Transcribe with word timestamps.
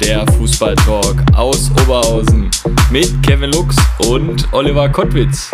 der 0.00 0.26
Fußballtalk 0.32 1.22
aus 1.34 1.70
Oberhausen 1.70 2.50
mit 2.90 3.22
Kevin 3.22 3.50
Lux 3.52 3.76
und 4.08 4.52
Oliver 4.52 4.88
Kottwitz. 4.88 5.50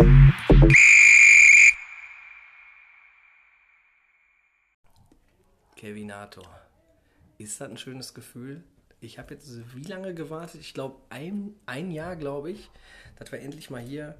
Kevinator. 5.75 6.47
Ist 7.37 7.61
das 7.61 7.69
ein 7.69 7.77
schönes 7.77 8.13
Gefühl? 8.13 8.63
Ich 8.99 9.19
habe 9.19 9.33
jetzt 9.33 9.75
wie 9.75 9.83
lange 9.83 10.13
gewartet? 10.13 10.61
Ich 10.61 10.73
glaube, 10.73 10.97
ein, 11.09 11.55
ein 11.65 11.91
Jahr, 11.91 12.15
glaube 12.15 12.51
ich, 12.51 12.69
dass 13.17 13.31
wir 13.31 13.39
endlich 13.39 13.69
mal 13.69 13.81
hier 13.81 14.15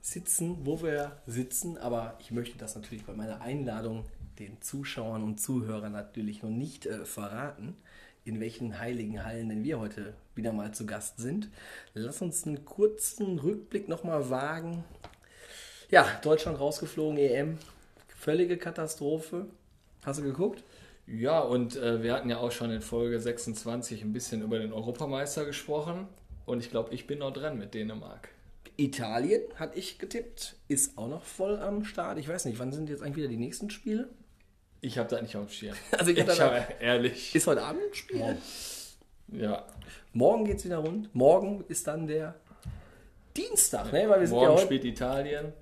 sitzen, 0.00 0.66
wo 0.66 0.82
wir 0.82 1.20
sitzen. 1.26 1.78
Aber 1.78 2.16
ich 2.20 2.30
möchte 2.30 2.58
das 2.58 2.74
natürlich 2.74 3.04
bei 3.04 3.14
meiner 3.14 3.40
Einladung 3.40 4.04
den 4.38 4.60
Zuschauern 4.60 5.22
und 5.22 5.40
Zuhörern 5.40 5.92
natürlich 5.92 6.42
noch 6.42 6.50
nicht 6.50 6.86
äh, 6.86 7.04
verraten, 7.04 7.76
in 8.24 8.40
welchen 8.40 8.78
heiligen 8.78 9.24
Hallen 9.24 9.48
denn 9.50 9.64
wir 9.64 9.78
heute 9.78 10.14
wieder 10.34 10.52
mal 10.52 10.72
zu 10.72 10.86
Gast 10.86 11.18
sind. 11.18 11.48
Lass 11.92 12.22
uns 12.22 12.46
einen 12.46 12.64
kurzen 12.64 13.38
Rückblick 13.38 13.88
nochmal 13.88 14.30
wagen. 14.30 14.84
Ja, 15.90 16.06
Deutschland 16.22 16.58
rausgeflogen, 16.58 17.18
EM. 17.18 17.58
Völlige 18.08 18.56
Katastrophe. 18.56 19.46
Hast 20.04 20.20
du 20.20 20.24
geguckt? 20.24 20.64
Ja, 21.06 21.40
und 21.40 21.76
äh, 21.76 22.02
wir 22.02 22.14
hatten 22.14 22.30
ja 22.30 22.38
auch 22.38 22.50
schon 22.50 22.70
in 22.70 22.80
Folge 22.80 23.20
26 23.20 24.02
ein 24.02 24.12
bisschen 24.12 24.42
über 24.42 24.58
den 24.58 24.72
Europameister 24.72 25.44
gesprochen. 25.44 26.08
Und 26.46 26.60
ich 26.60 26.70
glaube, 26.70 26.94
ich 26.94 27.06
bin 27.06 27.18
noch 27.18 27.32
dran 27.32 27.58
mit 27.58 27.74
Dänemark. 27.74 28.28
Italien 28.76 29.42
hatte 29.56 29.78
ich 29.78 29.98
getippt, 29.98 30.56
ist 30.66 30.98
auch 30.98 31.08
noch 31.08 31.22
voll 31.22 31.58
am 31.58 31.84
Start. 31.84 32.18
Ich 32.18 32.28
weiß 32.28 32.46
nicht, 32.46 32.58
wann 32.58 32.72
sind 32.72 32.88
jetzt 32.88 33.02
eigentlich 33.02 33.16
wieder 33.16 33.28
die 33.28 33.36
nächsten 33.36 33.70
Spiele? 33.70 34.08
Ich 34.84 34.98
habe 34.98 35.08
da 35.08 35.22
nicht 35.22 35.34
auf 35.34 35.46
dem 35.46 35.50
Schirm. 35.50 35.74
Also 35.92 36.10
ich 36.10 36.18
ich 36.18 36.28
hab 36.28 36.36
da- 36.36 36.54
hab, 36.60 36.82
ehrlich. 36.82 37.34
Ist 37.34 37.46
heute 37.46 37.62
Abend 37.62 37.80
ein 37.82 37.94
Spiel? 37.94 38.36
Ja. 39.28 39.64
Morgen 40.12 40.44
geht 40.44 40.58
es 40.58 40.64
wieder 40.66 40.76
rund. 40.78 41.12
Morgen 41.14 41.64
ist 41.68 41.86
dann 41.86 42.06
der 42.06 42.34
Dienstag, 43.36 43.92
ne? 43.92 44.08
Weil 44.08 44.20
wir 44.20 44.26
sind 44.26 44.36
ja 44.36 44.42
Morgen 44.42 44.52
heute 44.56 44.64
spielt 44.66 44.84
Italien. 44.84 45.52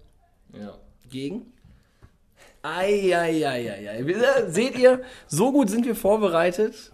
Ja. 0.59 0.77
gegen. 1.09 1.53
Eieieiei. 2.63 4.05
Seht 4.49 4.77
ihr, 4.79 5.03
so 5.27 5.53
gut 5.53 5.71
sind 5.71 5.87
wir 5.87 5.95
vorbereitet. 5.97 6.91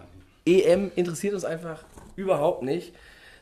EM 0.46 0.90
interessiert 0.96 1.34
uns 1.34 1.44
einfach 1.44 1.84
überhaupt 2.16 2.62
nicht. 2.62 2.94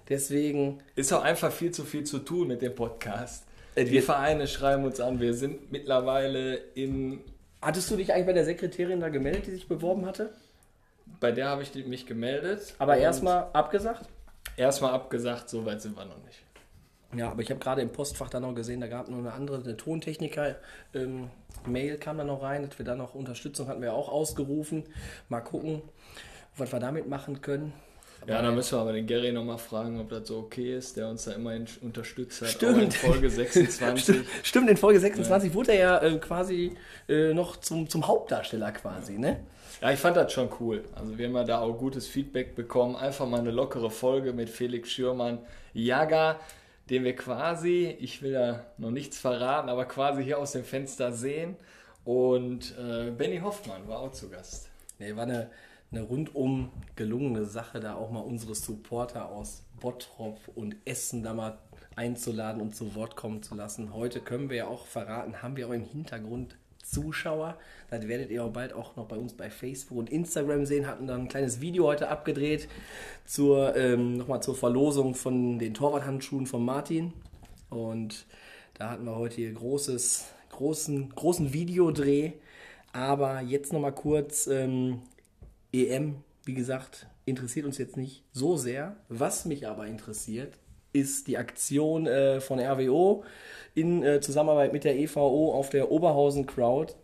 Deswegen 0.08 0.80
Ist 0.94 1.12
auch 1.12 1.22
einfach 1.22 1.50
viel 1.52 1.72
zu 1.72 1.84
viel 1.84 2.04
zu 2.04 2.20
tun 2.20 2.48
mit 2.48 2.62
dem 2.62 2.74
Podcast. 2.74 3.44
Äh, 3.74 3.84
Die 3.84 3.90
wir- 3.92 4.02
Vereine 4.04 4.46
schreiben 4.46 4.84
uns 4.84 5.00
an. 5.00 5.20
Wir 5.20 5.34
sind 5.34 5.72
mittlerweile 5.72 6.54
in. 6.74 7.20
Hattest 7.62 7.90
du 7.90 7.96
dich 7.96 8.12
eigentlich 8.12 8.26
bei 8.26 8.32
der 8.32 8.44
Sekretärin 8.44 9.00
da 9.00 9.08
gemeldet, 9.08 9.46
die 9.46 9.52
sich 9.52 9.68
beworben 9.68 10.06
hatte? 10.06 10.30
Bei 11.20 11.32
der 11.32 11.48
habe 11.48 11.62
ich 11.62 11.74
mich 11.86 12.06
gemeldet. 12.06 12.74
Aber 12.78 12.96
erstmal 12.96 13.48
abgesagt? 13.52 14.06
Erstmal 14.56 14.92
abgesagt, 14.92 15.48
so 15.48 15.64
weit 15.64 15.82
sind 15.82 15.96
wir 15.96 16.04
noch 16.04 16.22
nicht. 16.24 16.42
Ja, 17.14 17.30
aber 17.30 17.40
ich 17.42 17.50
habe 17.50 17.60
gerade 17.60 17.82
im 17.82 17.90
Postfach 17.90 18.28
dann 18.28 18.42
noch 18.42 18.54
gesehen, 18.54 18.80
da 18.80 18.88
gab 18.88 19.08
noch 19.08 19.18
eine 19.18 19.32
andere, 19.32 19.62
eine 19.62 19.76
Tontechniker. 19.76 20.56
Ähm, 20.92 21.30
kam 22.00 22.18
da 22.18 22.24
noch 22.24 22.42
rein, 22.42 22.68
dass 22.68 22.78
wir 22.78 22.84
da 22.84 22.94
noch 22.94 23.14
Unterstützung 23.14 23.68
hatten 23.68 23.82
wir 23.82 23.94
auch 23.94 24.08
ausgerufen. 24.08 24.84
Mal 25.28 25.40
gucken, 25.40 25.82
was 26.56 26.72
wir 26.72 26.80
damit 26.80 27.08
machen 27.08 27.40
können. 27.40 27.72
Ja, 28.26 28.42
dann 28.42 28.54
müssen 28.54 28.76
wir 28.76 28.80
aber 28.80 28.92
den 28.92 29.06
Gary 29.06 29.30
nochmal 29.30 29.58
fragen, 29.58 30.00
ob 30.00 30.08
das 30.08 30.26
so 30.26 30.38
okay 30.38 30.76
ist, 30.76 30.96
der 30.96 31.08
uns 31.08 31.24
da 31.24 31.32
immerhin 31.32 31.66
unterstützt 31.80 32.42
hat. 32.42 32.48
Stimmt. 32.48 32.82
In 32.82 32.90
Folge 32.90 33.30
26. 33.30 34.26
Stimmt, 34.42 34.68
in 34.68 34.76
Folge 34.76 34.98
26 34.98 35.54
wurde 35.54 35.72
er 35.72 35.78
ja 35.78 36.02
äh, 36.02 36.18
quasi 36.18 36.72
äh, 37.08 37.32
noch 37.32 37.56
zum, 37.56 37.88
zum 37.88 38.06
Hauptdarsteller 38.06 38.72
quasi, 38.72 39.18
ne? 39.18 39.40
Ja, 39.80 39.92
ich 39.92 40.00
fand 40.00 40.16
das 40.16 40.32
schon 40.32 40.48
cool. 40.58 40.84
Also 40.94 41.18
wir 41.18 41.26
haben 41.26 41.36
ja 41.36 41.44
da 41.44 41.60
auch 41.60 41.74
gutes 41.74 42.06
Feedback 42.08 42.56
bekommen. 42.56 42.96
Einfach 42.96 43.26
mal 43.28 43.40
eine 43.40 43.50
lockere 43.50 43.90
Folge 43.90 44.32
mit 44.32 44.48
Felix 44.48 44.90
Schürmann, 44.90 45.38
Jaga, 45.74 46.40
den 46.90 47.04
wir 47.04 47.14
quasi, 47.14 47.96
ich 48.00 48.22
will 48.22 48.32
da 48.32 48.66
noch 48.78 48.90
nichts 48.90 49.18
verraten, 49.18 49.68
aber 49.68 49.84
quasi 49.84 50.24
hier 50.24 50.38
aus 50.38 50.52
dem 50.52 50.64
Fenster 50.64 51.12
sehen. 51.12 51.56
Und 52.04 52.74
äh, 52.78 53.10
Benny 53.10 53.38
Hoffmann 53.38 53.86
war 53.86 53.98
auch 54.00 54.12
zu 54.12 54.30
Gast. 54.30 54.68
Nee, 54.98 55.14
war 55.14 55.24
eine, 55.24 55.50
eine 55.90 56.02
rundum 56.02 56.70
gelungene 56.96 57.44
Sache, 57.44 57.80
da 57.80 57.94
auch 57.94 58.10
mal 58.10 58.20
unsere 58.20 58.54
Supporter 58.54 59.30
aus 59.30 59.62
Bottrop 59.80 60.40
und 60.54 60.76
Essen 60.84 61.22
da 61.22 61.34
mal 61.34 61.58
einzuladen 61.94 62.60
und 62.60 62.74
zu 62.74 62.94
Wort 62.94 63.16
kommen 63.16 63.42
zu 63.42 63.54
lassen. 63.54 63.94
Heute 63.94 64.20
können 64.20 64.50
wir 64.50 64.56
ja 64.56 64.66
auch 64.66 64.86
verraten, 64.86 65.42
haben 65.42 65.56
wir 65.56 65.68
auch 65.68 65.72
im 65.72 65.84
Hintergrund 65.84 66.56
Zuschauer. 66.82 67.58
Das 67.90 68.06
werdet 68.06 68.30
ihr 68.30 68.44
auch 68.44 68.52
bald 68.52 68.72
auch 68.72 68.96
noch 68.96 69.06
bei 69.06 69.16
uns 69.16 69.32
bei 69.32 69.50
Facebook 69.50 69.98
und 69.98 70.10
Instagram 70.10 70.66
sehen. 70.66 70.86
Hatten 70.86 71.06
dann 71.06 71.22
ein 71.22 71.28
kleines 71.28 71.60
Video 71.60 71.84
heute 71.84 72.08
abgedreht 72.08 72.68
zur 73.24 73.74
ähm, 73.76 74.16
nochmal 74.16 74.42
zur 74.42 74.54
Verlosung 74.54 75.14
von 75.14 75.58
den 75.58 75.74
Torwarthandschuhen 75.74 76.46
von 76.46 76.64
Martin. 76.64 77.12
Und 77.70 78.26
da 78.74 78.90
hatten 78.90 79.04
wir 79.04 79.16
heute 79.16 79.36
hier 79.36 79.52
großes, 79.52 80.26
großen, 80.50 81.10
großen 81.14 81.52
Videodreh. 81.52 82.32
Aber 82.92 83.40
jetzt 83.40 83.72
nochmal 83.72 83.94
kurz 83.94 84.46
ähm, 84.46 85.02
EM, 85.84 86.16
wie 86.44 86.54
gesagt, 86.54 87.06
interessiert 87.24 87.66
uns 87.66 87.78
jetzt 87.78 87.96
nicht 87.96 88.24
so 88.32 88.56
sehr. 88.56 88.96
Was 89.08 89.44
mich 89.44 89.66
aber 89.66 89.86
interessiert, 89.86 90.58
ist 90.92 91.26
die 91.26 91.36
Aktion 91.36 92.06
äh, 92.06 92.40
von 92.40 92.58
RWO 92.58 93.24
in 93.74 94.02
äh, 94.02 94.20
Zusammenarbeit 94.20 94.72
mit 94.72 94.84
der 94.84 94.96
EVO 94.96 95.52
auf 95.52 95.70
der 95.70 95.90
Oberhausen 95.90 96.46
Crowd. 96.46 96.94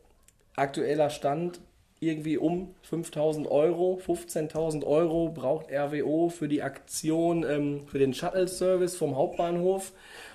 Aktueller 0.57 1.11
Stand 1.11 1.61
irgendwie 2.03 2.37
um 2.37 2.75
5000 2.83 3.47
Euro, 3.49 4.01
15.000 4.05 4.85
Euro 4.85 5.29
braucht 5.29 5.71
RWO 5.71 6.31
für 6.31 6.49
die 6.49 6.63
Aktion, 6.63 7.45
ähm, 7.45 7.87
für 7.87 7.99
den 7.99 8.13
Shuttle-Service 8.13 8.97
vom 8.97 9.15
Hauptbahnhof. 9.15 9.93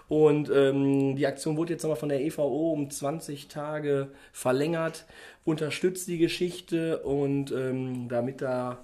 Und 0.09 0.49
ähm, 0.49 1.15
die 1.15 1.27
Aktion 1.27 1.57
wurde 1.57 1.73
jetzt 1.73 1.83
nochmal 1.83 1.97
von 1.97 2.09
der 2.09 2.21
EVO 2.21 2.71
um 2.71 2.89
20 2.89 3.49
Tage 3.49 4.09
verlängert, 4.31 5.05
unterstützt 5.43 6.07
die 6.07 6.17
Geschichte 6.17 6.99
und 6.99 7.51
ähm, 7.51 8.07
damit 8.07 8.41
da 8.41 8.79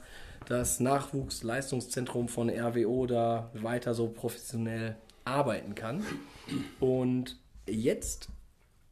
das 0.48 0.82
Nachwuchsleistungszentrum 0.82 2.28
von 2.28 2.50
RWO 2.50 3.06
da 3.06 3.50
weiter 3.54 3.94
so 3.94 4.08
professionell 4.10 4.98
arbeiten 5.24 5.76
kann. 5.76 6.04
Und 6.82 7.38
jetzt, 7.66 8.28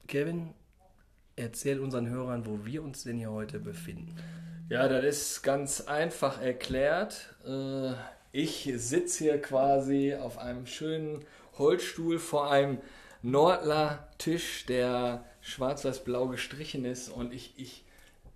Kevin, 0.08 0.52
erzähl 1.36 1.82
unseren 1.82 2.10
Hörern, 2.10 2.46
wo 2.46 2.66
wir 2.66 2.82
uns 2.82 3.04
denn 3.04 3.18
hier 3.18 3.32
heute 3.32 3.60
befinden. 3.60 4.16
Ja, 4.70 4.88
das 4.88 5.04
ist 5.04 5.42
ganz 5.44 5.82
einfach 5.82 6.42
erklärt. 6.42 7.36
Äh, 7.46 7.92
Ich 8.34 8.72
sitze 8.78 9.26
hier 9.26 9.42
quasi 9.42 10.16
auf 10.16 10.38
einem 10.38 10.66
schönen 10.66 11.26
Holzstuhl 11.58 12.20
vor 12.20 12.52
einem 12.52 12.80
Nordler 13.22 14.08
Tisch, 14.18 14.66
der 14.66 15.26
schwarz-weiß-blau 15.42 16.28
gestrichen 16.28 16.86
ist 16.86 17.10
und 17.10 17.34
ich, 17.34 17.54
ich 17.58 17.84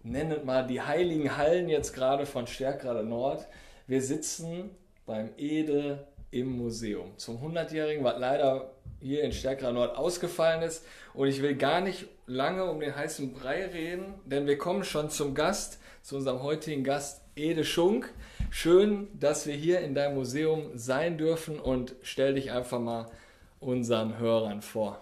nenne 0.04 0.40
mal 0.44 0.68
die 0.68 0.82
heiligen 0.82 1.38
Hallen 1.38 1.70
jetzt 1.70 1.94
gerade 1.94 2.26
von 2.26 2.48
Stärkrade 2.48 3.04
Nord. 3.04 3.48
Wir 3.88 4.02
sitzen 4.02 4.72
beim 5.06 5.32
Ede 5.38 6.08
im 6.32 6.58
Museum 6.58 7.18
zum 7.18 7.38
100-Jährigen, 7.38 8.04
was 8.04 8.20
leider 8.20 8.72
hier 9.00 9.24
in 9.24 9.32
Stärkrade 9.32 9.74
Nord 9.74 9.98
ausgefallen 9.98 10.62
ist. 10.64 10.86
Und 11.14 11.28
ich 11.28 11.42
will 11.42 11.56
gar 11.56 11.82
nicht 11.82 12.08
lange 12.28 12.66
um 12.66 12.80
den 12.80 12.96
heißen 12.96 13.34
Brei 13.34 13.66
reden, 13.66 14.16
denn 14.26 14.48
wir 14.48 14.58
kommen 14.58 14.84
schon 14.84 15.10
zum 15.10 15.34
Gast, 15.36 15.80
zu 16.02 16.18
unserem 16.18 16.44
heutigen 16.44 16.84
Gast 16.84 17.22
Ede 17.36 17.64
Schunk. 17.64 18.14
Schön, 18.50 19.08
dass 19.20 19.48
wir 19.48 19.54
hier 19.56 19.82
in 19.82 19.96
deinem 19.96 20.16
Museum 20.16 20.78
sein 20.78 21.18
dürfen 21.18 21.60
und 21.60 21.96
stell 22.04 22.36
dich 22.36 22.52
einfach 22.52 22.80
mal 22.80 23.12
unseren 23.60 24.18
Hörern 24.18 24.62
vor. 24.62 25.00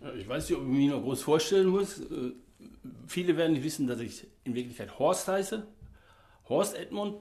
Ja, 0.00 0.12
Ich 0.14 0.28
weiß 0.28 0.48
nicht, 0.48 0.58
ob 0.58 0.64
ich 0.64 0.70
mich 0.70 0.88
noch 0.88 1.02
groß 1.02 1.22
vorstellen 1.22 1.68
muss. 1.68 2.00
Äh, 2.00 2.32
Viele 3.06 3.36
werden 3.36 3.52
nicht 3.52 3.64
wissen, 3.64 3.86
dass 3.86 4.00
ich 4.00 4.26
in 4.44 4.54
Wirklichkeit 4.54 4.98
Horst 4.98 5.28
heiße. 5.28 5.66
Horst 6.48 6.76
Edmund. 6.76 7.16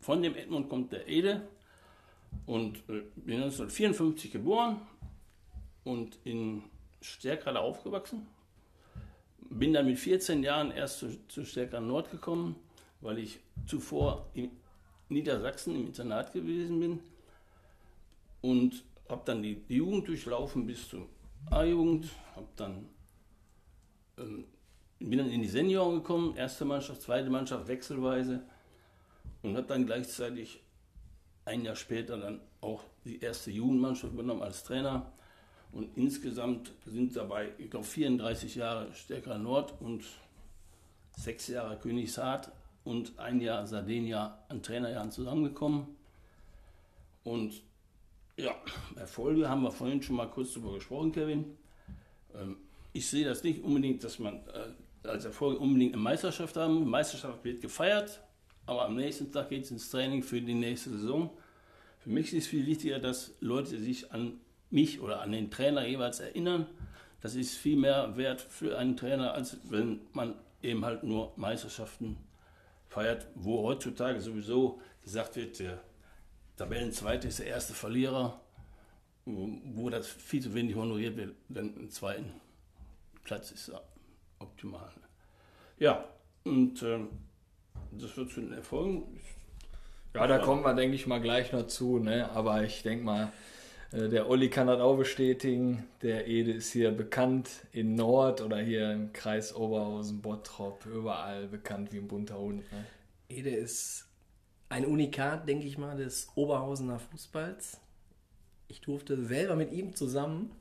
Von 0.00 0.22
dem 0.22 0.34
Edmund 0.36 0.68
kommt 0.68 0.92
der 0.92 1.08
Ede. 1.08 1.42
Und 2.46 2.78
äh, 2.88 3.02
bin 3.16 3.36
1954 3.42 4.30
geboren 4.32 4.80
und 5.84 6.18
in 6.24 6.62
Stärkrade 7.00 7.60
aufgewachsen. 7.60 8.26
Bin 9.50 9.72
dann 9.72 9.86
mit 9.86 9.98
14 9.98 10.42
Jahren 10.42 10.70
erst 10.70 10.98
zu, 10.98 11.26
zu 11.28 11.44
Stärkrade 11.44 11.84
Nord 11.84 12.10
gekommen, 12.10 12.56
weil 13.00 13.18
ich 13.18 13.38
zuvor 13.66 14.26
in 14.34 14.50
Niedersachsen 15.08 15.74
im 15.74 15.86
Internat 15.86 16.32
gewesen 16.32 16.80
bin 16.80 17.00
und 18.40 18.84
habe 19.08 19.22
dann 19.24 19.42
die, 19.42 19.62
Jugend 19.68 20.08
durchlaufen 20.08 20.66
bis 20.66 20.88
zum 20.88 21.06
A-Jugend, 21.50 22.08
habe 22.34 22.48
dann 22.56 22.88
ähm, 24.18 24.44
bin 24.98 25.18
dann 25.18 25.30
in 25.30 25.42
die 25.42 25.48
Senioren 25.48 25.96
gekommen, 25.96 26.36
erste 26.36 26.64
Mannschaft, 26.64 27.02
zweite 27.02 27.30
Mannschaft, 27.30 27.66
wechselweise 27.68 28.42
und 29.42 29.56
habe 29.56 29.66
dann 29.66 29.86
gleichzeitig 29.86 30.60
ein 31.44 31.64
Jahr 31.64 31.76
später 31.76 32.18
dann 32.18 32.40
auch 32.60 32.84
die 33.04 33.20
erste 33.20 33.50
Jugendmannschaft 33.50 34.12
übernommen 34.12 34.42
als 34.42 34.62
Trainer. 34.62 35.12
Und 35.72 35.96
insgesamt 35.96 36.72
sind 36.84 37.16
dabei, 37.16 37.52
ich 37.58 37.70
glaube, 37.70 37.86
34 37.86 38.54
Jahre 38.54 38.92
Stärker 38.94 39.38
Nord 39.38 39.74
und 39.80 40.04
sechs 41.16 41.48
Jahre 41.48 41.78
Königshardt 41.78 42.52
und 42.84 43.18
ein 43.18 43.40
Jahr 43.40 43.66
Sardinia 43.66 44.38
an 44.48 44.62
Trainerjahren 44.62 45.10
zusammengekommen. 45.10 45.86
Und 47.24 47.62
ja, 48.36 48.54
Erfolge 48.96 49.48
haben 49.48 49.62
wir 49.62 49.70
vorhin 49.70 50.02
schon 50.02 50.16
mal 50.16 50.28
kurz 50.28 50.54
darüber 50.54 50.74
gesprochen, 50.74 51.12
Kevin. 51.12 51.56
Ähm, 52.34 52.56
ich 52.92 53.08
sehe 53.08 53.24
das 53.24 53.42
nicht 53.42 53.62
unbedingt, 53.62 54.02
dass 54.04 54.18
man 54.18 54.36
äh, 54.48 55.08
als 55.08 55.24
Erfolg 55.24 55.60
unbedingt 55.60 55.94
eine 55.94 56.02
Meisterschaft 56.02 56.56
haben 56.56 56.74
muss. 56.74 56.88
Meisterschaft 56.88 57.44
wird 57.44 57.60
gefeiert, 57.60 58.20
aber 58.66 58.84
am 58.84 58.96
nächsten 58.96 59.30
Tag 59.30 59.50
geht 59.50 59.64
es 59.64 59.70
ins 59.70 59.90
Training 59.90 60.22
für 60.22 60.40
die 60.40 60.54
nächste 60.54 60.90
Saison. 60.90 61.30
Für 62.00 62.10
mich 62.10 62.32
ist 62.32 62.44
es 62.44 62.46
viel 62.48 62.66
wichtiger, 62.66 62.98
dass 62.98 63.32
Leute 63.40 63.78
sich 63.78 64.12
an 64.12 64.40
mich 64.70 65.00
oder 65.00 65.20
an 65.20 65.32
den 65.32 65.50
Trainer 65.50 65.86
jeweils 65.86 66.20
erinnern. 66.20 66.66
Das 67.20 67.36
ist 67.36 67.54
viel 67.54 67.76
mehr 67.76 68.16
wert 68.16 68.40
für 68.40 68.76
einen 68.76 68.96
Trainer, 68.96 69.34
als 69.34 69.58
wenn 69.70 70.00
man 70.12 70.34
eben 70.62 70.84
halt 70.84 71.04
nur 71.04 71.32
Meisterschaften 71.36 72.16
feiert, 72.92 73.26
wo 73.34 73.62
heutzutage 73.62 74.20
sowieso 74.20 74.80
gesagt 75.02 75.36
wird, 75.36 75.58
der 75.58 75.80
Tabellenzweite 76.56 77.28
ist 77.28 77.38
der 77.38 77.46
erste 77.46 77.72
Verlierer, 77.72 78.38
wo 79.24 79.88
das 79.88 80.08
viel 80.08 80.42
zu 80.42 80.52
wenig 80.52 80.76
honoriert 80.76 81.16
wird, 81.16 81.34
denn 81.48 81.74
im 81.74 81.90
zweiten 81.90 82.30
Platz 83.24 83.50
ist 83.50 83.72
optimal. 84.38 84.90
Ja, 85.78 86.04
und 86.44 86.82
äh, 86.82 86.98
das 87.92 88.14
wird 88.16 88.30
zu 88.30 88.40
den 88.42 88.52
Erfolgen. 88.52 89.18
Ja, 90.14 90.26
da 90.26 90.38
kommen 90.38 90.62
wir, 90.62 90.74
denke 90.74 90.94
ich 90.94 91.06
mal, 91.06 91.20
gleich 91.20 91.50
noch 91.52 91.66
zu. 91.68 91.98
Ne? 91.98 92.30
Aber 92.32 92.62
ich 92.62 92.82
denke 92.82 93.04
mal, 93.04 93.32
der 93.92 94.28
Olli 94.28 94.48
kann 94.48 94.68
das 94.68 94.80
auch 94.80 94.96
bestätigen. 94.96 95.84
Der 96.00 96.26
Ede 96.26 96.52
ist 96.52 96.72
hier 96.72 96.92
bekannt 96.92 97.48
in 97.72 97.94
Nord 97.94 98.40
oder 98.40 98.58
hier 98.58 98.90
im 98.90 99.12
Kreis 99.12 99.54
Oberhausen, 99.54 100.22
Bottrop, 100.22 100.86
überall 100.86 101.46
bekannt 101.46 101.92
wie 101.92 101.98
ein 101.98 102.08
bunter 102.08 102.38
Hund. 102.38 102.60
Ne? 102.72 102.86
Ede 103.28 103.50
ist 103.50 104.06
ein 104.70 104.86
Unikat, 104.86 105.46
denke 105.46 105.66
ich 105.66 105.76
mal, 105.76 105.96
des 105.96 106.28
Oberhausener 106.34 106.98
Fußballs. 106.98 107.80
Ich 108.68 108.80
durfte 108.80 109.22
selber 109.22 109.56
mit 109.56 109.72
ihm 109.72 109.94
zusammen 109.94 110.52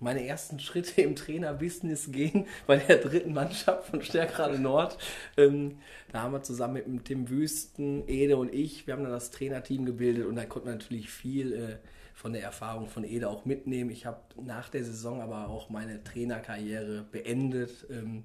meine 0.00 0.26
ersten 0.26 0.60
Schritte 0.60 1.02
im 1.02 1.16
Trainerbusiness 1.16 2.10
gehen 2.10 2.46
bei 2.66 2.76
der 2.76 2.98
dritten 2.98 3.34
Mannschaft 3.34 3.88
von 3.88 4.02
Stärkrade 4.02 4.58
Nord. 4.58 4.96
Ähm, 5.36 5.78
da 6.12 6.22
haben 6.22 6.32
wir 6.32 6.42
zusammen 6.42 6.82
mit 6.86 7.04
Tim 7.04 7.28
Wüsten, 7.28 8.08
Ede 8.08 8.36
und 8.36 8.54
ich, 8.54 8.86
wir 8.86 8.94
haben 8.94 9.02
dann 9.02 9.12
das 9.12 9.30
Trainerteam 9.30 9.84
gebildet 9.84 10.26
und 10.26 10.36
da 10.36 10.46
konnten 10.46 10.68
wir 10.68 10.74
natürlich 10.74 11.10
viel 11.10 11.52
äh, 11.52 11.76
von 12.18 12.32
der 12.32 12.42
Erfahrung 12.42 12.88
von 12.88 13.04
Ede 13.04 13.30
auch 13.30 13.44
mitnehmen. 13.44 13.90
Ich 13.90 14.04
habe 14.04 14.20
nach 14.42 14.68
der 14.68 14.82
Saison 14.82 15.22
aber 15.22 15.48
auch 15.48 15.70
meine 15.70 16.02
Trainerkarriere 16.02 17.06
beendet. 17.12 17.86
Ähm, 17.90 18.24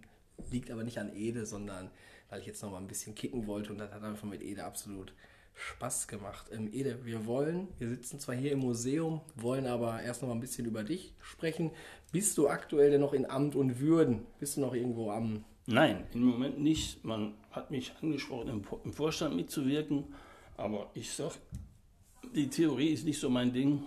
liegt 0.50 0.72
aber 0.72 0.84
nicht 0.84 0.98
an 0.98 1.16
Ede, 1.16 1.45
sondern 1.45 1.92
weil 2.28 2.40
ich 2.40 2.48
jetzt 2.48 2.63
noch 2.63 2.72
mal 2.72 2.80
ein 2.80 2.88
bisschen 2.88 3.13
kicken 3.13 3.45
wollte 3.45 3.72
und 3.72 3.78
das 3.78 3.92
hat 3.92 4.01
einfach 4.04 4.28
mit 4.28 4.42
Ede 4.42 4.63
absolut 4.63 5.13
Spaß 5.54 6.07
gemacht. 6.07 6.50
Ähm, 6.51 6.74
Ede, 6.74 7.06
wir 7.06 7.28
wollen, 7.28 7.68
wir 7.78 7.88
sitzen 7.88 8.19
zwar 8.19 8.34
hier 8.34 8.54
im 8.54 8.60
Museum, 8.60 9.22
wollen 9.36 9.68
aber 9.68 10.01
erst 10.01 10.24
noch 10.24 10.30
mal 10.30 10.36
ein 10.36 10.42
bisschen 10.42 10.66
über 10.66 10.84
dich 10.84 11.13
sprechen. 11.19 11.69
Bist 12.12 12.36
du 12.40 12.48
aktuell 12.48 12.90
denn 12.90 13.01
noch 13.01 13.13
in 13.13 13.30
Amt 13.30 13.54
und 13.54 13.80
Würden? 13.80 14.25
Bist 14.40 14.57
du 14.57 14.62
noch 14.62 14.74
irgendwo 14.74 15.12
am... 15.12 15.45
Nein, 15.68 16.04
im 16.16 16.24
Moment 16.24 16.60
nicht. 16.60 17.06
Man 17.06 17.36
hat 17.51 17.69
mich 17.69 17.94
angesprochen, 18.01 18.50
im, 18.50 18.63
im 18.86 18.92
Vorstand 18.92 19.36
mitzuwirken, 19.36 20.06
aber 20.57 20.90
ich 20.95 21.13
sag, 21.13 21.34
die 22.33 22.50
Theorie 22.50 22.89
ist 22.89 23.06
nicht 23.06 23.19
so 23.19 23.30
mein 23.30 23.53
Ding 23.53 23.83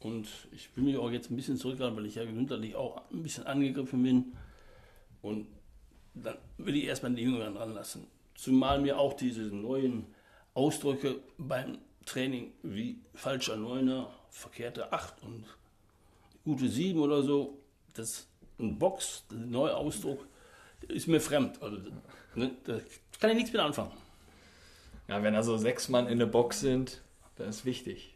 und 0.00 0.28
ich 0.52 0.68
will 0.76 0.84
mich 0.84 0.96
auch 0.96 1.10
jetzt 1.10 1.30
ein 1.30 1.36
bisschen 1.36 1.56
zurückhalten, 1.56 1.96
weil 1.96 2.06
ich 2.06 2.14
ja 2.14 2.24
gesundheitlich 2.24 2.76
auch 2.76 3.02
ein 3.10 3.22
bisschen 3.22 3.46
angegriffen 3.46 4.02
bin 4.02 4.32
und 5.22 5.46
dann 6.14 6.36
will 6.58 6.76
ich 6.76 6.84
erstmal 6.84 7.12
die 7.14 7.22
Jüngeren 7.22 7.54
dran 7.54 7.74
lassen. 7.74 8.06
Zumal 8.34 8.80
mir 8.80 8.98
auch 8.98 9.14
diese 9.14 9.42
neuen 9.42 10.06
Ausdrücke 10.54 11.16
beim 11.36 11.78
Training 12.06 12.52
wie 12.62 13.00
falscher 13.14 13.56
Neuner, 13.56 14.10
verkehrte 14.30 14.92
8 14.92 15.22
und 15.24 15.44
gute 16.44 16.68
7 16.68 16.98
oder 17.00 17.22
so, 17.22 17.58
das 17.94 18.28
ein 18.58 18.78
Box, 18.78 19.24
der 19.30 19.38
neue 19.38 19.76
Ausdruck, 19.76 20.26
ist 20.88 21.08
mir 21.08 21.20
fremd. 21.20 21.60
Also, 21.62 21.78
ne, 22.34 22.50
da 22.64 22.78
kann 23.20 23.30
ich 23.30 23.36
nichts 23.36 23.52
mit 23.52 23.60
anfangen. 23.60 23.92
Ja, 25.08 25.22
wenn 25.22 25.34
also 25.34 25.56
sechs 25.56 25.88
Mann 25.88 26.06
in 26.06 26.18
der 26.18 26.26
Box 26.26 26.60
sind, 26.60 27.02
das 27.38 27.56
ist 27.56 27.64
wichtig. 27.64 28.14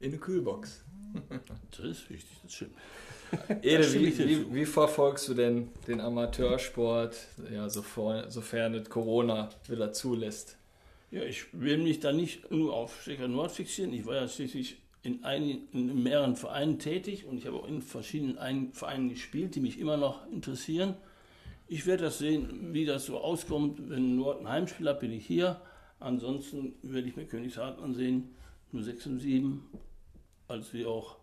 In 0.00 0.10
eine 0.10 0.18
Kühlbox. 0.18 0.84
das 1.70 1.80
ist 1.80 2.10
wichtig, 2.10 2.36
das 2.42 2.52
stimmt. 2.54 2.74
Ede, 3.62 3.92
wie, 3.94 4.18
wie, 4.18 4.54
wie, 4.54 4.66
verfolgst 4.66 5.28
du 5.28 5.34
denn 5.34 5.68
den 5.86 6.00
Amateursport, 6.00 7.16
ja, 7.50 7.68
sofern 7.70 8.74
es 8.74 8.90
Corona 8.90 9.48
wieder 9.68 9.92
zulässt? 9.92 10.58
Ja, 11.10 11.22
ich 11.22 11.46
will 11.52 11.78
mich 11.78 12.00
da 12.00 12.12
nicht 12.12 12.50
nur 12.50 12.74
auf 12.74 13.02
Stecker 13.02 13.28
Nord 13.28 13.52
fixieren. 13.52 13.92
Ich 13.92 14.04
war 14.04 14.16
ja 14.16 14.28
schließlich 14.28 14.78
in, 15.02 15.24
einigen, 15.24 15.68
in 15.72 16.02
mehreren 16.02 16.36
Vereinen 16.36 16.78
tätig 16.78 17.24
und 17.26 17.38
ich 17.38 17.46
habe 17.46 17.56
auch 17.56 17.68
in 17.68 17.82
verschiedenen 17.82 18.72
Vereinen 18.72 19.08
gespielt, 19.08 19.54
die 19.54 19.60
mich 19.60 19.78
immer 19.78 19.96
noch 19.96 20.26
interessieren. 20.30 20.94
Ich 21.68 21.86
werde 21.86 22.04
das 22.04 22.18
sehen, 22.18 22.74
wie 22.74 22.84
das 22.84 23.06
so 23.06 23.18
auskommt. 23.18 23.88
Wenn 23.88 24.16
Nord 24.16 24.40
ein 24.40 24.48
Heimspiel 24.48 24.88
hat, 24.88 25.00
bin 25.00 25.12
ich 25.12 25.26
hier. 25.26 25.60
Ansonsten 26.02 26.74
werde 26.82 27.08
ich 27.08 27.16
mir 27.16 27.26
Königshardt 27.26 27.80
ansehen. 27.80 28.34
Nur 28.72 28.82
6 28.82 29.06
und 29.06 29.20
7. 29.20 29.70
Als 30.48 30.72
wir 30.72 30.88
auch 30.88 31.16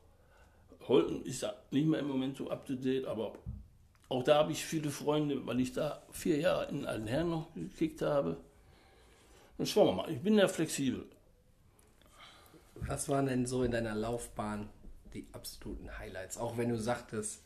Holten 0.87 1.23
ist 1.23 1.45
nicht 1.71 1.87
mehr 1.87 1.99
im 1.99 2.07
Moment 2.07 2.37
so 2.37 2.49
up 2.49 2.65
to 2.65 2.75
date, 2.75 3.05
aber 3.05 3.33
auch 4.07 4.23
da 4.23 4.37
habe 4.37 4.51
ich 4.51 4.65
viele 4.65 4.89
Freunde, 4.89 5.45
weil 5.45 5.59
ich 5.59 5.71
da 5.71 6.01
vier 6.11 6.37
Jahre 6.39 6.69
in 6.69 6.85
alten 6.85 7.05
Herren 7.05 7.29
noch 7.29 7.53
gekickt 7.53 8.01
habe. 8.01 8.37
Dann 9.57 9.67
schauen 9.67 9.87
wir 9.87 9.93
mal. 9.93 10.11
Ich 10.11 10.21
bin 10.21 10.37
ja 10.37 10.47
flexibel. 10.47 11.05
Was 12.75 13.09
waren 13.09 13.27
denn 13.27 13.45
so 13.45 13.63
in 13.63 13.71
deiner 13.71 13.93
Laufbahn 13.93 14.69
die 15.13 15.27
absoluten 15.33 15.99
Highlights? 15.99 16.37
Auch 16.37 16.57
wenn 16.57 16.69
du 16.69 16.77
sagtest, 16.77 17.43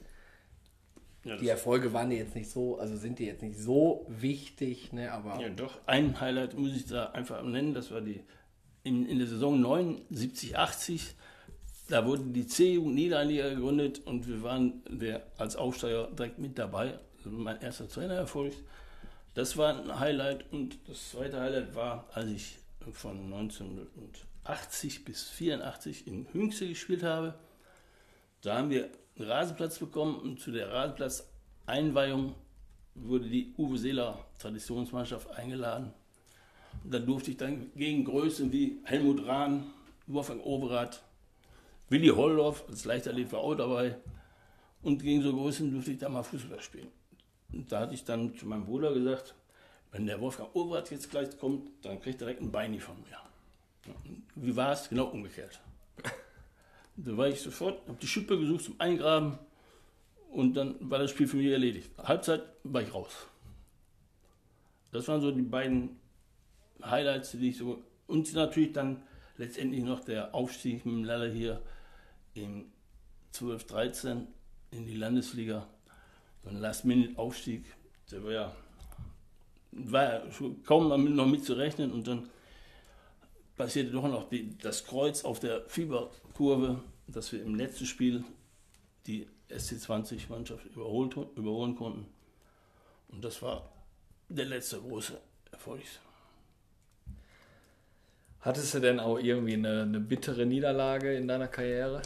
ja, 1.24 1.38
die 1.38 1.48
Erfolge 1.48 1.94
waren 1.94 2.10
dir 2.10 2.18
jetzt 2.18 2.36
nicht 2.36 2.50
so, 2.50 2.77
also 2.77 2.98
sind 2.98 3.20
dir 3.20 3.27
jetzt 3.27 3.42
nicht 3.42 3.58
so 3.58 4.06
wichtig, 4.10 4.92
ne? 4.92 5.12
Aber 5.12 5.39
ja, 5.39 5.50
doch. 5.50 5.80
Ein 5.86 6.20
Highlight 6.20 6.58
muss 6.58 6.75
ich 6.75 6.86
da 6.86 7.12
einfach 7.12 7.42
nennen. 7.44 7.74
Das 7.74 7.92
war 7.92 8.01
die 8.01 8.22
in, 8.84 9.06
in 9.06 9.20
der 9.20 9.27
Saison 9.27 9.60
79, 9.62 10.58
80. 10.58 11.15
Da 11.88 12.06
wurde 12.06 12.24
die 12.24 12.46
C-Jugend 12.46 12.96
Niederliga 12.96 13.50
gegründet 13.50 14.01
und 14.06 14.27
wir 14.27 14.44
waren 14.44 14.82
der, 14.89 15.25
als 15.38 15.56
Aufsteiger 15.56 16.10
direkt 16.12 16.39
mit 16.39 16.58
dabei. 16.60 17.00
Also 17.18 17.30
mein 17.30 17.62
erster 17.62 17.88
Trainererfolg. 17.88 18.53
Das 19.34 19.58
war 19.58 19.80
ein 19.80 20.00
Highlight 20.00 20.51
und 20.51 20.77
das 20.88 21.12
zweite 21.12 21.39
Highlight 21.39 21.74
war, 21.74 22.08
als 22.13 22.30
ich 22.30 22.58
von 22.92 23.34
1980 23.34 25.06
bis 25.06 25.30
84 25.30 26.06
in 26.06 26.27
Hünxe 26.34 26.68
gespielt 26.68 27.03
habe. 27.03 27.36
Da 28.42 28.58
haben 28.58 28.70
wir 28.70 28.89
einen 29.17 29.29
Rasenplatz 29.29 29.79
bekommen 29.79 30.15
und 30.15 30.39
zu 30.39 30.51
der 30.51 30.72
Rasenplatz-Einweihung 30.72 32.36
wurde 32.96 33.27
die 33.29 33.53
Uwe 33.58 33.77
Seeler 33.77 34.25
Traditionsmannschaft 34.39 35.29
eingeladen. 35.32 35.93
Und 36.84 36.93
da 36.93 37.00
durfte 37.00 37.32
ich 37.32 37.38
dann 37.38 37.72
gegen 37.75 38.05
Größen 38.05 38.51
wie 38.51 38.79
Helmut 38.84 39.25
Rahn, 39.25 39.72
Wolfgang 40.08 40.43
Overath, 40.46 41.03
Willi 41.89 42.08
Holdorf 42.08 42.63
als 42.67 42.86
Leichtathlet 42.86 43.32
war 43.32 43.41
auch 43.41 43.55
dabei. 43.55 43.98
Und 44.82 45.01
gegen 45.01 45.22
so 45.22 45.34
Größen 45.34 45.72
durfte 45.72 45.91
ich 45.91 46.00
da 46.00 46.10
mal 46.10 46.24
Fußball 46.24 46.60
spielen. 46.60 46.89
Und 47.51 47.72
da 47.72 47.82
hatte 47.82 47.93
ich 47.93 48.03
dann 48.03 48.36
zu 48.36 48.48
meinem 48.48 48.65
Bruder 48.65 48.93
gesagt, 48.93 49.36
wenn 49.91 50.08
der 50.08 50.20
Wolfgang 50.20 50.53
Overath 50.55 50.89
jetzt 50.89 51.12
gleich 51.12 51.38
kommt, 51.38 51.70
dann 51.84 52.01
kriegt 52.01 52.20
er 52.20 52.27
direkt 52.27 52.41
ein 52.41 52.51
Beini 52.51 52.79
von 52.79 52.96
mir. 53.01 53.93
Wie 54.36 54.55
war 54.55 54.72
es? 54.74 54.89
Genau 54.89 55.05
umgekehrt. 55.05 55.60
Da 56.96 57.18
war 57.18 57.28
ich 57.28 57.42
sofort, 57.42 57.88
habe 57.88 57.98
die 58.02 58.08
Schippe 58.08 58.38
gesucht 58.38 58.66
zum 58.66 58.80
Eingraben 58.80 59.38
und 60.32 60.56
dann 60.56 60.76
war 60.80 61.00
das 61.00 61.12
Spiel 61.12 61.28
für 61.28 61.38
mich 61.38 61.48
erledigt. 61.48 61.92
Halbzeit 61.98 62.44
war 62.64 62.82
ich 62.82 62.94
raus. 62.94 63.28
Das 64.92 65.08
waren 65.08 65.22
so 65.22 65.32
die 65.32 65.42
beiden 65.42 66.00
Highlights, 66.84 67.32
die 67.32 67.50
ich 67.50 67.58
so. 67.58 67.84
Und 68.08 68.34
natürlich 68.34 68.74
dann 68.74 69.02
letztendlich 69.38 69.84
noch 69.84 70.02
der 70.02 70.36
Aufstieg 70.36 70.86
mit 70.86 70.96
dem 70.96 71.04
Lalle 71.04 71.32
hier 71.32 71.62
in 72.36 72.72
12, 73.32 73.66
13 73.66 74.28
in 74.72 74.86
die 74.86 74.96
Landesliga 74.96 75.68
so 76.44 76.50
ein 76.50 76.58
Last-Minute-Aufstieg, 76.58 77.64
der 78.12 78.24
war 78.24 78.32
ja, 78.32 78.56
war 79.72 80.22
kaum 80.66 81.16
noch 81.16 81.26
mitzurechnen 81.26 81.92
und 81.92 82.08
dann 82.08 82.30
passierte 83.56 83.92
doch 83.92 84.08
noch 84.08 84.30
die, 84.30 84.58
das 84.58 84.84
Kreuz 84.86 85.24
auf 85.24 85.40
der 85.40 85.66
Fieberkurve, 85.68 86.82
dass 87.08 87.32
wir 87.32 87.42
im 87.42 87.56
letzten 87.56 87.86
Spiel 87.86 88.24
die 89.06 89.28
SC20-Mannschaft 89.50 90.66
überholt, 90.66 91.16
überholen 91.36 91.76
konnten. 91.76 92.08
Und 93.10 93.24
das 93.24 93.42
war 93.42 93.70
der 94.30 94.46
letzte 94.46 94.80
große 94.80 95.20
Erfolg. 95.52 95.82
Hattest 98.42 98.74
du 98.74 98.80
denn 98.80 99.00
auch 99.00 99.20
irgendwie 99.20 99.54
eine, 99.54 99.84
eine 99.84 100.00
bittere 100.00 100.46
Niederlage 100.46 101.16
in 101.16 101.28
deiner 101.28 101.48
Karriere? 101.48 102.02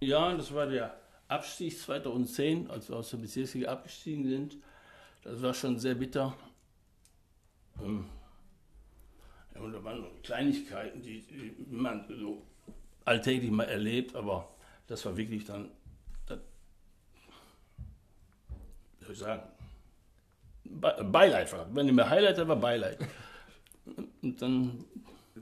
Ja, 0.00 0.34
das 0.34 0.54
war 0.54 0.66
der 0.66 0.98
Abstieg 1.28 1.78
2010, 1.78 2.70
als 2.70 2.88
wir 2.88 2.96
aus 2.96 3.10
der 3.10 3.18
Bezirksliga 3.18 3.70
abgestiegen 3.70 4.24
sind. 4.24 4.56
Das 5.22 5.42
war 5.42 5.52
schon 5.52 5.78
sehr 5.78 5.94
bitter. 5.94 6.34
Ähm, 7.82 8.06
und 9.60 9.72
da 9.72 9.82
waren 9.84 10.04
Kleinigkeiten, 10.22 11.02
die, 11.02 11.20
die 11.22 11.54
man 11.70 12.04
so 12.08 12.42
alltäglich 13.04 13.50
mal 13.50 13.64
erlebt, 13.64 14.14
aber 14.14 14.48
das 14.86 15.04
war 15.04 15.16
wirklich 15.16 15.44
dann, 15.44 15.70
das, 16.26 16.38
wie 18.98 19.04
soll 19.04 19.12
ich 19.12 19.18
sagen, 19.18 19.42
Beileid 20.64 21.52
war. 21.52 21.66
Wenn 21.74 21.88
ich 21.88 21.92
mir 21.92 22.08
Highlight, 22.08 22.46
war 22.46 22.56
Beileid. 22.56 22.98
Und 24.22 24.40
dann 24.40 24.84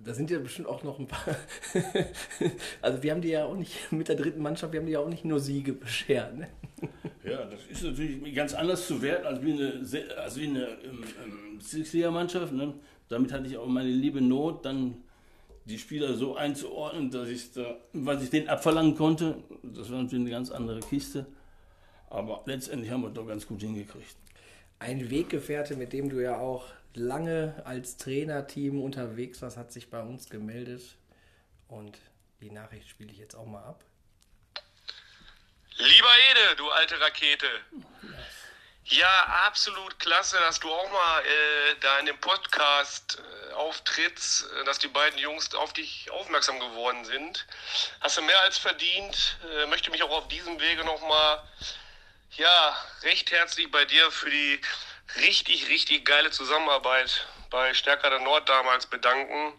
da 0.04 0.14
sind 0.14 0.30
ja 0.30 0.38
bestimmt 0.38 0.68
auch 0.68 0.82
noch 0.82 0.98
ein 0.98 1.06
paar. 1.06 1.36
also 2.82 3.02
wir 3.02 3.12
haben 3.12 3.20
die 3.20 3.28
ja 3.28 3.44
auch 3.44 3.56
nicht 3.56 3.90
mit 3.90 4.08
der 4.08 4.16
dritten 4.16 4.42
Mannschaft, 4.42 4.72
wir 4.72 4.80
haben 4.80 4.86
die 4.86 4.92
ja 4.92 5.00
auch 5.00 5.08
nicht 5.08 5.24
nur 5.24 5.40
Siege 5.40 5.72
beschert. 5.72 6.36
Ne? 6.36 6.48
Ja, 7.24 7.44
das 7.44 7.64
ist 7.66 7.82
natürlich 7.82 8.34
ganz 8.34 8.54
anders 8.54 8.86
zu 8.86 9.00
werten 9.02 9.26
als 9.26 9.42
wie 9.42 9.52
eine, 9.52 10.16
als 10.16 10.38
wie 10.38 10.46
eine 10.46 10.66
ähm, 10.66 11.04
ähm, 11.24 11.60
Six-Liga-Mannschaft. 11.60 12.52
Ne? 12.52 12.74
Damit 13.08 13.32
hatte 13.32 13.46
ich 13.46 13.56
auch 13.56 13.66
meine 13.66 13.90
liebe 13.90 14.20
Not, 14.20 14.64
dann 14.64 15.02
die 15.64 15.78
Spieler 15.78 16.14
so 16.14 16.36
einzuordnen, 16.36 17.10
dass 17.10 17.28
ich 17.28 17.52
da, 17.52 17.76
was 17.92 18.22
ich 18.22 18.30
denen 18.30 18.48
abverlangen 18.48 18.94
konnte. 18.94 19.36
Das 19.62 19.90
war 19.90 20.02
natürlich 20.02 20.22
eine 20.22 20.30
ganz 20.30 20.50
andere 20.50 20.80
Kiste. 20.80 21.26
Aber 22.10 22.42
letztendlich 22.46 22.90
haben 22.90 23.02
wir 23.02 23.10
doch 23.10 23.26
ganz 23.26 23.46
gut 23.46 23.60
hingekriegt. 23.60 24.16
Ein 24.78 25.10
Weggefährte, 25.10 25.76
mit 25.76 25.92
dem 25.92 26.08
du 26.08 26.22
ja 26.22 26.38
auch 26.38 26.66
lange 26.94 27.60
als 27.64 27.96
Trainerteam 27.96 28.80
unterwegs 28.80 29.42
warst, 29.42 29.56
hat 29.56 29.72
sich 29.72 29.90
bei 29.90 30.02
uns 30.02 30.30
gemeldet. 30.30 30.96
Und 31.68 31.98
die 32.40 32.50
Nachricht 32.50 32.88
spiele 32.88 33.12
ich 33.12 33.18
jetzt 33.18 33.34
auch 33.34 33.46
mal 33.46 33.62
ab. 33.62 33.84
Lieber 35.76 36.08
Ede, 36.30 36.56
du 36.56 36.68
alte 36.70 37.00
Rakete. 37.00 37.46
Ja, 37.72 38.18
absolut 39.58 39.98
klasse, 39.98 40.38
dass 40.40 40.60
du 40.60 40.72
auch 40.72 40.90
mal 40.90 41.24
äh, 41.24 41.74
da 41.80 41.98
in 41.98 42.06
dem 42.06 42.18
Podcast 42.18 43.18
äh, 43.18 43.52
auftrittst, 43.52 44.46
äh, 44.50 44.64
dass 44.64 44.78
die 44.78 44.88
beiden 44.88 45.18
Jungs 45.18 45.54
auf 45.54 45.72
dich 45.72 46.10
aufmerksam 46.10 46.60
geworden 46.60 47.04
sind. 47.04 47.46
Hast 48.00 48.16
du 48.16 48.22
mehr 48.22 48.40
als 48.42 48.58
verdient. 48.58 49.38
Äh, 49.52 49.66
möchte 49.66 49.90
mich 49.90 50.02
auch 50.02 50.10
auf 50.10 50.28
diesem 50.28 50.60
Wege 50.60 50.84
nochmal, 50.84 51.42
ja, 52.36 52.76
recht 53.02 53.30
herzlich 53.30 53.70
bei 53.70 53.84
dir 53.84 54.10
für 54.10 54.30
die 54.30 54.60
richtig, 55.16 55.68
richtig 55.68 56.04
geile 56.04 56.30
Zusammenarbeit 56.30 57.26
bei 57.50 57.74
Stärker 57.74 58.10
der 58.10 58.20
Nord 58.20 58.48
damals 58.48 58.86
bedanken. 58.86 59.52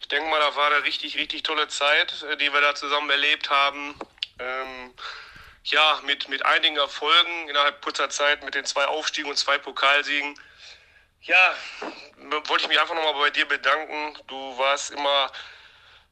Ich 0.00 0.08
denke 0.08 0.28
mal, 0.28 0.40
da 0.40 0.54
war 0.56 0.72
eine 0.72 0.84
richtig, 0.84 1.16
richtig 1.16 1.42
tolle 1.42 1.68
Zeit, 1.68 2.22
äh, 2.22 2.36
die 2.36 2.52
wir 2.52 2.60
da 2.60 2.74
zusammen 2.74 3.10
erlebt 3.10 3.50
haben. 3.50 3.94
Ähm, 4.38 4.94
ja, 5.64 6.00
mit, 6.04 6.28
mit 6.28 6.44
einigen 6.44 6.76
Erfolgen 6.76 7.48
innerhalb 7.48 7.82
kurzer 7.82 8.10
Zeit, 8.10 8.44
mit 8.44 8.54
den 8.54 8.64
zwei 8.64 8.86
Aufstiegen 8.86 9.30
und 9.30 9.36
zwei 9.36 9.58
Pokalsiegen. 9.58 10.38
Ja, 11.22 11.54
wollte 12.46 12.62
ich 12.62 12.68
mich 12.68 12.80
einfach 12.80 12.94
nochmal 12.94 13.14
bei 13.14 13.30
dir 13.30 13.46
bedanken. 13.46 14.18
Du 14.26 14.58
warst 14.58 14.90
immer 14.90 15.30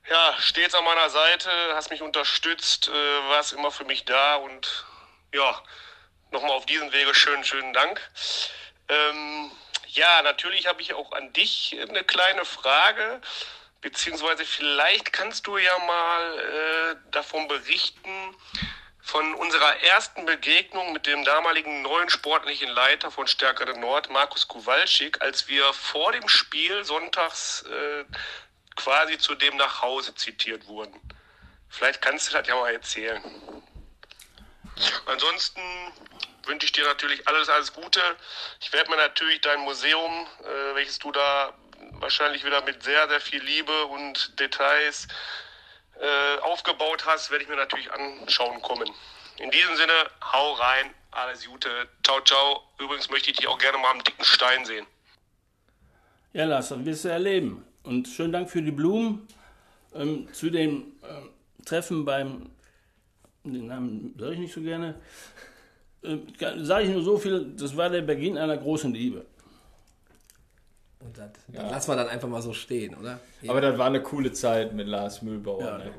ja, 0.08 0.34
stets 0.38 0.74
an 0.74 0.84
meiner 0.84 1.10
Seite, 1.10 1.50
hast 1.74 1.90
mich 1.90 2.02
unterstützt, 2.02 2.88
äh, 2.88 3.28
warst 3.28 3.52
immer 3.52 3.70
für 3.70 3.84
mich 3.84 4.04
da 4.04 4.36
und 4.36 4.86
ja, 5.32 5.62
nochmal 6.30 6.52
auf 6.52 6.66
diesem 6.66 6.92
Wege 6.92 7.14
schönen, 7.14 7.44
schönen 7.44 7.72
Dank. 7.72 8.00
Ähm, 8.88 9.50
ja, 9.88 10.22
natürlich 10.22 10.66
habe 10.66 10.80
ich 10.80 10.94
auch 10.94 11.12
an 11.12 11.32
dich 11.32 11.76
eine 11.88 12.04
kleine 12.04 12.44
Frage, 12.44 13.20
beziehungsweise 13.80 14.44
vielleicht 14.44 15.12
kannst 15.12 15.46
du 15.46 15.58
ja 15.58 15.78
mal 15.78 16.38
äh, 16.38 17.10
davon 17.10 17.48
berichten, 17.48 18.36
von 19.08 19.34
unserer 19.36 19.82
ersten 19.84 20.26
Begegnung 20.26 20.92
mit 20.92 21.06
dem 21.06 21.24
damaligen 21.24 21.80
neuen 21.80 22.10
sportlichen 22.10 22.68
Leiter 22.68 23.10
von 23.10 23.26
Stärkere 23.26 23.78
Nord, 23.80 24.10
Markus 24.10 24.46
Kowalczyk, 24.46 25.22
als 25.22 25.48
wir 25.48 25.72
vor 25.72 26.12
dem 26.12 26.28
Spiel 26.28 26.84
sonntags 26.84 27.62
äh, 27.62 28.04
quasi 28.76 29.16
zu 29.16 29.34
dem 29.34 29.56
nach 29.56 29.80
Hause 29.80 30.14
zitiert 30.14 30.66
wurden. 30.66 31.00
Vielleicht 31.70 32.02
kannst 32.02 32.28
du 32.28 32.36
das 32.36 32.46
ja 32.46 32.54
mal 32.54 32.70
erzählen. 32.70 33.22
Ansonsten 35.06 35.62
wünsche 36.44 36.66
ich 36.66 36.72
dir 36.72 36.84
natürlich 36.84 37.26
alles, 37.26 37.48
alles 37.48 37.72
Gute. 37.72 38.02
Ich 38.60 38.70
werde 38.74 38.90
mir 38.90 38.98
natürlich 38.98 39.40
dein 39.40 39.60
Museum, 39.60 40.26
äh, 40.42 40.74
welches 40.74 40.98
du 40.98 41.12
da 41.12 41.54
wahrscheinlich 41.92 42.44
wieder 42.44 42.60
mit 42.60 42.82
sehr, 42.82 43.08
sehr 43.08 43.22
viel 43.22 43.42
Liebe 43.42 43.86
und 43.86 44.38
Details 44.38 45.08
äh, 46.00 46.40
aufgebaut 46.42 47.04
hast, 47.06 47.30
werde 47.30 47.44
ich 47.44 47.50
mir 47.50 47.56
natürlich 47.56 47.90
anschauen 47.92 48.60
kommen. 48.62 48.88
In 49.38 49.50
diesem 49.50 49.76
Sinne, 49.76 49.92
hau 50.32 50.52
rein, 50.54 50.90
alles 51.10 51.46
Gute, 51.46 51.68
ciao, 52.04 52.20
ciao. 52.22 52.62
Übrigens 52.78 53.10
möchte 53.10 53.30
ich 53.30 53.36
dich 53.36 53.46
auch 53.48 53.58
gerne 53.58 53.78
mal 53.78 53.92
am 53.92 54.02
dicken 54.02 54.24
Stein 54.24 54.64
sehen. 54.64 54.86
Ja, 56.32 56.44
Lars, 56.44 56.68
das 56.68 56.84
wirst 56.84 57.04
du 57.04 57.08
erleben. 57.08 57.64
Und 57.82 58.06
schönen 58.06 58.32
Dank 58.32 58.50
für 58.50 58.62
die 58.62 58.70
Blumen. 58.70 59.26
Ähm, 59.94 60.28
zu 60.32 60.50
dem 60.50 60.92
äh, 61.02 61.64
Treffen 61.64 62.04
beim, 62.04 62.50
den 63.42 63.66
Namen 63.66 64.14
sage 64.18 64.34
ich 64.34 64.38
nicht 64.38 64.54
so 64.54 64.60
gerne, 64.60 65.00
äh, 66.02 66.18
sage 66.58 66.84
ich 66.84 66.90
nur 66.90 67.02
so 67.02 67.16
viel, 67.16 67.54
das 67.56 67.76
war 67.76 67.88
der 67.88 68.02
Beginn 68.02 68.36
einer 68.36 68.56
großen 68.56 68.92
Liebe. 68.92 69.24
Und 71.00 71.16
das, 71.16 71.30
ja. 71.52 71.62
das 71.62 71.70
lassen 71.70 71.90
wir 71.92 71.96
dann 71.96 72.08
einfach 72.08 72.28
mal 72.28 72.42
so 72.42 72.52
stehen, 72.52 72.94
oder? 72.96 73.20
Ja. 73.42 73.50
Aber 73.50 73.60
das 73.60 73.78
war 73.78 73.86
eine 73.86 74.02
coole 74.02 74.32
Zeit 74.32 74.74
mit 74.74 74.88
Lars 74.88 75.22
Mühlbauer. 75.22 75.62
Ja, 75.62 75.78
ne? 75.78 75.92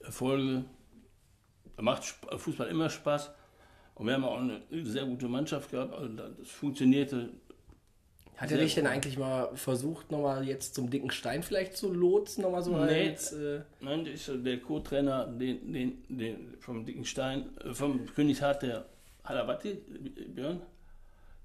Erfolge. 0.00 0.64
Da 1.76 1.82
macht 1.82 2.04
Fußball 2.04 2.68
immer 2.68 2.90
Spaß. 2.90 3.30
Und 3.94 4.06
wir 4.06 4.14
haben 4.14 4.24
auch 4.24 4.38
eine 4.38 4.62
sehr 4.84 5.04
gute 5.04 5.28
Mannschaft 5.28 5.70
gehabt. 5.70 5.94
Also 5.94 6.08
das 6.08 6.48
funktionierte. 6.48 7.30
Hat 8.36 8.50
er 8.50 8.56
dich 8.56 8.74
denn 8.74 8.86
eigentlich 8.86 9.18
mal 9.18 9.54
versucht, 9.54 10.10
nochmal 10.10 10.48
jetzt 10.48 10.74
zum 10.74 10.88
dicken 10.88 11.10
Stein 11.10 11.42
vielleicht 11.42 11.76
zu 11.76 11.92
lotsen? 11.92 12.42
Nochmal 12.42 12.62
so 12.62 12.74
nee, 12.78 13.10
als, 13.10 13.32
äh 13.34 13.60
Nein, 13.80 14.04
der, 14.04 14.14
ist 14.14 14.32
der 14.34 14.58
Co-Trainer 14.60 15.26
den, 15.26 15.70
den, 15.70 16.02
den, 16.08 16.54
vom 16.58 16.86
dicken 16.86 17.04
Stein, 17.04 17.50
äh, 17.58 17.74
vom 17.74 18.06
König 18.06 18.40
Hart, 18.40 18.62
der 18.62 18.86
Halawati, 19.24 19.74
Björn, 20.34 20.62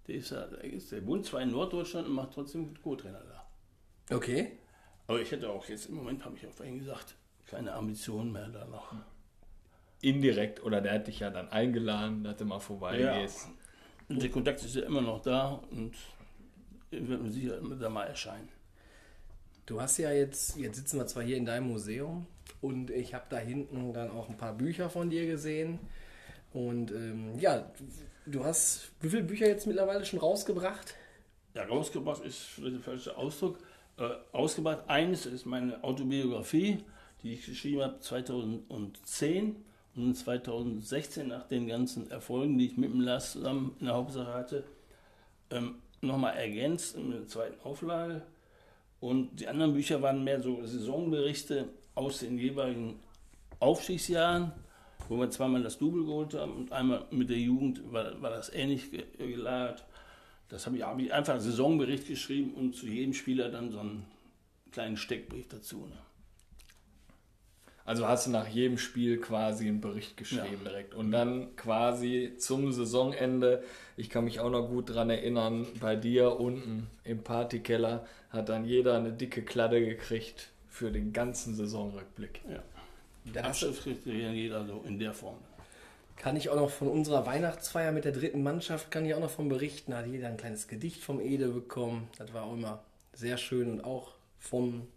der 0.08 0.16
ist, 0.16 0.92
der 0.92 1.06
wohnt 1.06 1.26
zwar 1.26 1.42
in 1.42 1.52
Norddeutschland 1.52 2.08
und 2.08 2.14
macht 2.14 2.34
trotzdem 2.34 2.74
Co-Trainer 2.82 3.24
da. 3.24 4.16
Okay. 4.16 4.60
Aber 5.08 5.20
ich 5.20 5.32
hätte 5.32 5.50
auch 5.50 5.68
jetzt 5.68 5.88
im 5.88 5.96
Moment, 5.96 6.24
habe 6.26 6.36
ich 6.38 6.46
auch 6.48 6.52
vorhin 6.52 6.80
gesagt, 6.80 7.16
keine 7.46 7.74
Ambitionen 7.74 8.32
mehr 8.32 8.48
da 8.50 8.66
noch. 8.66 8.94
Indirekt, 10.02 10.64
oder 10.64 10.82
der 10.82 10.94
hat 10.94 11.08
dich 11.08 11.20
ja 11.20 11.30
dann 11.30 11.50
eingeladen, 11.50 12.24
dass 12.24 12.38
du 12.38 12.46
mal 12.46 12.60
vorbeigehst. 12.60 13.46
Ja. 13.46 13.54
Und 14.10 14.22
der 14.22 14.30
Kontakt 14.30 14.64
ist 14.64 14.76
ja 14.76 14.84
immer 14.84 15.02
noch 15.02 15.22
da 15.22 15.62
und 15.72 15.96
wird 16.92 17.22
mir 17.22 17.32
sicher 17.32 17.60
da 17.62 17.90
mal 17.90 18.06
erscheinen. 18.06 18.50
Du 19.66 19.82
hast 19.82 19.98
ja 19.98 20.12
jetzt, 20.12 20.58
jetzt 20.58 20.78
sitzen 20.78 21.00
wir 21.00 21.08
zwar 21.08 21.24
hier 21.24 21.38
in 21.38 21.46
deinem 21.46 21.70
Museum 21.70 22.28
und 22.62 22.92
ich 22.92 23.16
habe 23.16 23.26
da 23.30 23.38
hinten 23.38 23.94
dann 23.94 24.12
auch 24.12 24.30
ein 24.30 24.38
paar 24.38 24.54
Bücher 24.54 24.92
von 24.92 25.10
dir 25.10 25.26
gesehen. 25.26 25.80
Und 26.54 26.92
ähm, 26.92 27.38
ja, 27.40 27.72
Du 28.26 28.44
hast 28.44 28.92
wie 29.02 29.10
viele 29.10 29.24
Bücher 29.24 29.48
jetzt 29.48 29.68
mittlerweile 29.68 30.04
schon 30.04 30.20
rausgebracht? 30.20 30.96
Ja, 31.54 31.64
rausgebracht 31.66 32.24
ist 32.26 32.58
der 32.58 32.80
falsche 32.80 33.16
Ausdruck. 33.16 33.60
Äh, 33.98 34.10
ausgebracht, 34.32 34.80
eines 34.88 35.26
ist 35.26 35.46
meine 35.46 35.84
Autobiografie, 35.84 36.84
die 37.22 37.34
ich 37.34 37.46
geschrieben 37.46 37.84
habe 37.84 38.00
2010 38.00 39.56
und 39.96 40.16
2016 40.16 41.28
nach 41.28 41.48
den 41.48 41.68
ganzen 41.68 42.10
Erfolgen, 42.10 42.58
die 42.58 42.66
ich 42.66 42.78
mit 42.78 42.92
dem 42.92 43.02
Lars 43.02 43.34
zusammen 43.34 43.76
in 43.80 43.86
der 43.86 43.96
Hauptsache 43.96 44.34
hatte, 44.34 44.64
ähm, 45.52 45.76
nochmal 46.02 46.36
ergänzt 46.36 46.96
in 46.96 47.12
der 47.12 47.28
zweiten 47.28 47.62
Auflage. 47.62 48.24
Und 49.00 49.40
die 49.40 49.48
anderen 49.48 49.74
Bücher 49.74 50.02
waren 50.02 50.24
mehr 50.24 50.42
so 50.42 50.66
Saisonberichte 50.66 51.70
aus 51.94 52.20
den 52.20 52.40
jeweiligen 52.40 53.00
Aufstiegsjahren 53.60 54.52
wo 55.10 55.18
wir 55.20 55.30
zweimal 55.30 55.64
das 55.64 55.78
Double 55.78 56.04
geholt 56.06 56.34
haben 56.34 56.54
und 56.54 56.72
einmal 56.72 57.06
mit 57.12 57.30
der 57.30 57.38
Jugend 57.38 57.82
war, 57.92 58.22
war 58.22 58.30
das 58.30 58.54
ähnlich 58.54 58.92
gelagert. 59.18 59.86
Das 60.50 60.66
habe 60.66 60.78
ich, 60.78 60.84
hab 60.84 61.00
ich 61.00 61.14
einfach 61.14 61.34
einen 61.34 61.42
Saisonbericht 61.42 62.08
geschrieben 62.08 62.54
und 62.54 62.76
zu 62.76 62.88
jedem 62.88 63.14
Spieler 63.14 63.50
dann 63.50 63.72
so 63.72 63.80
einen 63.80 64.06
kleinen 64.72 64.98
Steckbrief 64.98 65.48
dazu. 65.48 65.88
Ne? 65.88 65.98
Also 67.86 68.08
hast 68.08 68.26
du 68.26 68.32
nach 68.32 68.48
jedem 68.48 68.80
Spiel 68.80 69.20
quasi 69.20 69.68
einen 69.68 69.80
Bericht 69.80 70.18
geschrieben 70.18 70.60
ja. 70.64 70.70
direkt. 70.70 70.96
Und 70.96 71.12
dann 71.12 71.56
quasi 71.56 72.34
zum 72.38 72.72
Saisonende, 72.72 73.64
ich 73.96 74.10
kann 74.10 74.26
mich 74.26 74.40
auch 74.40 74.50
noch 74.50 74.68
gut 74.68 74.90
daran 74.90 75.12
erinnern, 75.12 75.68
bei 75.80 75.96
dir 75.96 76.40
unten 76.40 76.88
im 77.04 77.24
Partykeller 77.24 78.08
hat 78.32 78.50
dann 78.50 78.66
jeder 78.66 78.98
eine 78.98 79.14
dicke 79.14 79.44
Kladde 79.44 79.86
gekriegt 79.86 80.50
für 80.68 80.92
den 80.92 81.14
ganzen 81.14 81.54
Saisonrückblick. 81.54 82.42
Ja. 82.50 82.64
Da 83.34 83.44
hast 83.44 83.62
du- 83.62 83.68
Abschlusskriterien 83.68 84.34
jeder 84.34 84.66
so 84.66 84.84
in 84.88 85.00
der 85.00 85.14
Form. 85.14 85.38
Kann 86.16 86.38
ich 86.38 86.50
auch 86.50 86.56
noch 86.56 86.70
von 86.70 86.88
unserer 86.88 87.26
Weihnachtsfeier 87.26 87.92
mit 87.92 88.06
der 88.06 88.14
dritten 88.14 88.42
Mannschaft, 88.42 88.90
kann 88.90 89.06
ich 89.06 89.14
auch 89.14 89.20
noch 89.20 89.30
von 89.30 89.50
berichten. 89.50 89.92
Da 89.92 89.98
hat 89.98 90.08
jeder 90.08 90.28
ein 90.30 90.38
kleines 90.38 90.68
Gedicht 90.68 91.04
vom 91.04 91.20
Ede 91.20 91.50
bekommen. 91.50 92.08
Das 92.18 92.34
war 92.34 92.44
auch 92.44 92.54
immer 92.54 92.82
sehr 93.14 93.38
schön 93.38 93.70
und 93.70 93.84
auch 93.84 94.12
vom, 94.40 94.88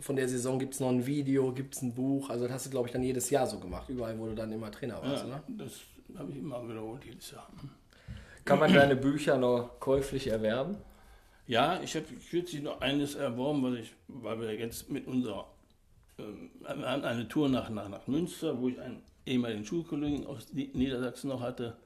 von 0.00 0.16
der 0.16 0.28
Saison 0.28 0.58
gibt 0.58 0.74
es 0.74 0.80
noch 0.80 0.90
ein 0.90 1.06
Video, 1.06 1.52
gibt 1.52 1.74
es 1.74 1.82
ein 1.82 1.94
Buch. 1.94 2.28
Also 2.28 2.44
das 2.44 2.52
hast 2.54 2.66
du, 2.66 2.70
glaube 2.70 2.88
ich, 2.88 2.92
dann 2.92 3.02
jedes 3.02 3.30
Jahr 3.30 3.46
so 3.46 3.58
gemacht. 3.58 3.88
Überall, 3.88 4.18
wo 4.18 4.26
du 4.26 4.34
dann 4.34 4.52
immer 4.52 4.70
Trainer 4.70 5.00
warst, 5.02 5.22
Ja, 5.24 5.28
oder? 5.28 5.42
das 5.48 5.72
habe 6.18 6.30
ich 6.32 6.38
immer 6.38 6.68
wiederholt 6.68 7.04
jedes 7.04 7.30
Jahr. 7.30 7.48
Kann 8.44 8.58
man 8.58 8.72
deine 8.72 8.96
Bücher 8.96 9.36
noch 9.38 9.78
käuflich 9.80 10.26
erwerben? 10.26 10.76
Ja, 11.46 11.80
ich 11.82 11.94
habe 11.96 12.04
kürzlich 12.30 12.62
noch 12.62 12.80
eines 12.80 13.14
erworben, 13.14 13.62
was 13.62 13.78
ich, 13.78 13.92
weil 14.08 14.40
wir 14.40 14.54
jetzt 14.54 14.90
mit 14.90 15.06
unserer, 15.06 15.46
eine 16.64 17.28
Tour 17.28 17.48
nach, 17.48 17.70
nach, 17.70 17.88
nach 17.88 18.06
Münster, 18.06 18.58
wo 18.60 18.68
ich 18.68 18.80
einen 18.80 19.02
ehemaligen 19.26 19.64
Schulkollegen 19.64 20.26
aus 20.26 20.52
Ni- 20.52 20.70
Niedersachsen 20.72 21.28
noch 21.28 21.40
hatte 21.40 21.76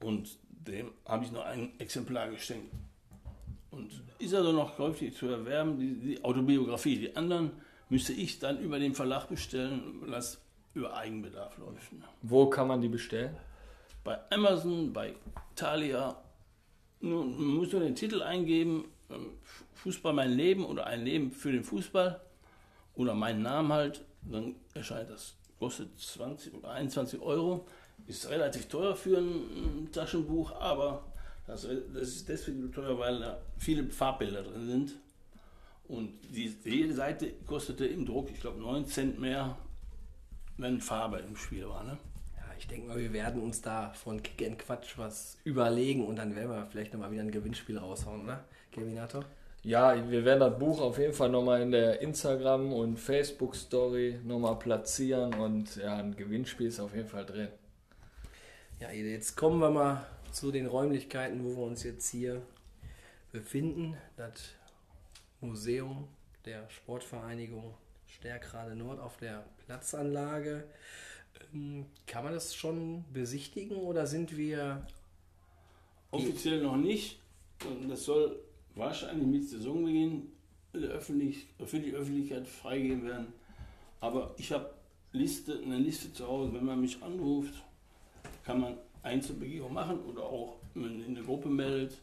und 0.00 0.38
dem 0.48 0.92
habe 1.06 1.24
ich 1.24 1.32
noch 1.32 1.44
ein 1.44 1.72
Exemplar 1.78 2.30
geschenkt. 2.30 2.72
Und 3.70 3.90
ist 4.18 4.34
also 4.34 4.52
noch 4.52 4.76
käuflich 4.76 5.14
zu 5.16 5.26
erwerben, 5.26 5.78
die, 5.78 5.94
die 5.94 6.24
Autobiografie. 6.24 6.96
Die 6.96 7.16
anderen 7.16 7.50
müsste 7.88 8.12
ich 8.12 8.38
dann 8.38 8.60
über 8.60 8.78
den 8.78 8.94
Verlag 8.94 9.28
bestellen, 9.28 10.02
das 10.10 10.40
über 10.74 10.96
Eigenbedarf 10.96 11.58
läuft. 11.58 11.92
Ne? 11.92 12.04
Wo 12.22 12.46
kann 12.46 12.68
man 12.68 12.80
die 12.80 12.88
bestellen? 12.88 13.36
bei 14.04 14.18
Amazon, 14.30 14.92
bei 14.92 15.14
Thalia. 15.56 16.16
Nur, 17.00 17.24
man 17.24 17.46
muss 17.46 17.72
nur 17.72 17.80
den 17.80 17.94
Titel 17.94 18.22
eingeben, 18.22 18.84
ähm, 19.10 19.30
Fußball 19.74 20.12
mein 20.12 20.32
Leben 20.32 20.64
oder 20.64 20.86
ein 20.86 21.04
Leben 21.04 21.32
für 21.32 21.50
den 21.50 21.64
Fußball 21.64 22.20
oder 22.94 23.14
meinen 23.14 23.42
Namen 23.42 23.72
halt, 23.72 24.04
dann 24.22 24.54
erscheint 24.74 25.10
das. 25.10 25.34
Kostet 25.58 25.98
20 25.98 26.54
oder 26.54 26.70
21 26.70 27.20
Euro, 27.20 27.66
ist 28.06 28.28
relativ 28.28 28.66
teuer 28.66 28.94
für 28.96 29.18
ein, 29.18 29.88
Taschenbuch, 29.92 30.52
aber 30.52 31.04
das, 31.46 31.64
ist 31.64 32.28
deswegen 32.28 32.72
teuer, 32.72 32.98
weil 32.98 33.20
da 33.20 33.38
viele 33.58 33.84
Farbbilder 33.84 34.42
drin 34.42 34.66
sind. 34.66 34.94
Und 35.86 36.12
die, 36.34 36.56
jede 36.64 36.94
Seite 36.94 37.32
kostete 37.46 37.86
im 37.86 38.06
Druck, 38.06 38.30
ich 38.30 38.40
glaube, 38.40 38.60
9 38.60 38.86
Cent 38.86 39.20
mehr, 39.20 39.56
wenn 40.56 40.80
Farbe 40.80 41.18
im 41.18 41.36
Spiel 41.36 41.68
war. 41.68 41.84
Ne? 41.84 41.98
Ja, 42.36 42.54
ich 42.58 42.66
denke 42.66 42.88
mal, 42.88 42.98
wir 42.98 43.12
werden 43.12 43.42
uns 43.42 43.60
da 43.60 43.90
von 43.92 44.22
Kick 44.22 44.46
and 44.46 44.58
Quatsch 44.58 44.96
was 44.96 45.36
überlegen 45.44 46.06
und 46.06 46.16
dann 46.16 46.34
werden 46.34 46.50
wir 46.50 46.66
vielleicht 46.66 46.92
nochmal 46.92 47.10
wieder 47.10 47.22
ein 47.22 47.30
Gewinnspiel 47.30 47.78
raushauen, 47.78 48.24
ne? 48.24 48.40
Kevinator? 48.72 49.24
Ja, 49.64 50.10
wir 50.10 50.26
werden 50.26 50.40
das 50.40 50.58
Buch 50.58 50.78
auf 50.80 50.98
jeden 50.98 51.14
Fall 51.14 51.30
nochmal 51.30 51.62
in 51.62 51.70
der 51.70 52.02
Instagram- 52.02 52.74
und 52.74 52.98
Facebook-Story 52.98 54.20
nochmal 54.22 54.58
platzieren 54.58 55.32
und 55.34 55.76
ja, 55.76 55.96
ein 55.96 56.14
Gewinnspiel 56.14 56.66
ist 56.66 56.80
auf 56.80 56.94
jeden 56.94 57.08
Fall 57.08 57.24
drin. 57.24 57.48
Ja, 58.78 58.90
jetzt 58.90 59.36
kommen 59.36 59.60
wir 59.60 59.70
mal 59.70 60.06
zu 60.32 60.52
den 60.52 60.66
Räumlichkeiten, 60.66 61.42
wo 61.42 61.56
wir 61.56 61.64
uns 61.64 61.82
jetzt 61.82 62.10
hier 62.10 62.42
befinden. 63.32 63.96
Das 64.18 64.32
Museum 65.40 66.08
der 66.44 66.68
Sportvereinigung 66.68 67.74
Stärkrade 68.06 68.76
Nord 68.76 69.00
auf 69.00 69.16
der 69.16 69.46
Platzanlage. 69.64 70.64
Ähm, 71.54 71.86
Kann 72.06 72.24
man 72.24 72.34
das 72.34 72.54
schon 72.54 73.04
besichtigen 73.14 73.78
oder 73.78 74.06
sind 74.06 74.36
wir 74.36 74.86
Offiziell 76.10 76.62
noch 76.62 76.76
nicht. 76.76 77.18
Das 77.88 78.04
soll 78.04 78.38
wahrscheinlich 78.74 79.26
mit 79.26 79.48
Saisonbeginn 79.48 80.30
der 80.74 80.90
öffentlich, 80.90 81.46
für 81.64 81.78
die 81.78 81.92
Öffentlichkeit 81.92 82.46
freigegeben 82.48 83.06
werden. 83.06 83.26
Aber 84.00 84.34
ich 84.36 84.52
habe 84.52 84.70
Liste, 85.12 85.60
eine 85.64 85.78
Liste 85.78 86.12
zu 86.12 86.26
Hause. 86.26 86.52
Wenn 86.52 86.64
man 86.64 86.80
mich 86.80 87.02
anruft, 87.02 87.54
kann 88.44 88.60
man 88.60 88.76
Einzelbegehung 89.02 89.72
machen 89.72 90.00
oder 90.00 90.24
auch 90.24 90.56
in 90.74 91.04
eine 91.06 91.22
Gruppe 91.22 91.48
meldet. 91.48 91.98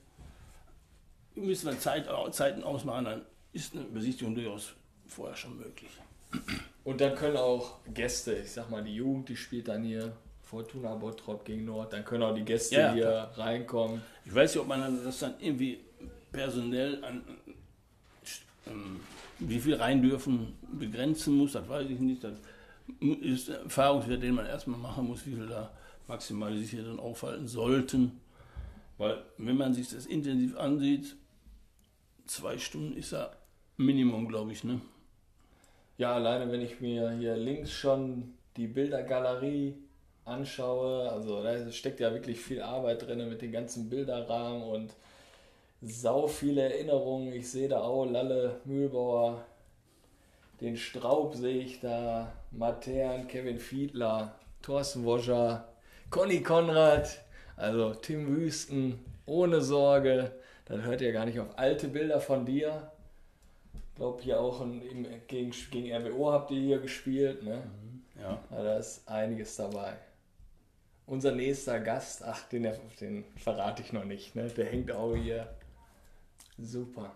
Müssen 1.36 1.70
wir 1.70 1.80
Zeit, 1.80 2.08
Zeiten 2.32 2.64
ausmachen, 2.64 3.06
dann 3.06 3.22
ist 3.54 3.76
eine 3.76 3.86
Besichtigung 3.86 4.36
durchaus 4.36 4.74
vorher 5.08 5.36
schon 5.36 5.58
möglich. 5.58 5.92
Und 6.84 7.02
dann 7.02 7.16
können 7.16 7.38
auch 7.38 7.78
Gäste, 7.94 8.34
ich 8.36 8.52
sag 8.52 8.70
mal, 8.70 8.84
die 8.84 8.96
Jugend, 8.96 9.30
die 9.30 9.36
spielt 9.36 9.68
dann 9.68 9.84
hier 9.84 10.16
Fortuna 10.42 10.96
Bottrop 10.96 11.46
gegen 11.46 11.66
Nord, 11.66 11.94
dann 11.94 12.04
können 12.04 12.24
auch 12.24 12.34
die 12.34 12.44
Gäste 12.44 12.76
Ja, 12.76 12.94
hier 12.94 13.32
reinkommen. 13.36 14.02
Ich 14.26 14.34
weiß 14.34 14.54
nicht, 14.54 14.62
ob 14.62 14.68
man 14.68 15.04
das 15.04 15.20
dann 15.20 15.36
irgendwie 15.40 15.80
personell 16.32 17.04
an 17.04 17.24
ähm, 18.68 19.00
wie 19.40 19.60
viel 19.60 19.76
rein 19.76 20.02
dürfen 20.02 20.54
begrenzen 20.72 21.36
muss, 21.36 21.54
das 21.54 21.68
weiß 21.68 21.90
ich 21.90 22.00
nicht. 22.00 22.24
Das 22.24 22.34
ist 23.22 23.50
Erfahrungswert, 23.50 24.22
den 24.22 24.36
man 24.36 24.46
erstmal 24.46 24.80
machen 24.80 25.08
muss, 25.08 25.26
wie 25.26 25.34
viel 25.34 25.48
da 25.48 25.72
maximal 26.08 26.56
sich 26.58 26.72
hier 26.72 26.84
dann 26.84 27.00
aufhalten 27.00 27.48
sollten. 27.48 28.20
Weil 28.98 29.24
wenn 29.38 29.58
man 29.58 29.74
sich 29.74 29.90
das 29.90 30.06
intensiv 30.06 30.58
ansieht, 30.58 31.16
zwei 32.28 32.58
Stunden 32.58 32.96
ist 32.96 33.12
ja 33.12 33.32
Minimum, 33.78 34.28
glaube 34.28 34.52
ich. 34.52 34.64
Ne? 34.64 34.82
Ja, 35.98 36.14
alleine 36.14 36.52
wenn 36.52 36.62
ich 36.62 36.82
mir 36.82 37.12
hier 37.12 37.36
links 37.36 37.72
schon 37.72 38.34
die 38.58 38.68
Bildergalerie 38.68 39.76
anschaue, 40.26 41.10
also 41.10 41.42
da 41.42 41.72
steckt 41.72 42.00
ja 42.00 42.14
wirklich 42.14 42.40
viel 42.40 42.62
Arbeit 42.62 43.08
drin 43.08 43.28
mit 43.28 43.42
den 43.42 43.52
ganzen 43.52 43.90
Bilderrahmen 43.90 44.62
und 44.62 44.94
sau 45.82 46.28
viele 46.28 46.62
Erinnerungen. 46.62 47.34
Ich 47.34 47.50
sehe 47.50 47.68
da 47.68 47.82
auch 47.82 48.06
Lalle 48.06 48.62
Mühlbauer, 48.66 49.44
den 50.62 50.78
Straub 50.78 51.36
sehe 51.36 51.64
ich 51.64 51.80
da, 51.80 52.32
Matern, 52.52 53.28
Kevin 53.28 53.60
Fiedler, 53.60 54.36
Thorsten 54.62 55.04
Woscher, 55.06 55.68
Conny 56.12 56.44
Konrad, 56.44 57.20
also 57.58 57.96
Tim 57.96 58.28
Wüsten, 58.28 59.00
ohne 59.26 59.62
Sorge. 59.62 60.32
Das 60.66 60.82
hört 60.82 61.02
ihr 61.02 61.12
gar 61.12 61.26
nicht 61.26 61.40
auf. 61.40 61.58
Alte 61.58 61.88
Bilder 61.88 62.22
von 62.22 62.46
dir. 62.46 62.92
Ich 63.74 63.96
glaube, 63.96 64.22
hier 64.22 64.40
auch 64.40 64.62
in, 64.62 64.82
im, 64.82 65.08
gegen, 65.28 65.52
gegen 65.72 65.94
RWO 65.94 66.32
habt 66.32 66.52
ihr 66.52 66.62
hier 66.62 66.80
gespielt. 66.80 67.44
Ne? 67.44 67.64
Ja. 68.20 68.40
Ja, 68.52 68.64
da 68.64 68.78
ist 68.78 69.08
einiges 69.08 69.56
dabei. 69.56 69.94
Unser 71.08 71.32
nächster 71.32 71.80
Gast, 71.80 72.24
ach, 72.24 72.48
den, 72.50 72.72
den 73.00 73.26
verrate 73.36 73.82
ich 73.82 73.92
noch 73.92 74.06
nicht, 74.06 74.36
ne? 74.36 74.48
der 74.48 74.66
hängt 74.66 74.92
auch 74.92 75.16
hier. 75.16 75.48
Super. 76.62 77.16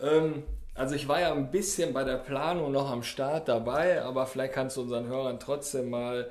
Ähm, 0.00 0.44
also 0.74 0.94
ich 0.94 1.08
war 1.08 1.20
ja 1.20 1.32
ein 1.32 1.50
bisschen 1.50 1.92
bei 1.92 2.04
der 2.04 2.18
Planung 2.18 2.72
noch 2.72 2.90
am 2.90 3.02
Start 3.02 3.48
dabei, 3.48 4.02
aber 4.02 4.26
vielleicht 4.26 4.52
kannst 4.52 4.76
du 4.76 4.82
unseren 4.82 5.06
Hörern 5.06 5.40
trotzdem 5.40 5.90
mal 5.90 6.30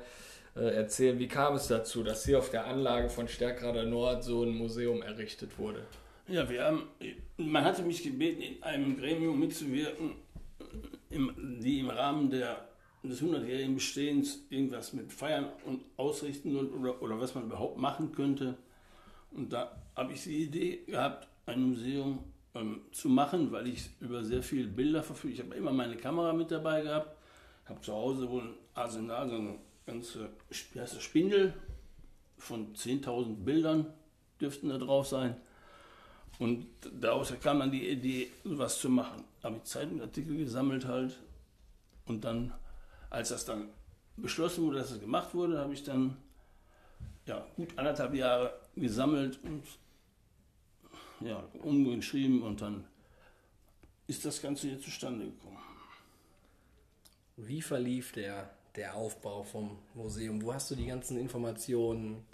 äh, 0.54 0.74
erzählen, 0.74 1.18
wie 1.18 1.28
kam 1.28 1.54
es 1.56 1.66
dazu, 1.66 2.02
dass 2.02 2.24
hier 2.24 2.38
auf 2.38 2.50
der 2.50 2.66
Anlage 2.66 3.08
von 3.08 3.28
Stärkrader 3.28 3.84
Nord 3.84 4.24
so 4.24 4.44
ein 4.44 4.56
Museum 4.56 5.02
errichtet 5.02 5.58
wurde. 5.58 5.82
Ja, 6.28 6.48
wir 6.48 6.64
haben, 6.64 6.88
man 7.36 7.64
hatte 7.64 7.82
mich 7.82 8.02
gebeten, 8.02 8.40
in 8.40 8.62
einem 8.62 8.96
Gremium 8.96 9.38
mitzuwirken, 9.38 10.12
im, 11.10 11.60
die 11.60 11.80
im 11.80 11.90
Rahmen 11.90 12.30
der, 12.30 12.68
des 13.02 13.22
100-jährigen 13.22 13.74
Bestehens 13.74 14.44
irgendwas 14.48 14.92
mit 14.92 15.12
Feiern 15.12 15.46
und 15.64 15.82
ausrichten 15.96 16.52
soll 16.52 16.66
oder, 16.66 17.02
oder 17.02 17.20
was 17.20 17.34
man 17.34 17.44
überhaupt 17.44 17.78
machen 17.78 18.12
könnte. 18.12 18.56
Und 19.30 19.52
da 19.52 19.76
habe 19.94 20.12
ich 20.12 20.22
die 20.22 20.44
Idee 20.44 20.84
gehabt, 20.86 21.28
ein 21.46 21.60
Museum 21.60 22.24
ähm, 22.56 22.80
zu 22.92 23.08
machen, 23.08 23.52
weil 23.52 23.66
ich 23.66 23.90
über 24.00 24.24
sehr 24.24 24.42
viele 24.42 24.68
Bilder 24.68 25.02
verfüge. 25.02 25.34
Ich 25.34 25.40
habe 25.40 25.54
immer 25.54 25.72
meine 25.72 25.96
Kamera 25.96 26.32
mit 26.32 26.50
dabei 26.50 26.82
gehabt, 26.82 27.16
habe 27.66 27.80
zu 27.80 27.92
Hause 27.92 28.28
wohl 28.28 28.42
ein 28.42 28.54
Arsenal, 28.74 29.28
so 29.28 29.36
eine 29.36 29.58
ganze 29.84 30.30
das, 30.74 31.02
Spindel 31.02 31.54
von 32.38 32.74
10.000 32.74 33.44
Bildern 33.44 33.86
dürften 34.40 34.68
da 34.68 34.78
drauf 34.78 35.06
sein. 35.06 35.36
Und 36.38 36.66
daraus 37.00 37.32
kam 37.40 37.60
dann 37.60 37.70
die 37.70 37.88
Idee, 37.88 38.30
sowas 38.44 38.78
zu 38.78 38.90
machen. 38.90 39.24
Habe 39.42 39.56
ich 39.56 39.64
Zeitungsartikel 39.64 40.36
gesammelt 40.36 40.84
halt. 40.84 41.18
Und 42.04 42.24
dann, 42.24 42.52
als 43.08 43.30
das 43.30 43.44
dann 43.46 43.70
beschlossen 44.16 44.64
wurde, 44.64 44.78
dass 44.78 44.90
es 44.90 45.00
gemacht 45.00 45.34
wurde, 45.34 45.58
habe 45.58 45.72
ich 45.72 45.82
dann 45.82 46.16
ja, 47.26 47.46
gut 47.56 47.76
anderthalb 47.76 48.14
Jahre 48.14 48.52
gesammelt 48.76 49.38
und 49.42 49.62
ja, 51.20 51.42
umgeschrieben 51.62 52.42
und 52.42 52.60
dann 52.60 52.84
ist 54.06 54.24
das 54.24 54.40
Ganze 54.40 54.68
hier 54.68 54.80
zustande 54.80 55.26
gekommen. 55.26 55.58
Wie 57.36 57.60
verlief 57.60 58.12
der, 58.12 58.50
der 58.76 58.94
Aufbau 58.94 59.42
vom 59.42 59.78
Museum? 59.94 60.42
Wo 60.42 60.54
hast 60.54 60.70
du 60.70 60.74
die 60.74 60.86
ganzen 60.86 61.18
Informationen 61.18 62.24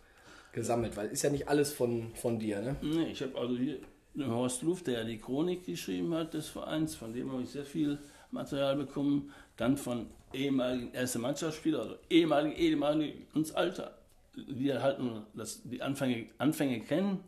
gesammelt? 0.53 0.97
Weil 0.97 1.09
ist 1.09 1.23
ja 1.23 1.31
nicht 1.31 1.49
alles 1.49 1.73
von, 1.73 2.15
von 2.15 2.39
dir, 2.39 2.61
ne? 2.61 2.77
Nee, 2.83 3.11
ich 3.11 3.23
habe 3.23 3.37
also 3.39 3.57
hier 3.57 3.79
den 4.15 4.31
Horst 4.31 4.63
Luft, 4.63 4.87
der 4.87 5.01
ja 5.01 5.05
die 5.05 5.19
Chronik 5.19 5.65
geschrieben 5.65 6.15
hat 6.15 6.35
des 6.35 6.49
Vereins, 6.49 6.95
von 6.95 7.13
dem 7.13 7.33
habe 7.33 7.43
ich 7.43 7.51
sehr 7.51 7.65
viel 7.65 7.99
Material 8.31 8.77
bekommen. 8.77 9.33
Dann 9.57 9.77
von 9.77 10.07
ehemaligen 10.33 10.93
erste 10.93 11.19
Mannschaftsspielern, 11.19 11.81
also 11.81 11.97
ehemaligen, 12.11 12.57
ehemaligen, 12.57 13.27
uns 13.35 13.53
Alter, 13.53 13.99
die 14.35 14.73
halt 14.73 14.99
nur 14.99 15.27
das, 15.35 15.63
die 15.65 15.83
Anfänge, 15.83 16.27
Anfänge 16.39 16.81
kennen. 16.81 17.21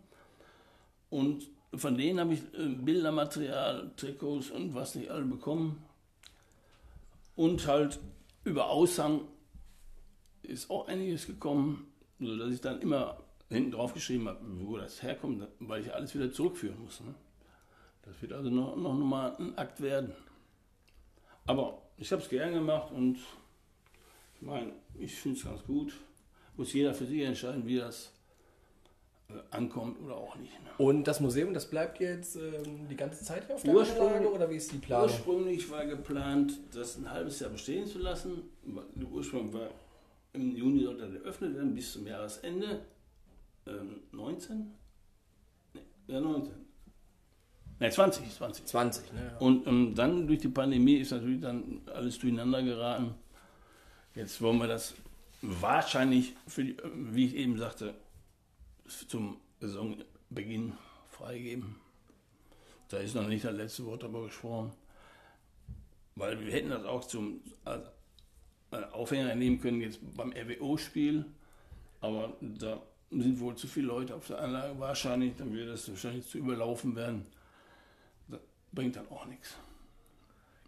Und 1.15 1.49
von 1.73 1.97
denen 1.97 2.19
habe 2.19 2.35
ich 2.35 2.41
äh, 2.59 2.67
Bildermaterial, 2.71 3.93
Trikots 3.97 4.51
und 4.51 4.75
was 4.75 4.97
nicht 4.97 5.13
alle 5.13 5.25
bekommen. 5.25 5.81
Und 7.37 7.69
halt 7.69 8.01
über 8.43 8.69
Aushang 8.69 9.21
ist 10.43 10.69
auch 10.71 10.89
einiges 10.89 11.29
gekommen, 11.29 11.87
sodass 12.19 12.53
ich 12.53 12.61
dann 12.61 12.81
immer 12.81 13.23
hinten 13.49 13.71
drauf 13.71 13.95
geschrieben 13.95 14.27
habe, 14.27 14.41
wo 14.43 14.77
das 14.77 15.05
herkommt, 15.05 15.47
weil 15.61 15.83
ich 15.83 15.95
alles 15.95 16.17
wieder 16.17 16.33
zurückführen 16.33 16.83
muss. 16.83 17.01
Ne? 17.01 17.15
Das 18.03 18.21
wird 18.21 18.33
also 18.33 18.51
noch, 18.51 18.75
noch 18.75 18.93
mal 18.95 19.37
ein 19.37 19.57
Akt 19.57 19.81
werden. 19.81 20.13
Aber 21.47 21.81
ich 21.97 22.11
habe 22.11 22.23
es 22.23 22.29
gern 22.29 22.55
gemacht 22.55 22.91
und 22.91 23.19
ich 24.35 24.43
meine, 24.43 24.73
ich 24.99 25.15
finde 25.15 25.39
es 25.39 25.45
ganz 25.45 25.63
gut. 25.63 25.93
Muss 26.57 26.73
jeder 26.73 26.93
für 26.93 27.07
sich 27.07 27.21
entscheiden, 27.21 27.65
wie 27.69 27.77
das 27.77 28.14
ankommt 29.51 30.01
oder 30.01 30.17
auch 30.17 30.37
nicht. 30.37 30.53
Ne? 30.63 30.71
Und 30.79 31.05
das 31.05 31.21
Museum, 31.21 31.55
das 31.55 31.69
bleibt 31.69 32.01
jetzt 32.01 32.37
ähm, 32.37 32.89
die 32.89 32.97
ganze 32.97 33.25
Zeit 33.25 33.47
hier 33.47 33.55
auf 33.55 33.63
der 33.63 33.75
Anlage 33.75 34.33
oder 34.33 34.51
wie 34.51 34.57
ist 34.57 34.73
die 34.73 34.79
Planung? 34.79 35.07
Ursprünglich 35.07 35.71
war 35.71 35.87
geplant, 35.87 36.59
das 36.73 36.97
ein 36.97 37.11
halbes 37.11 37.41
Jahr 37.41 37.51
bestehen 37.51 37.87
zu 37.87 37.99
lassen. 37.99 38.43
Ursprung 39.11 39.53
war, 39.53 39.69
im 40.33 40.57
Juni 40.57 40.85
sollte 40.85 41.05
er 41.05 41.15
eröffnet 41.15 41.55
werden 41.55 41.75
bis 41.75 41.93
zum 41.93 42.07
Jahresende. 42.07 42.81
Ähm, 43.67 44.01
19? 44.13 44.73
Nee, 45.75 45.81
ja, 46.07 46.21
19. 46.21 46.53
Ne, 47.81 47.91
20, 47.91 48.31
20. 48.31 48.67
20, 48.67 49.13
ne? 49.13 49.21
Ja. 49.33 49.39
Und 49.39 49.67
ähm, 49.67 49.95
dann 49.95 50.27
durch 50.27 50.41
die 50.41 50.49
Pandemie 50.49 50.97
ist 50.97 51.11
natürlich 51.11 51.41
dann 51.41 51.81
alles 51.93 52.19
durcheinander 52.19 52.63
geraten. 52.63 53.15
Jetzt 54.15 54.41
wollen 54.41 54.59
wir 54.59 54.69
das 54.69 54.95
wahrscheinlich, 55.43 56.35
für 56.47 56.65
die, 56.65 56.77
wie 56.95 57.27
ich 57.27 57.37
eben 57.37 57.59
sagte, 57.59 57.95
zum 58.87 59.41
Saisonbeginn 59.61 60.75
freigeben. 61.11 61.77
Da 62.89 62.99
ist 62.99 63.15
noch 63.15 63.27
nicht 63.27 63.45
das 63.45 63.55
letzte 63.55 63.87
Wort 63.87 64.03
darüber 64.03 64.25
gesprochen. 64.27 64.73
Weil 66.17 66.39
wir 66.45 66.53
hätten 66.53 66.71
das 66.71 66.85
auch 66.85 67.05
zum 67.05 67.41
Aufhänger 68.93 69.35
nehmen 69.35 69.61
können 69.61 69.81
jetzt 69.81 69.99
beim 70.17 70.33
RWO-Spiel. 70.33 71.25
Aber 72.01 72.35
da 72.41 72.81
sind 73.11 73.41
wohl 73.41 73.57
zu 73.57 73.67
viele 73.67 73.87
Leute 73.87 74.15
auf 74.15 74.27
der 74.27 74.41
Anlage 74.41 74.79
wahrscheinlich. 74.79 75.35
Dann 75.37 75.53
wird 75.53 75.71
das 75.71 75.89
wahrscheinlich 75.89 76.29
zu 76.29 76.39
überlaufen 76.39 76.95
werden. 76.95 77.27
Das 78.29 78.41
bringt 78.73 78.97
dann 78.97 79.09
auch 79.09 79.27
nichts. 79.27 79.57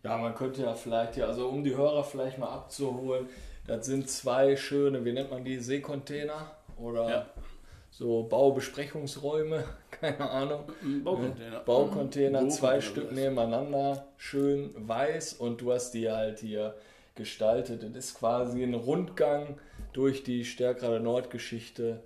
Ja, 0.02 0.16
man 0.16 0.34
könnte 0.34 0.62
ja 0.62 0.74
vielleicht, 0.74 1.16
ja, 1.16 1.26
also 1.26 1.48
um 1.48 1.64
die 1.64 1.76
Hörer 1.76 2.04
vielleicht 2.04 2.38
mal 2.38 2.48
abzuholen, 2.48 3.28
das 3.66 3.86
sind 3.86 4.08
zwei 4.08 4.54
schöne, 4.56 5.04
wie 5.04 5.12
nennt 5.12 5.32
man 5.32 5.44
die, 5.44 5.58
Seekontainer 5.58 6.56
oder 6.76 7.10
Ja. 7.10 7.26
So 7.98 8.24
Baubesprechungsräume, 8.24 9.64
keine 9.90 10.28
Ahnung. 10.30 10.64
Baucontainer. 11.02 11.60
Baucontainer, 11.60 12.42
Mhm. 12.42 12.50
zwei 12.50 12.66
Baucontainer, 12.74 12.82
Stück 12.82 13.12
nebeneinander, 13.12 14.06
schön 14.18 14.70
weiß 14.76 15.34
und 15.34 15.60
du 15.62 15.72
hast 15.72 15.92
die 15.92 16.10
halt 16.10 16.40
hier 16.40 16.74
gestaltet. 17.14 17.82
Das 17.82 17.90
ist 18.04 18.18
quasi 18.18 18.62
ein 18.62 18.74
Rundgang 18.74 19.58
durch 19.94 20.22
die 20.24 20.44
Stärkrade 20.44 21.00
Nordgeschichte 21.00 22.02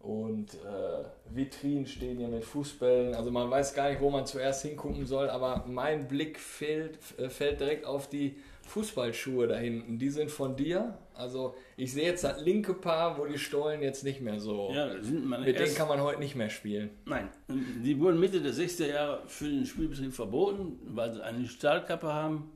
und 0.00 0.54
äh, 0.54 1.04
Vitrinen 1.32 1.86
stehen 1.86 2.18
hier 2.18 2.26
mit 2.26 2.44
Fußbällen. 2.44 3.14
Also 3.14 3.30
man 3.30 3.48
weiß 3.48 3.74
gar 3.74 3.90
nicht, 3.90 4.00
wo 4.00 4.10
man 4.10 4.26
zuerst 4.26 4.62
hingucken 4.62 5.06
soll, 5.06 5.30
aber 5.30 5.64
mein 5.68 6.08
Blick 6.08 6.40
fällt, 6.40 6.98
äh, 7.18 7.28
fällt 7.28 7.60
direkt 7.60 7.84
auf 7.86 8.08
die 8.08 8.36
Fußballschuhe 8.66 9.46
da 9.46 9.56
hinten. 9.56 9.98
Die 10.00 10.10
sind 10.10 10.30
von 10.30 10.56
dir. 10.56 10.94
Also 11.20 11.54
ich 11.76 11.92
sehe 11.92 12.04
jetzt 12.04 12.24
das 12.24 12.40
linke 12.40 12.72
Paar, 12.72 13.18
wo 13.18 13.26
die 13.26 13.38
Stollen 13.38 13.82
jetzt 13.82 14.04
nicht 14.04 14.22
mehr 14.22 14.40
so. 14.40 14.70
Ja, 14.72 14.94
das 14.94 15.06
sind 15.06 15.26
meine 15.26 15.44
mit 15.44 15.58
denen 15.58 15.74
kann 15.74 15.86
man 15.86 16.00
heute 16.00 16.18
nicht 16.18 16.34
mehr 16.34 16.48
spielen. 16.48 16.90
Nein, 17.04 17.28
die 17.48 18.00
wurden 18.00 18.18
Mitte 18.18 18.40
der 18.40 18.54
60er 18.54 18.86
Jahre 18.86 19.22
für 19.26 19.44
den 19.44 19.66
Spielbetrieb 19.66 20.14
verboten, 20.14 20.78
weil 20.86 21.12
sie 21.12 21.22
eine 21.22 21.46
Stahlkappe 21.46 22.10
haben. 22.10 22.50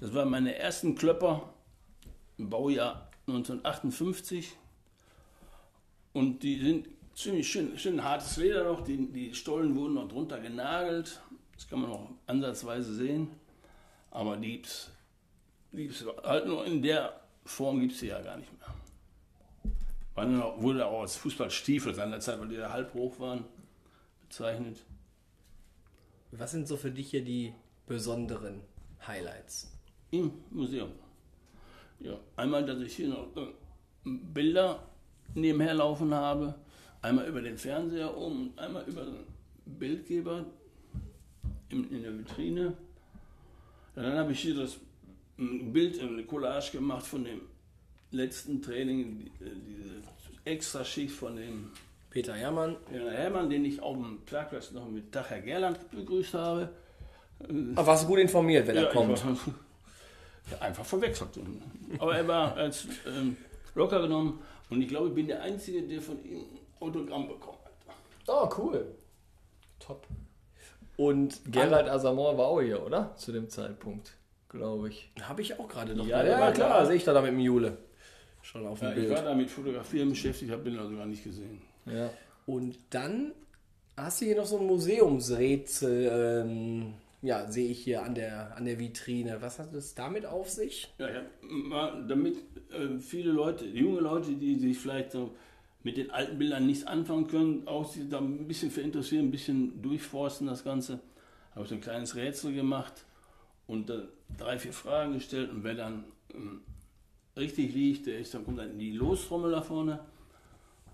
Das 0.00 0.14
waren 0.14 0.30
meine 0.30 0.56
ersten 0.56 0.94
Klöpper 0.94 1.52
im 2.38 2.48
Baujahr 2.48 3.10
1958. 3.26 4.56
Und 6.14 6.42
die 6.42 6.58
sind 6.58 6.88
ziemlich 7.14 7.48
schön, 7.48 7.78
schön 7.78 8.02
hartes 8.02 8.38
Leder 8.38 8.64
noch. 8.64 8.82
Die, 8.82 9.12
die 9.12 9.34
Stollen 9.34 9.76
wurden 9.76 9.94
noch 9.94 10.08
drunter 10.08 10.40
genagelt. 10.40 11.20
Das 11.54 11.68
kann 11.68 11.80
man 11.80 11.90
noch 11.90 12.10
ansatzweise 12.26 12.94
sehen. 12.94 13.28
Aber 14.10 14.36
die 14.36 14.62
die 15.72 15.84
gibt's 15.84 16.04
halt 16.22 16.46
nur 16.46 16.66
in 16.66 16.82
der 16.82 17.21
Form 17.44 17.80
gibt 17.80 17.92
es 17.92 18.00
sie 18.00 18.08
ja 18.08 18.20
gar 18.20 18.36
nicht 18.36 18.50
mehr. 18.58 20.26
Noch, 20.26 20.60
wurde 20.60 20.86
auch 20.86 21.02
als 21.02 21.16
Fußballstiefel 21.16 21.94
seinerzeit, 21.94 22.38
weil 22.40 22.48
die 22.48 22.56
ja 22.56 22.70
halb 22.70 22.92
hoch 22.94 23.18
waren, 23.18 23.44
bezeichnet. 24.20 24.84
Was 26.30 26.50
sind 26.50 26.68
so 26.68 26.76
für 26.76 26.90
dich 26.90 27.10
hier 27.10 27.24
die 27.24 27.54
besonderen 27.86 28.60
Highlights? 29.06 29.72
Im 30.10 30.32
Museum. 30.50 30.90
Ja, 32.00 32.18
einmal, 32.36 32.64
dass 32.66 32.80
ich 32.80 32.96
hier 32.96 33.08
noch 33.08 33.34
äh, 33.36 33.46
Bilder 34.04 34.86
nebenher 35.34 35.74
laufen 35.74 36.12
habe. 36.12 36.54
Einmal 37.00 37.26
über 37.26 37.40
den 37.40 37.58
Fernseher 37.58 38.16
oben 38.16 38.50
und 38.50 38.58
einmal 38.58 38.84
über 38.84 39.04
den 39.04 39.24
Bildgeber 39.64 40.44
in, 41.68 41.90
in 41.90 42.02
der 42.02 42.18
Vitrine. 42.18 42.76
Dann 43.94 44.16
habe 44.16 44.32
ich 44.32 44.40
hier 44.40 44.54
das 44.54 44.78
ein 45.38 45.72
Bild, 45.72 46.00
eine 46.00 46.24
Collage 46.24 46.72
gemacht 46.72 47.06
von 47.06 47.24
dem 47.24 47.40
letzten 48.10 48.60
Training, 48.62 49.30
äh, 49.40 49.44
diese 49.66 50.02
extra 50.44 50.84
Schicht 50.84 51.14
von 51.14 51.36
dem 51.36 51.70
Peter 52.10 52.34
Herrmann. 52.34 52.76
Werner 52.90 53.10
Herrmann, 53.12 53.48
den 53.50 53.64
ich 53.64 53.80
auf 53.80 53.96
dem 53.96 54.20
Parkplatz 54.26 54.70
noch 54.72 54.88
mit 54.88 55.14
Dacher 55.14 55.40
Gerland 55.40 55.78
begrüßt 55.90 56.34
habe. 56.34 56.70
Aber 57.74 57.86
warst 57.86 58.04
du 58.04 58.08
gut 58.08 58.18
informiert, 58.18 58.66
wenn 58.66 58.76
er 58.76 58.84
Ja, 58.84 58.90
kommt? 58.90 59.18
ich 59.18 59.24
war- 59.24 59.36
Ja, 60.50 60.58
einfach 60.60 60.84
verwechselt. 60.84 61.30
Aber 61.98 62.14
er 62.16 62.28
war 62.28 62.54
als 62.56 62.86
ähm, 63.06 63.36
locker 63.74 64.02
genommen 64.02 64.40
und 64.70 64.82
ich 64.82 64.88
glaube, 64.88 65.08
ich 65.08 65.14
bin 65.14 65.26
der 65.26 65.42
Einzige, 65.42 65.82
der 65.82 66.00
von 66.02 66.22
ihm 66.24 66.38
ein 66.40 66.58
Autogramm 66.80 67.28
bekommen 67.28 67.58
hat. 67.64 67.96
Oh, 68.28 68.48
cool. 68.58 68.94
Top. 69.80 70.06
Und 70.96 71.40
Gerald 71.50 71.88
Asamoah 71.88 72.36
war 72.36 72.46
auch 72.46 72.60
hier, 72.60 72.84
oder? 72.84 73.16
Zu 73.16 73.32
dem 73.32 73.48
Zeitpunkt, 73.48 74.14
glaube 74.52 74.88
ich. 74.88 75.10
Habe 75.22 75.42
ich 75.42 75.58
auch 75.58 75.68
gerade 75.68 75.94
noch. 75.94 76.06
Ja, 76.06 76.24
Ja, 76.24 76.50
klar, 76.52 76.86
sehe 76.86 76.96
ich 76.96 77.04
da, 77.04 77.12
da 77.12 77.20
mit 77.20 77.30
dem 77.32 77.40
Jule. 77.40 77.76
Schon 78.42 78.66
auf 78.66 78.78
dem 78.80 78.86
Ja, 78.88 78.90
ich 78.90 78.96
Bild. 78.96 79.10
war 79.10 79.22
da 79.22 79.34
mit 79.34 79.50
Fotografieren 79.50 80.10
beschäftigt, 80.10 80.50
habe 80.50 80.62
Bilder 80.64 80.86
sogar 80.88 81.06
nicht 81.06 81.24
gesehen. 81.24 81.60
Ja. 81.86 82.10
Und 82.46 82.76
dann 82.90 83.32
hast 83.96 84.20
du 84.20 84.24
hier 84.26 84.36
noch 84.36 84.46
so 84.46 84.58
ein 84.58 84.66
Museumsrätsel, 84.66 86.44
ähm, 86.46 86.94
ja, 87.22 87.48
sehe 87.50 87.70
ich 87.70 87.78
hier 87.84 88.02
an 88.02 88.14
der, 88.16 88.56
an 88.56 88.64
der 88.64 88.78
Vitrine. 88.80 89.40
Was 89.40 89.58
hat 89.60 89.72
es 89.74 89.94
damit 89.94 90.26
auf 90.26 90.50
sich? 90.50 90.92
Ja, 90.98 91.08
ja, 91.08 91.22
mal 91.42 92.04
damit 92.08 92.36
äh, 92.72 92.98
viele 92.98 93.30
Leute, 93.30 93.64
junge 93.64 94.00
Leute, 94.00 94.32
die 94.32 94.56
sich 94.58 94.76
vielleicht 94.78 95.12
so 95.12 95.30
mit 95.84 95.96
den 95.96 96.10
alten 96.10 96.38
Bildern 96.38 96.66
nichts 96.66 96.84
anfangen 96.86 97.28
können, 97.28 97.66
auch 97.68 97.88
sich 97.88 98.08
da 98.08 98.18
ein 98.18 98.46
bisschen 98.48 98.70
für 98.72 98.80
interessieren, 98.80 99.26
ein 99.26 99.30
bisschen 99.30 99.80
durchforsten 99.82 100.46
das 100.48 100.64
Ganze, 100.64 100.98
habe 101.54 101.62
ich 101.64 101.68
so 101.68 101.74
ein 101.76 101.80
kleines 101.80 102.16
Rätsel 102.16 102.52
gemacht 102.54 103.04
und 103.66 103.88
dann 103.88 104.08
drei, 104.38 104.58
vier 104.58 104.72
Fragen 104.72 105.14
gestellt 105.14 105.50
und 105.50 105.64
wer 105.64 105.74
dann 105.74 106.04
ähm, 106.34 106.62
richtig 107.36 107.74
liegt, 107.74 108.06
der 108.06 108.18
ist 108.18 108.34
dann 108.34 108.44
kommt 108.44 108.58
dann 108.58 108.70
in 108.72 108.78
die 108.78 108.92
Lostrommel 108.92 109.50
da 109.52 109.62
vorne 109.62 110.00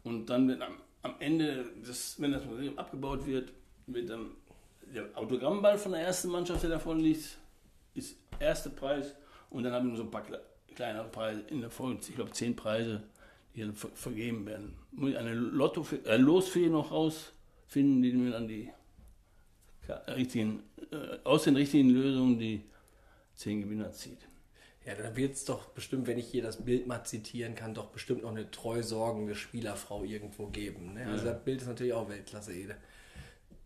und 0.04 0.26
dann 0.26 0.48
wird 0.48 0.62
am, 0.62 0.74
am 1.02 1.14
Ende, 1.18 1.64
des, 1.86 2.20
wenn 2.20 2.32
das 2.32 2.44
Museum 2.44 2.78
abgebaut 2.78 3.26
wird, 3.26 3.52
wird 3.86 4.10
dann 4.10 4.30
der 4.94 5.06
Autogrammball 5.14 5.78
von 5.78 5.92
der 5.92 6.02
ersten 6.02 6.28
Mannschaft, 6.28 6.62
der 6.62 6.70
davon 6.70 7.00
liegt, 7.00 7.38
ist 7.94 8.16
erste 8.38 8.70
Preis 8.70 9.14
und 9.50 9.64
dann 9.64 9.72
haben 9.72 9.90
wir 9.90 9.96
so 9.96 10.04
ein 10.04 10.10
paar 10.10 10.24
kle- 10.24 10.40
kleinere 10.74 11.08
Preise 11.08 11.40
in 11.48 11.60
der 11.60 11.70
Folge, 11.70 12.00
ich 12.08 12.14
glaube 12.14 12.30
zehn 12.32 12.54
Preise, 12.54 13.02
die 13.54 13.60
dann 13.62 13.74
ver 13.74 13.88
vergeben 13.94 14.46
werden. 14.46 14.76
Muss 14.92 15.10
ich 15.10 15.18
eine 15.18 15.34
Lotto 15.34 15.84
äh, 16.04 16.16
Losfee 16.16 16.68
noch 16.68 16.92
rausfinden, 16.92 18.02
die 18.02 18.12
mir 18.12 18.30
dann 18.30 18.46
die 18.46 18.70
richtigen, 19.88 20.62
äh, 20.90 21.18
aus 21.24 21.44
den 21.44 21.56
richtigen 21.56 21.90
Lösungen 21.90 22.38
die 22.38 22.62
zehn 23.34 23.62
Gewinner 23.62 23.92
zieht. 23.92 24.18
Ja, 24.84 24.94
dann 24.94 25.14
wird 25.16 25.34
es 25.34 25.44
doch 25.44 25.66
bestimmt, 25.70 26.06
wenn 26.06 26.18
ich 26.18 26.28
hier 26.28 26.42
das 26.42 26.64
Bild 26.64 26.86
mal 26.86 27.04
zitieren 27.04 27.54
kann, 27.54 27.74
doch 27.74 27.88
bestimmt 27.88 28.22
noch 28.22 28.30
eine 28.30 28.50
treu 28.50 28.82
sorgende 28.82 29.34
Spielerfrau 29.34 30.02
irgendwo 30.02 30.46
geben. 30.46 30.94
Ne? 30.94 31.06
Also 31.06 31.26
Ja. 31.26 31.32
das 31.34 31.44
Bild 31.44 31.60
ist 31.60 31.66
natürlich 31.68 31.92
auch 31.92 32.08
Weltklasse, 32.08 32.54
Ede. 32.54 32.76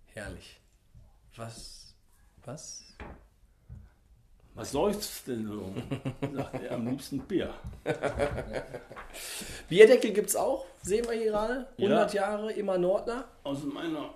Herrlich. 0.06 0.58
Was? 1.37 1.94
Was? 2.44 2.85
Was 4.54 4.72
läuft's 4.72 5.24
denn 5.24 5.46
so? 5.46 5.72
Sagt 6.35 6.61
er 6.62 6.72
am 6.72 6.87
liebsten 6.87 7.20
Bier. 7.20 7.54
Bierdeckel 9.68 10.12
gibt 10.12 10.28
es 10.28 10.37
auch, 10.37 10.66
sehen 10.82 11.04
wir 11.06 11.12
hier 11.12 11.30
gerade. 11.30 11.68
Ja. 11.76 11.87
100 11.88 12.14
Jahre, 12.14 12.52
immer 12.52 12.78
Nordner. 12.78 13.28
Aus 13.44 13.62
meiner 13.64 14.12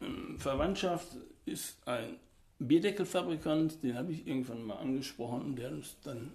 ähm, 0.00 0.36
Verwandtschaft 0.38 1.06
ist 1.50 1.76
ein 1.86 2.16
Bierdeckelfabrikant, 2.58 3.82
den 3.82 3.96
habe 3.96 4.12
ich 4.12 4.26
irgendwann 4.26 4.62
mal 4.62 4.76
angesprochen 4.76 5.42
und 5.42 5.56
der 5.56 5.68
hat 5.68 5.74
uns 5.74 5.96
dann 6.02 6.32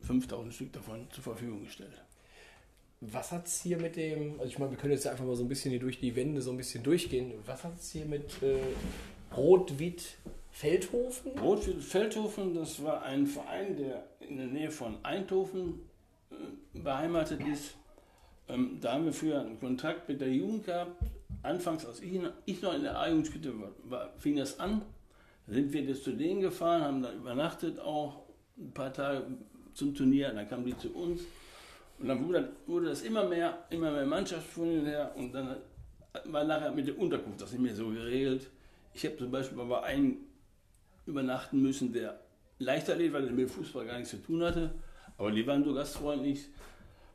5000 0.00 0.54
Stück 0.54 0.72
davon 0.72 1.06
zur 1.10 1.22
Verfügung 1.22 1.64
gestellt. 1.64 2.02
Was 3.00 3.30
hat 3.30 3.46
es 3.46 3.62
hier 3.62 3.78
mit 3.78 3.96
dem, 3.96 4.40
also 4.40 4.46
ich 4.46 4.58
meine, 4.58 4.72
wir 4.72 4.78
können 4.78 4.92
jetzt 4.92 5.06
einfach 5.06 5.24
mal 5.24 5.36
so 5.36 5.44
ein 5.44 5.48
bisschen 5.48 5.70
hier 5.70 5.80
durch 5.80 6.00
die 6.00 6.16
Wände 6.16 6.42
so 6.42 6.50
ein 6.50 6.56
bisschen 6.56 6.82
durchgehen. 6.82 7.32
Was 7.46 7.62
hat 7.62 7.78
es 7.78 7.92
hier 7.92 8.06
mit 8.06 8.42
äh, 8.42 8.56
Rot-Wit 9.36 10.16
Feldhofen? 10.50 11.38
Rotwild 11.38 11.84
Feldhofen, 11.84 12.54
das 12.54 12.82
war 12.82 13.02
ein 13.02 13.26
Verein, 13.26 13.76
der 13.76 14.04
in 14.18 14.38
der 14.38 14.46
Nähe 14.46 14.70
von 14.70 14.96
Eindhoven 15.04 15.80
äh, 16.30 16.78
beheimatet 16.78 17.46
ist. 17.46 17.76
Ähm, 18.48 18.78
da 18.80 18.94
haben 18.94 19.04
wir 19.04 19.12
früher 19.12 19.40
einen 19.40 19.60
Kontakt 19.60 20.08
mit 20.08 20.20
der 20.20 20.32
Jugend 20.32 20.64
gehabt. 20.64 21.00
Anfangs, 21.42 21.86
als 21.86 22.00
ich, 22.00 22.12
noch 22.62 22.74
in 22.74 22.82
der 22.82 22.94
war, 23.84 24.12
fing 24.16 24.36
das 24.36 24.58
an. 24.58 24.82
Da 25.46 25.54
sind 25.54 25.72
wir 25.72 25.82
jetzt 25.82 26.04
zu 26.04 26.12
denen 26.12 26.40
gefahren, 26.40 26.82
haben 26.82 27.02
da 27.02 27.12
übernachtet 27.12 27.78
auch 27.78 28.24
ein 28.58 28.72
paar 28.72 28.92
Tage 28.92 29.24
zum 29.72 29.94
Turnier. 29.94 30.32
Dann 30.32 30.48
kamen 30.48 30.66
die 30.66 30.76
zu 30.76 30.92
uns. 30.94 31.22
Und 31.98 32.08
dann 32.08 32.26
wurde, 32.26 32.50
wurde 32.66 32.86
das 32.86 33.02
immer 33.02 33.26
mehr, 33.26 33.66
immer 33.70 33.90
mehr 33.90 34.06
Mannschaft 34.06 34.46
von 34.46 34.84
her. 34.84 35.12
Und 35.16 35.32
dann 35.32 35.56
war 36.26 36.44
nachher 36.44 36.72
mit 36.72 36.86
der 36.86 36.98
Unterkunft 36.98 37.40
das 37.40 37.52
nicht 37.52 37.62
mehr 37.62 37.74
so 37.74 37.88
geregelt. 37.88 38.48
Ich 38.94 39.04
habe 39.04 39.16
zum 39.16 39.30
Beispiel 39.30 39.58
bei 39.64 39.82
einem 39.82 40.18
übernachten 41.06 41.62
müssen, 41.62 41.92
der 41.92 42.20
Leichtathlet 42.58 43.12
war, 43.12 43.20
der 43.20 43.32
mit 43.32 43.50
Fußball 43.50 43.86
gar 43.86 43.96
nichts 43.96 44.10
zu 44.10 44.18
tun 44.18 44.42
hatte. 44.42 44.74
Aber 45.16 45.30
die 45.30 45.46
waren 45.46 45.64
so 45.64 45.72
gastfreundlich. 45.72 46.46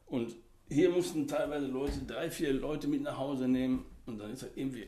Und 0.08 0.36
hier 0.70 0.90
mussten 0.90 1.28
teilweise 1.28 1.68
Leute, 1.68 2.00
drei, 2.08 2.30
vier 2.30 2.54
Leute 2.54 2.88
mit 2.88 3.02
nach 3.02 3.18
Hause 3.18 3.48
nehmen. 3.48 3.86
Und 4.06 4.20
dann 4.20 4.32
ist 4.32 4.44
er 4.44 4.50
irgendwie 4.56 4.88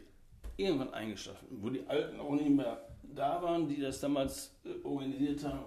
irgendwann 0.57 0.93
eingeschlafen. 0.93 1.47
Wo 1.51 1.69
die 1.69 1.85
Alten 1.87 2.19
auch 2.19 2.33
nicht 2.33 2.49
mehr 2.49 2.87
da 3.03 3.41
waren, 3.41 3.67
die 3.67 3.79
das 3.79 3.99
damals 3.99 4.55
äh, 4.65 4.85
organisiert 4.85 5.43
haben. 5.43 5.65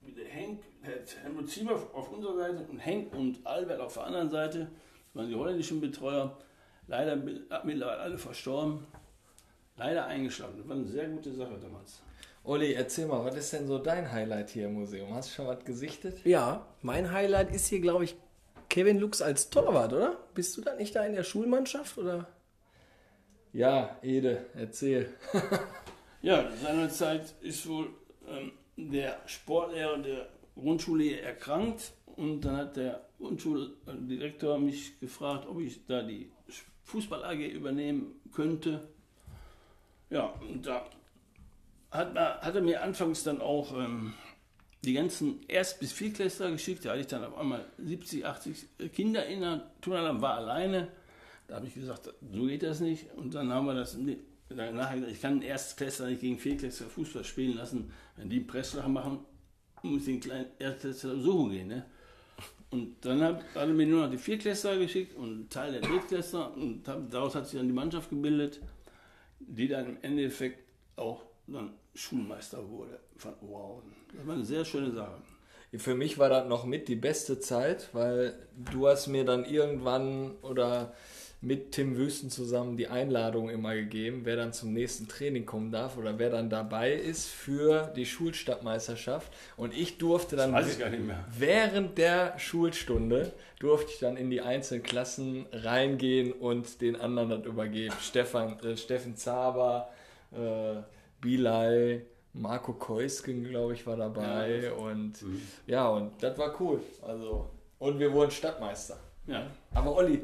Mit 0.00 0.18
der 0.18 0.26
Henk, 0.26 0.62
der 0.84 1.22
Helmut 1.22 1.48
Ziemer 1.48 1.72
auf 1.92 2.12
unserer 2.12 2.36
Seite 2.36 2.66
und 2.70 2.78
Henk 2.78 3.14
und 3.14 3.44
Albert 3.46 3.80
auf 3.80 3.94
der 3.94 4.04
anderen 4.04 4.30
Seite. 4.30 4.58
Das 4.58 5.14
waren 5.14 5.28
die 5.28 5.34
holländischen 5.34 5.80
Betreuer. 5.80 6.36
Leider 6.86 7.16
mittlerweile 7.16 8.00
alle 8.00 8.18
verstorben. 8.18 8.86
Leider 9.76 10.06
eingeschlafen. 10.06 10.58
Das 10.58 10.68
war 10.68 10.76
eine 10.76 10.86
sehr 10.86 11.08
gute 11.08 11.32
Sache 11.32 11.58
damals. 11.60 12.02
Olli, 12.44 12.74
erzähl 12.74 13.06
mal, 13.06 13.24
was 13.24 13.36
ist 13.36 13.54
denn 13.54 13.66
so 13.66 13.78
dein 13.78 14.12
Highlight 14.12 14.50
hier 14.50 14.66
im 14.66 14.74
Museum? 14.74 15.14
Hast 15.14 15.30
du 15.30 15.34
schon 15.34 15.46
was 15.46 15.64
gesichtet? 15.64 16.24
Ja, 16.26 16.66
mein 16.82 17.10
Highlight 17.10 17.50
ist 17.54 17.68
hier, 17.68 17.80
glaube 17.80 18.04
ich, 18.04 18.16
Kevin 18.68 18.98
Lux 18.98 19.22
als 19.22 19.48
Torwart, 19.48 19.94
oder? 19.94 20.18
Bist 20.34 20.56
du 20.56 20.60
da 20.60 20.74
nicht 20.74 20.94
da 20.94 21.06
in 21.06 21.14
der 21.14 21.24
Schulmannschaft, 21.24 21.96
oder? 21.96 22.26
Ja, 23.54 23.96
Ede, 24.02 24.46
erzähl. 24.54 25.14
ja, 26.22 26.50
seinerzeit 26.56 27.34
ist 27.40 27.68
wohl 27.68 27.88
ähm, 28.28 28.50
der 28.76 29.20
Sportlehrer 29.26 29.98
der 29.98 30.28
Grundschule 30.56 31.20
erkrankt 31.20 31.92
und 32.16 32.40
dann 32.40 32.56
hat 32.56 32.76
der 32.76 33.06
Grundschuldirektor 33.18 34.58
mich 34.58 34.98
gefragt, 34.98 35.46
ob 35.48 35.60
ich 35.60 35.86
da 35.86 36.02
die 36.02 36.32
Fußball 36.82 37.24
AG 37.24 37.46
übernehmen 37.48 38.20
könnte. 38.32 38.88
Ja, 40.10 40.34
und 40.48 40.66
da 40.66 40.86
hat, 41.92 42.12
hat 42.16 42.54
er 42.56 42.60
mir 42.60 42.82
anfangs 42.82 43.22
dann 43.22 43.40
auch 43.40 43.72
ähm, 43.78 44.14
die 44.82 44.94
ganzen 44.94 45.44
Erst- 45.46 45.78
bis 45.78 45.92
Viertklässler 45.92 46.50
geschickt. 46.50 46.84
Da 46.84 46.90
hatte 46.90 47.02
ich 47.02 47.06
dann 47.06 47.22
auf 47.22 47.38
einmal 47.38 47.64
70, 47.78 48.26
80 48.26 48.66
Kinder 48.92 49.24
in 49.26 49.42
der 49.42 49.70
Turnhalle, 49.80 50.20
war 50.20 50.38
alleine. 50.38 50.88
Da 51.46 51.56
habe 51.56 51.66
ich 51.66 51.74
gesagt, 51.74 52.12
so 52.32 52.46
geht 52.46 52.62
das 52.62 52.80
nicht. 52.80 53.12
Und 53.16 53.34
dann 53.34 53.52
haben 53.52 53.66
wir 53.66 53.74
das 53.74 53.96
nachher 53.96 54.94
gesagt, 54.94 55.12
ich 55.12 55.20
kann 55.20 55.32
einen 55.32 55.42
Erstklässler 55.42 56.08
nicht 56.08 56.20
gegen 56.20 56.38
Viertklässler 56.38 56.86
Fußball 56.86 57.24
spielen 57.24 57.56
lassen. 57.56 57.92
Wenn 58.16 58.30
die 58.30 58.36
einen 58.36 58.46
Presslacher 58.46 58.88
machen, 58.88 59.18
muss 59.82 60.00
ich 60.00 60.06
den 60.06 60.20
kleinen 60.20 60.46
Erstklässler 60.58 61.18
suchen 61.20 61.50
gehen. 61.50 61.68
Ne? 61.68 61.84
Und 62.70 63.04
dann 63.04 63.22
hat 63.22 63.44
er 63.54 63.66
mir 63.66 63.86
nur 63.86 64.04
noch 64.04 64.10
die 64.10 64.18
Viertklässler 64.18 64.78
geschickt 64.78 65.16
und 65.16 65.24
einen 65.24 65.48
Teil 65.48 65.72
der 65.72 65.80
Drittklässler. 65.82 66.56
Und 66.56 66.82
daraus 66.84 67.34
hat 67.34 67.46
sich 67.46 67.58
dann 67.58 67.68
die 67.68 67.74
Mannschaft 67.74 68.10
gebildet, 68.10 68.60
die 69.38 69.68
dann 69.68 69.86
im 69.86 69.98
Endeffekt 70.02 70.60
auch 70.96 71.22
dann 71.46 71.74
Schulmeister 71.94 72.68
wurde 72.68 72.98
von 73.16 73.34
Oberhausen. 73.40 73.92
Das 74.16 74.26
war 74.26 74.34
eine 74.34 74.44
sehr 74.44 74.64
schöne 74.64 74.90
Sache. 74.92 75.20
Für 75.76 75.94
mich 75.94 76.18
war 76.18 76.28
das 76.28 76.48
noch 76.48 76.64
mit 76.64 76.88
die 76.88 76.96
beste 76.96 77.40
Zeit, 77.40 77.90
weil 77.92 78.34
du 78.72 78.86
hast 78.86 79.08
mir 79.08 79.24
dann 79.24 79.44
irgendwann 79.44 80.36
oder 80.42 80.94
mit 81.44 81.72
Tim 81.72 81.96
Wüsten 81.96 82.30
zusammen 82.30 82.76
die 82.76 82.88
Einladung 82.88 83.50
immer 83.50 83.74
gegeben, 83.74 84.22
wer 84.24 84.36
dann 84.36 84.52
zum 84.52 84.72
nächsten 84.72 85.08
Training 85.08 85.44
kommen 85.44 85.70
darf 85.70 85.98
oder 85.98 86.18
wer 86.18 86.30
dann 86.30 86.48
dabei 86.48 86.92
ist 86.94 87.26
für 87.26 87.92
die 87.94 88.06
Schulstadtmeisterschaft. 88.06 89.30
Und 89.56 89.74
ich 89.74 89.98
durfte 89.98 90.36
dann 90.36 90.56
ich 90.56 90.78
während 91.38 91.98
der 91.98 92.38
Schulstunde 92.38 93.32
durfte 93.58 93.92
ich 93.92 93.98
dann 93.98 94.16
in 94.16 94.30
die 94.30 94.40
einzelnen 94.40 94.82
Klassen 94.82 95.46
reingehen 95.52 96.32
und 96.32 96.80
den 96.80 96.96
anderen 96.96 97.28
das 97.28 97.44
übergeben. 97.44 97.94
Stefan, 98.00 98.58
äh, 98.60 98.76
Steffen 98.76 99.16
Zaber, 99.16 99.90
äh, 100.32 100.76
Bilal, 101.20 102.02
Marco 102.32 102.72
Keusken, 102.72 103.44
glaube 103.44 103.74
ich, 103.74 103.86
war 103.86 103.96
dabei. 103.96 104.62
Ja. 104.64 104.72
Und 104.72 105.22
mhm. 105.22 105.42
ja, 105.66 105.88
und 105.88 106.22
das 106.22 106.38
war 106.38 106.58
cool. 106.60 106.80
Also, 107.02 107.50
und 107.78 107.98
wir 107.98 108.12
wurden 108.12 108.30
Stadtmeister. 108.30 108.98
Ja. 109.26 109.46
Aber 109.72 109.94
Olli, 109.96 110.22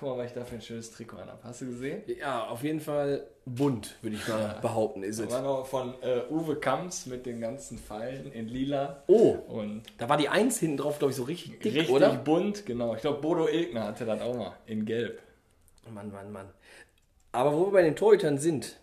guck 0.00 0.08
mal, 0.08 0.18
was 0.18 0.30
ich 0.30 0.32
da 0.32 0.44
für 0.44 0.56
ein 0.56 0.62
schönes 0.62 0.90
Trikot 0.90 1.18
an 1.18 1.28
habe. 1.28 1.38
Hast 1.44 1.60
du 1.60 1.66
gesehen? 1.66 2.02
Ja, 2.18 2.48
auf 2.48 2.64
jeden 2.64 2.80
Fall 2.80 3.26
bunt, 3.44 3.96
würde 4.02 4.16
ich 4.16 4.26
mal 4.26 4.58
behaupten, 4.62 5.02
ist 5.02 5.18
es. 5.18 5.30
War 5.30 5.42
noch 5.42 5.66
von 5.66 5.94
äh, 6.02 6.22
Uwe 6.30 6.56
Kamps 6.56 7.06
mit 7.06 7.26
den 7.26 7.40
ganzen 7.40 7.78
Pfeilen 7.78 8.32
in 8.32 8.48
lila. 8.48 9.02
Oh, 9.06 9.36
und 9.48 9.82
da 9.98 10.08
war 10.08 10.16
die 10.16 10.28
Eins 10.28 10.58
hinten 10.58 10.78
drauf, 10.78 10.98
glaube 10.98 11.10
ich, 11.10 11.16
so 11.16 11.24
richtig 11.24 11.60
dick, 11.60 11.74
richtig 11.74 11.90
oder? 11.90 12.14
bunt, 12.14 12.66
genau. 12.66 12.94
Ich 12.94 13.02
glaube, 13.02 13.20
Bodo 13.20 13.46
Ilgner 13.46 13.84
hatte 13.84 14.06
das 14.06 14.20
auch 14.22 14.34
mal 14.34 14.56
in 14.66 14.84
gelb. 14.86 15.20
Mann, 15.88 16.10
Mann, 16.10 16.32
Mann. 16.32 16.48
Aber 17.32 17.52
wo 17.52 17.66
wir 17.66 17.72
bei 17.72 17.82
den 17.82 17.94
Torhütern 17.96 18.38
sind, 18.38 18.80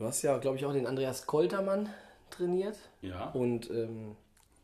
Du 0.00 0.06
hast 0.06 0.22
ja, 0.22 0.38
glaube 0.38 0.56
ich, 0.56 0.64
auch 0.64 0.72
den 0.72 0.86
Andreas 0.86 1.26
Koltermann 1.26 1.90
trainiert. 2.30 2.78
Ja. 3.02 3.32
Und 3.32 3.68
ähm, 3.68 4.16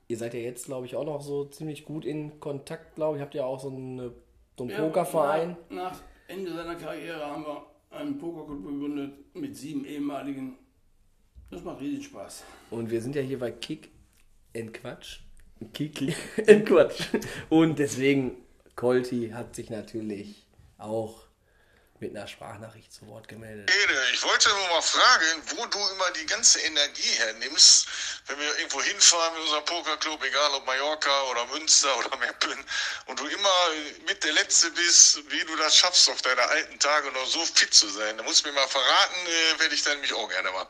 ihr 0.08 0.16
seid 0.16 0.32
ja 0.32 0.40
jetzt, 0.40 0.64
glaube 0.64 0.86
ich, 0.86 0.96
auch 0.96 1.04
noch 1.04 1.20
so 1.20 1.44
ziemlich 1.44 1.84
gut 1.84 2.06
in 2.06 2.40
Kontakt, 2.40 2.94
glaube 2.94 3.18
ich. 3.18 3.22
Habt 3.22 3.34
ja 3.34 3.44
auch 3.44 3.60
so, 3.60 3.68
eine, 3.68 4.12
so 4.56 4.64
einen 4.64 4.72
ja, 4.72 4.80
Pokerverein. 4.80 5.56
Nach, 5.70 5.92
nach 5.92 6.00
Ende 6.28 6.52
seiner 6.52 6.74
Karriere 6.74 7.24
haben 7.24 7.44
wir 7.44 7.66
einen 7.90 8.18
Pokerclub 8.18 8.64
gegründet 8.64 9.34
mit 9.34 9.56
sieben 9.56 9.84
ehemaligen. 9.84 10.56
Das 11.50 11.62
macht 11.62 11.80
riesen 11.80 12.02
Spaß. 12.02 12.44
Und 12.70 12.90
wir 12.90 13.00
sind 13.00 13.14
ja 13.14 13.22
hier 13.22 13.38
bei 13.38 13.52
Kick 13.52 13.90
in 14.52 14.72
Quatsch. 14.72 15.20
Kick 15.72 16.00
in 16.46 16.64
Quatsch. 16.64 17.08
Und 17.48 17.78
deswegen, 17.78 18.32
Colti 18.74 19.30
hat 19.30 19.54
sich 19.54 19.70
natürlich 19.70 20.46
auch 20.78 21.25
mit 22.00 22.14
einer 22.14 22.26
Sprachnachricht 22.26 22.92
zu 22.92 23.06
Wort 23.06 23.28
gemeldet. 23.28 23.70
Ede, 23.70 24.04
ich 24.12 24.22
wollte 24.22 24.48
nur 24.48 24.68
mal 24.68 24.82
fragen, 24.82 25.42
wo 25.56 25.66
du 25.66 25.78
immer 25.90 26.10
die 26.12 26.26
ganze 26.26 26.60
Energie 26.60 27.12
hernimmst, 27.18 27.86
wenn 28.26 28.38
wir 28.38 28.58
irgendwo 28.58 28.82
hinfahren 28.82 29.34
mit 29.34 29.42
unserem 29.42 29.64
Pokerclub, 29.64 30.22
egal 30.24 30.50
ob 30.52 30.66
Mallorca 30.66 31.22
oder 31.30 31.46
Münster 31.46 31.96
oder 31.98 32.16
Meppen, 32.18 32.64
und 33.06 33.18
du 33.18 33.26
immer 33.26 33.70
mit 34.06 34.22
der 34.24 34.32
Letzte 34.32 34.70
bist, 34.72 35.30
wie 35.30 35.44
du 35.44 35.56
das 35.56 35.76
schaffst, 35.76 36.08
auf 36.10 36.22
deine 36.22 36.42
alten 36.42 36.78
Tage 36.78 37.10
noch 37.12 37.26
so 37.26 37.44
fit 37.44 37.72
zu 37.72 37.88
sein. 37.88 38.16
Da 38.16 38.22
musst 38.24 38.44
du 38.44 38.48
mir 38.48 38.54
mal 38.54 38.68
verraten, 38.68 39.26
äh, 39.26 39.60
werde 39.60 39.74
ich 39.74 39.82
dann 39.82 39.94
nämlich 39.94 40.12
auch 40.12 40.28
gerne 40.28 40.50
mal. 40.50 40.66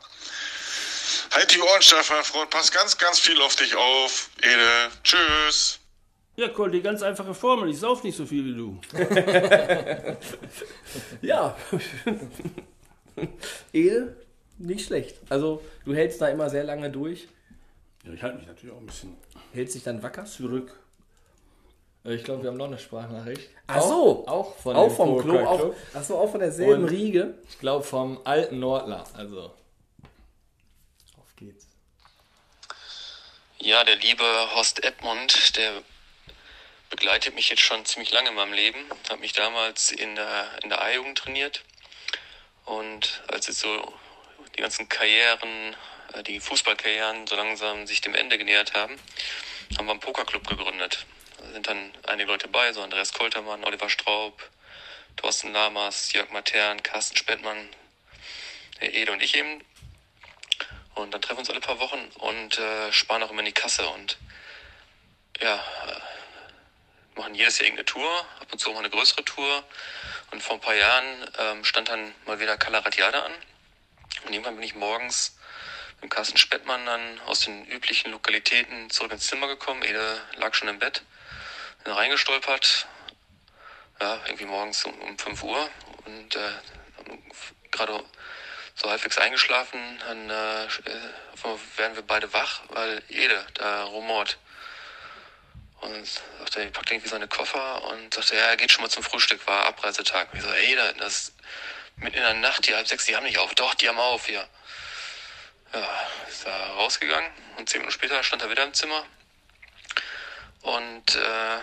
Halt 1.31 1.53
die 1.53 1.61
Ohren 1.61 1.81
steif, 1.81 2.09
mein 2.09 2.23
Freund, 2.23 2.49
pass 2.49 2.71
ganz, 2.71 2.97
ganz 2.97 3.19
viel 3.19 3.41
auf 3.41 3.55
dich 3.55 3.75
auf. 3.75 4.29
Ede, 4.41 4.91
tschüss. 5.03 5.79
Ja, 6.39 6.49
Colt, 6.49 6.71
die 6.71 6.83
ganz 6.83 7.01
einfache 7.01 7.33
Formel. 7.33 7.67
Ich 7.67 7.79
sauf 7.79 8.03
nicht 8.03 8.15
so 8.15 8.27
viel 8.27 8.45
wie 8.45 8.55
du. 8.55 8.79
ja. 11.23 11.57
Edel, 13.73 14.15
nicht 14.59 14.85
schlecht. 14.85 15.19
Also, 15.29 15.63
du 15.83 15.95
hältst 15.95 16.21
da 16.21 16.27
immer 16.27 16.51
sehr 16.51 16.63
lange 16.63 16.91
durch. 16.91 17.27
Ja, 18.05 18.13
ich 18.13 18.21
halte 18.21 18.37
mich 18.37 18.45
natürlich 18.45 18.75
auch 18.75 18.79
ein 18.79 18.85
bisschen. 18.85 19.17
Hältst 19.51 19.73
dich 19.73 19.83
dann 19.83 20.03
wacker? 20.03 20.25
Zurück. 20.25 20.79
Äh, 22.05 22.13
ich 22.13 22.23
glaube, 22.23 22.43
wir 22.43 22.51
haben 22.51 22.57
noch 22.57 22.67
eine 22.67 22.77
Sprachnachricht. 22.77 23.49
Ach 23.65 23.81
so. 23.81 24.27
Auch, 24.27 24.55
von 24.57 24.75
auch 24.75 24.91
vom 24.91 25.17
Club. 25.17 25.43
Auch, 25.43 25.73
ach 25.95 26.03
so, 26.03 26.19
auch 26.19 26.29
von 26.29 26.39
derselben 26.39 26.83
Und 26.83 26.89
Riege. 26.89 27.33
Ich 27.49 27.57
glaube, 27.57 27.83
vom 27.83 28.19
alten 28.25 28.59
Nordler. 28.59 29.05
Also, 29.15 29.55
auf 31.17 31.35
geht's. 31.35 31.67
Ja, 33.57 33.83
der 33.83 33.95
liebe 33.95 34.23
Horst 34.53 34.83
Edmund, 34.83 35.57
der 35.57 35.81
begleitet 36.89 37.35
mich 37.35 37.49
jetzt 37.49 37.61
schon 37.61 37.85
ziemlich 37.85 38.11
lange 38.11 38.29
in 38.29 38.35
meinem 38.35 38.53
Leben. 38.53 38.79
Habe 39.09 39.21
mich 39.21 39.33
damals 39.33 39.91
in 39.91 40.15
der, 40.15 40.49
in 40.63 40.69
der 40.69 40.81
A-Jugend 40.81 41.17
trainiert. 41.17 41.63
Und 42.65 43.23
als 43.27 43.47
jetzt 43.47 43.59
so 43.59 43.93
die 44.55 44.61
ganzen 44.61 44.89
Karrieren, 44.89 45.75
äh, 46.13 46.23
die 46.23 46.39
Fußballkarrieren 46.39 47.27
so 47.27 47.35
langsam 47.35 47.87
sich 47.87 48.01
dem 48.01 48.15
Ende 48.15 48.37
genähert 48.37 48.73
haben, 48.73 48.97
haben 49.77 49.85
wir 49.85 49.91
einen 49.91 49.99
Pokerclub 49.99 50.47
gegründet. 50.47 51.05
Da 51.37 51.51
sind 51.51 51.67
dann 51.67 51.93
einige 52.05 52.31
Leute 52.31 52.47
bei, 52.47 52.73
so 52.73 52.81
Andreas 52.81 53.13
Koltermann, 53.13 53.63
Oliver 53.63 53.89
Straub, 53.89 54.49
Thorsten 55.17 55.53
Lamas, 55.53 56.11
Jörg 56.13 56.31
Matern, 56.31 56.81
Carsten 56.83 57.17
Spettmann, 57.17 57.69
Herr 58.79 58.93
Ede 58.93 59.11
und 59.11 59.21
ich 59.21 59.35
eben. 59.35 59.63
Und 60.95 61.13
dann 61.13 61.21
treffen 61.21 61.37
wir 61.37 61.41
uns 61.41 61.49
alle 61.49 61.59
paar 61.59 61.79
Wochen 61.79 62.09
und 62.15 62.57
äh, 62.57 62.91
sparen 62.91 63.21
auch 63.23 63.29
immer 63.29 63.39
in 63.39 63.45
die 63.45 63.51
Kasse. 63.51 63.87
Und 63.87 64.17
ja, 65.39 65.55
äh, 65.55 66.16
machen 67.17 67.35
jedes 67.35 67.57
Jahr 67.59 67.65
irgendeine 67.65 67.85
Tour, 67.85 68.25
ab 68.39 68.47
und 68.51 68.59
zu 68.59 68.69
auch 68.69 68.73
mal 68.73 68.79
eine 68.79 68.89
größere 68.89 69.23
Tour. 69.25 69.63
Und 70.31 70.43
vor 70.43 70.55
ein 70.55 70.61
paar 70.61 70.75
Jahren 70.75 71.29
ähm, 71.37 71.65
stand 71.65 71.89
dann 71.89 72.13
mal 72.25 72.39
wieder 72.39 72.57
Calaratiada 72.57 73.21
an. 73.21 73.33
Und 74.25 74.33
irgendwann 74.33 74.55
bin 74.55 74.63
ich 74.63 74.75
morgens 74.75 75.37
mit 76.01 76.11
Carsten 76.11 76.37
Spettmann 76.37 76.85
dann 76.85 77.19
aus 77.21 77.41
den 77.41 77.65
üblichen 77.65 78.11
Lokalitäten 78.11 78.89
zurück 78.89 79.11
ins 79.11 79.27
Zimmer 79.27 79.47
gekommen. 79.47 79.83
Ede 79.83 80.21
lag 80.35 80.53
schon 80.53 80.67
im 80.67 80.79
Bett, 80.79 81.03
bin 81.83 81.93
reingestolpert, 81.93 82.87
ja, 83.99 84.19
irgendwie 84.25 84.45
morgens 84.45 84.83
um, 84.85 84.93
um 85.01 85.17
5 85.17 85.43
Uhr 85.43 85.69
und 86.05 86.35
äh, 86.35 86.39
gerade 87.71 88.03
so 88.75 88.89
halbwegs 88.89 89.17
eingeschlafen, 89.17 89.79
dann 90.07 90.29
äh, 90.29 90.67
einmal 91.43 91.59
werden 91.77 91.95
wir 91.95 92.03
beide 92.03 92.31
wach, 92.33 92.61
weil 92.69 93.01
Ede 93.09 93.45
da 93.55 93.85
rumort. 93.85 94.37
Und 95.81 96.05
sagte, 96.39 96.61
er 96.61 96.71
packt 96.71 96.91
irgendwie 96.91 97.09
seine 97.09 97.27
Koffer 97.27 97.83
und 97.83 98.13
sagte, 98.13 98.35
ja, 98.35 98.47
er 98.47 98.57
geht 98.57 98.71
schon 98.71 98.81
mal 98.81 98.89
zum 98.89 99.03
Frühstück, 99.03 99.45
war 99.45 99.65
Abreisetag. 99.65 100.31
Und 100.33 100.39
ich 100.39 100.43
so, 100.43 100.51
ey, 100.51 100.75
da, 100.75 100.91
das 100.93 101.33
mitten 101.97 102.17
in 102.17 102.23
der 102.23 102.33
Nacht, 102.33 102.67
die 102.67 102.75
halb 102.75 102.87
sechs, 102.87 103.05
die 103.05 103.15
haben 103.15 103.23
nicht 103.23 103.37
auf. 103.37 103.53
Doch, 103.55 103.75
die 103.75 103.87
haben 103.87 103.99
auf, 103.99 104.29
ja. 104.29 104.45
Ja, 105.73 106.07
ist 106.29 106.45
da 106.45 106.73
rausgegangen 106.73 107.29
und 107.57 107.69
zehn 107.69 107.81
Minuten 107.81 107.93
später 107.93 108.23
stand 108.23 108.41
er 108.41 108.49
wieder 108.49 108.63
im 108.63 108.73
Zimmer 108.73 109.05
und 110.61 111.15
äh, 111.15 111.57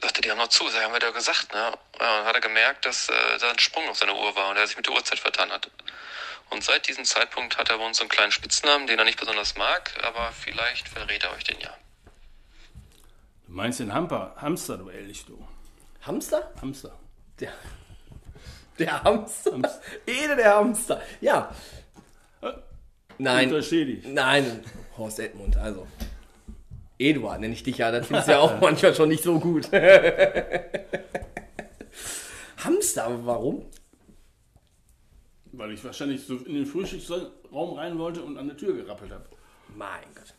sagte, 0.00 0.22
die 0.22 0.30
haben 0.30 0.38
noch 0.38 0.48
zu, 0.48 0.64
das 0.64 0.74
haben 0.82 0.92
wir 0.92 1.00
da 1.00 1.10
gesagt, 1.10 1.52
ne? 1.52 1.72
Ja, 2.00 2.20
und 2.20 2.26
hat 2.26 2.34
er 2.34 2.40
gemerkt, 2.40 2.86
dass 2.86 3.08
äh, 3.08 3.38
da 3.38 3.50
ein 3.50 3.58
Sprung 3.58 3.88
auf 3.88 3.98
seiner 3.98 4.16
Uhr 4.16 4.34
war 4.36 4.50
und 4.50 4.56
er 4.56 4.66
sich 4.66 4.76
mit 4.76 4.86
der 4.86 4.94
Uhrzeit 4.94 5.18
vertan 5.18 5.52
hat. 5.52 5.70
Und 6.50 6.64
seit 6.64 6.86
diesem 6.88 7.04
Zeitpunkt 7.04 7.58
hat 7.58 7.70
er 7.70 7.78
bei 7.78 7.84
uns 7.84 7.98
so 7.98 8.02
einen 8.02 8.10
kleinen 8.10 8.32
Spitznamen, 8.32 8.86
den 8.86 8.98
er 8.98 9.04
nicht 9.04 9.18
besonders 9.18 9.56
mag, 9.56 9.92
aber 10.02 10.32
vielleicht 10.32 10.88
verrät 10.88 11.24
er 11.24 11.32
euch 11.32 11.44
den 11.44 11.60
ja. 11.60 11.76
Du 13.56 13.62
meinst 13.62 13.80
den 13.80 13.94
Hamper, 13.94 14.34
Hamster, 14.36 14.76
du 14.76 14.90
ehrlich, 14.90 15.24
du. 15.24 15.38
Hamster? 16.02 16.52
Hamster. 16.60 16.92
Der, 17.40 17.54
der 18.78 19.02
Hamster. 19.02 19.58
Ede, 20.04 20.36
der 20.36 20.56
Hamster. 20.56 21.00
Ja. 21.22 21.50
Nein. 23.16 23.48
Untersteh 23.48 23.86
dich. 23.86 24.06
Nein, 24.06 24.62
Horst 24.98 25.20
Edmund, 25.20 25.56
also. 25.56 25.86
Eduard 26.98 27.40
nenne 27.40 27.54
ich 27.54 27.62
dich 27.62 27.78
ja, 27.78 27.90
das 27.90 28.08
findest 28.08 28.28
du 28.28 28.32
ja 28.32 28.40
auch 28.40 28.56
manchmal 28.60 28.94
schon 28.94 29.08
nicht 29.08 29.24
so 29.24 29.40
gut. 29.40 29.70
Hamster, 32.58 33.24
warum? 33.24 33.64
Weil 35.52 35.72
ich 35.72 35.82
wahrscheinlich 35.82 36.26
so 36.26 36.36
in 36.36 36.56
den 36.56 36.66
Frühstücksraum 36.66 37.72
rein 37.72 37.98
wollte 37.98 38.22
und 38.22 38.36
an 38.36 38.48
der 38.48 38.58
Tür 38.58 38.76
gerappelt 38.76 39.12
habe. 39.12 39.24
Mein 39.74 40.04
Gott. 40.14 40.34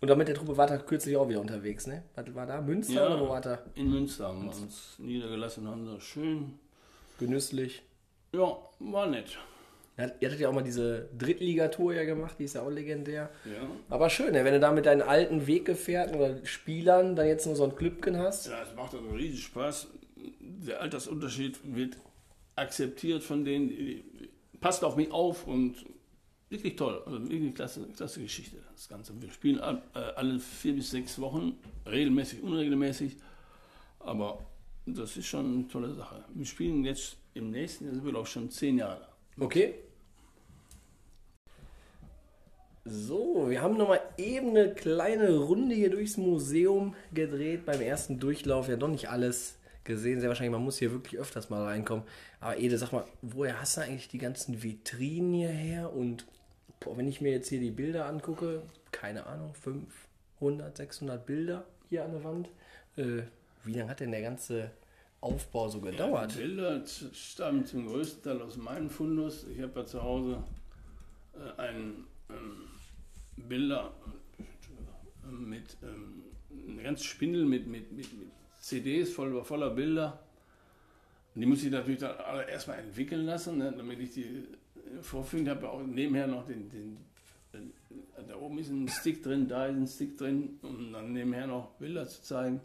Und 0.00 0.08
damit 0.08 0.28
der 0.28 0.34
Truppe 0.34 0.56
war 0.56 0.70
er 0.70 0.78
kürzlich 0.78 1.16
auch 1.16 1.28
wieder 1.28 1.40
unterwegs, 1.40 1.86
ne? 1.86 2.02
Was 2.14 2.34
war 2.34 2.46
da? 2.46 2.60
Münster 2.60 3.06
oder 3.06 3.20
wo 3.20 3.28
war 3.28 3.44
er? 3.44 3.64
in 3.74 3.90
Münster 3.90 4.28
haben 4.28 4.44
wir 4.44 4.50
uns 4.50 4.96
niedergelassen, 4.98 5.66
haben 5.66 5.86
da 5.86 5.98
schön. 6.00 6.58
Genüsslich. 7.18 7.82
Ja, 8.32 8.58
war 8.78 9.06
nett. 9.06 9.38
Ja, 9.96 10.10
Ihr 10.20 10.28
hattet 10.28 10.40
ja 10.40 10.48
auch 10.50 10.52
mal 10.52 10.62
diese 10.62 11.08
Drittligatour 11.16 11.94
ja 11.94 12.04
gemacht, 12.04 12.36
die 12.38 12.44
ist 12.44 12.54
ja 12.54 12.62
auch 12.62 12.70
legendär. 12.70 13.30
Ja. 13.46 13.66
Aber 13.88 14.10
schön, 14.10 14.32
ne? 14.32 14.44
wenn 14.44 14.52
du 14.52 14.60
da 14.60 14.70
mit 14.72 14.84
deinen 14.84 15.00
alten 15.00 15.46
Weggefährten 15.46 16.16
oder 16.16 16.44
Spielern 16.44 17.16
dann 17.16 17.26
jetzt 17.26 17.46
nur 17.46 17.56
so 17.56 17.64
ein 17.64 17.74
Klüppchen 17.74 18.18
hast. 18.18 18.48
Ja, 18.48 18.62
es 18.62 18.74
macht 18.74 18.94
also 18.94 19.08
riesig 19.08 19.44
Spaß. 19.44 19.88
Der 20.38 20.82
Altersunterschied 20.82 21.58
wird 21.74 21.96
akzeptiert 22.56 23.22
von 23.22 23.44
denen. 23.44 24.02
Passt 24.60 24.84
auf 24.84 24.96
mich 24.96 25.10
auf 25.10 25.46
und 25.46 25.76
wirklich 26.50 26.76
toll. 26.76 27.02
Also 27.06 27.22
wirklich 27.30 27.54
klasse, 27.54 27.86
klasse 27.96 28.20
Geschichte, 28.20 28.58
das 28.76 28.88
Ganze. 28.88 29.20
Wir 29.20 29.30
spielen 29.30 29.58
äh, 29.58 29.98
alle 30.16 30.38
vier 30.38 30.74
bis 30.74 30.90
sechs 30.90 31.18
Wochen, 31.18 31.58
regelmäßig, 31.86 32.42
unregelmäßig. 32.42 33.16
Aber 34.00 34.46
das 34.84 35.16
ist 35.16 35.26
schon 35.26 35.54
eine 35.54 35.68
tolle 35.68 35.94
Sache. 35.94 36.24
Wir 36.34 36.46
spielen 36.46 36.84
jetzt 36.84 37.16
im 37.34 37.50
nächsten 37.50 37.86
Jahr, 37.86 37.94
sind 37.94 38.04
wir 38.04 38.12
glaube 38.12 38.28
schon 38.28 38.50
zehn 38.50 38.78
Jahre. 38.78 39.08
Okay. 39.40 39.74
So, 42.84 43.46
wir 43.48 43.62
haben 43.62 43.76
nochmal 43.76 44.00
eben 44.16 44.50
eine 44.50 44.72
kleine 44.72 45.36
Runde 45.36 45.74
hier 45.74 45.90
durchs 45.90 46.18
Museum 46.18 46.94
gedreht. 47.12 47.66
Beim 47.66 47.80
ersten 47.80 48.20
Durchlauf 48.20 48.68
ja 48.68 48.76
noch 48.76 48.88
nicht 48.88 49.08
alles 49.08 49.58
gesehen. 49.82 50.20
Sehr 50.20 50.28
wahrscheinlich, 50.28 50.52
man 50.52 50.62
muss 50.62 50.78
hier 50.78 50.92
wirklich 50.92 51.18
öfters 51.18 51.50
mal 51.50 51.64
reinkommen. 51.64 52.04
Aber 52.38 52.58
Ede, 52.58 52.78
sag 52.78 52.92
mal, 52.92 53.04
woher 53.22 53.60
hast 53.60 53.76
du 53.76 53.80
eigentlich 53.80 54.08
die 54.08 54.18
ganzen 54.18 54.62
Vitrinen 54.62 55.34
hierher? 55.34 55.92
Und 55.92 56.26
boah, 56.80 56.96
wenn 56.96 57.08
ich 57.08 57.20
mir 57.20 57.32
jetzt 57.32 57.48
hier 57.48 57.60
die 57.60 57.70
Bilder 57.70 58.06
angucke, 58.06 58.62
keine 58.92 59.26
Ahnung, 59.26 59.54
500, 59.54 60.76
600 60.76 61.24
Bilder 61.26 61.64
hier 61.88 62.04
an 62.04 62.12
der 62.12 62.24
Wand. 62.24 62.48
Äh, 62.96 63.22
wie 63.64 63.74
lange 63.74 63.90
hat 63.90 64.00
denn 64.00 64.10
der 64.10 64.22
ganze 64.22 64.70
Aufbau 65.20 65.68
so 65.68 65.80
gedauert? 65.80 66.34
Die 66.34 66.38
Bilder 66.38 66.82
stammen 66.86 67.66
zum 67.66 67.86
größten 67.86 68.22
Teil 68.22 68.42
aus 68.42 68.56
meinem 68.56 68.90
Fundus. 68.90 69.46
Ich 69.48 69.60
habe 69.60 69.80
ja 69.80 69.86
zu 69.86 70.02
Hause 70.02 70.42
äh, 71.34 71.60
einen 71.60 72.06
ähm, 72.30 72.68
Bilder 73.36 73.92
äh, 74.38 75.30
mit 75.30 75.76
ähm, 75.82 76.22
eine 76.68 76.82
ganze 76.82 77.04
Spindel 77.04 77.44
mit, 77.44 77.66
mit, 77.66 77.92
mit, 77.92 78.12
mit 78.18 78.28
CDs 78.58 79.12
voll, 79.12 79.44
voller 79.44 79.70
Bilder. 79.70 80.20
Und 81.34 81.40
die 81.42 81.46
muss 81.46 81.62
ich 81.62 81.70
natürlich 81.70 82.00
dann 82.00 82.16
erstmal 82.48 82.78
entwickeln 82.78 83.26
lassen, 83.26 83.58
ne, 83.58 83.72
damit 83.76 84.00
ich 84.00 84.12
die 84.14 84.46
vorfügen. 85.02 85.46
Ich 85.46 85.50
habe 85.50 85.68
auch 85.68 85.82
nebenher 85.82 86.26
noch 86.26 86.46
den, 86.46 86.70
den 86.70 86.98
da 88.28 88.36
oben 88.36 88.58
ist 88.58 88.70
ein 88.70 88.88
Stick 88.88 89.22
drin, 89.22 89.48
da 89.48 89.66
ist 89.66 89.76
ein 89.76 89.86
Stick 89.86 90.18
drin, 90.18 90.58
um 90.62 90.92
dann 90.92 91.12
nebenher 91.12 91.46
noch 91.46 91.70
Bilder 91.78 92.06
zu 92.06 92.22
zeigen. 92.22 92.60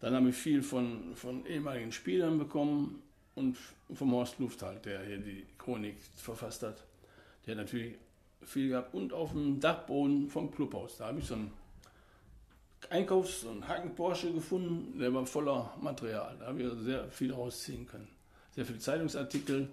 Dann 0.00 0.14
habe 0.14 0.28
ich 0.28 0.36
viel 0.36 0.62
von, 0.62 1.14
von 1.14 1.46
ehemaligen 1.46 1.92
Spielern 1.92 2.38
bekommen 2.38 3.02
und 3.34 3.56
vom 3.92 4.12
Horst 4.12 4.38
Luft 4.38 4.62
halt, 4.62 4.84
der 4.84 5.04
hier 5.04 5.18
die 5.18 5.46
Chronik 5.58 5.96
verfasst 6.16 6.62
hat. 6.62 6.84
Der 7.46 7.56
hat 7.56 7.64
natürlich 7.64 7.96
viel 8.42 8.68
gehabt. 8.68 8.94
Und 8.94 9.12
auf 9.12 9.32
dem 9.32 9.60
Dachboden 9.60 10.28
vom 10.28 10.50
Clubhaus. 10.50 10.98
Da 10.98 11.06
habe 11.06 11.20
ich 11.20 11.26
so 11.26 11.34
einen 11.34 11.50
Einkaufs- 12.90 13.44
und 13.44 13.66
Haken-Porsche 13.66 14.32
gefunden, 14.32 14.98
der 14.98 15.12
war 15.12 15.26
voller 15.26 15.74
Material. 15.80 16.36
Da 16.38 16.46
habe 16.46 16.62
ich 16.62 16.72
sehr 16.84 17.08
viel 17.10 17.32
rausziehen 17.32 17.86
können. 17.86 18.08
Sehr 18.54 18.64
viele 18.64 18.78
Zeitungsartikel 18.78 19.68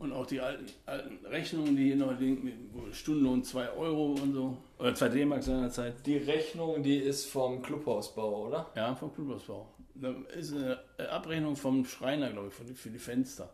und 0.00 0.12
auch 0.12 0.26
die 0.26 0.40
alten, 0.40 0.64
alten 0.86 1.24
Rechnungen, 1.26 1.76
die 1.76 1.84
hier 1.84 1.96
noch 1.96 2.18
liegen, 2.18 2.70
Stundenlohn 2.90 3.44
2 3.44 3.70
Euro 3.72 4.14
und 4.14 4.32
so. 4.32 4.56
Oder 4.78 4.94
2 4.94 5.08
D-Mark 5.10 5.42
seinerzeit. 5.42 5.94
Die 6.06 6.16
Rechnung, 6.16 6.82
die 6.82 6.96
ist 6.96 7.26
vom 7.26 7.60
Clubhausbau, 7.60 8.46
oder? 8.46 8.70
Ja, 8.74 8.94
vom 8.94 9.14
Clubhausbau. 9.14 9.68
Da 9.94 10.14
ist 10.34 10.54
eine 10.54 10.78
Abrechnung 11.10 11.54
vom 11.54 11.84
Schreiner, 11.84 12.30
glaube 12.30 12.48
ich, 12.48 12.54
für 12.54 12.64
die, 12.64 12.74
für 12.74 12.88
die 12.88 12.98
Fenster. 12.98 13.52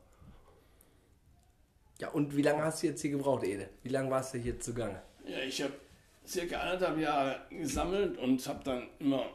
Ja, 1.99 2.11
und 2.11 2.37
wie 2.37 2.43
lange 2.43 2.63
hast 2.63 2.83
du 2.83 2.87
jetzt 2.87 3.03
hier 3.03 3.11
gebraucht, 3.11 3.43
Ede? 3.45 3.69
Wie 3.83 3.89
lange 3.89 4.11
warst 4.11 4.33
du 4.35 4.39
hier 4.39 4.61
zugange? 4.61 5.03
Ja, 5.27 5.41
ich 5.41 5.61
habe 5.63 5.73
circa 6.25 6.61
anderthalb 6.61 7.01
Jahre 7.01 7.41
gesammelt 7.51 8.19
und 8.19 8.47
habe 8.47 8.63
dann 8.63 8.87
immer 9.01 9.27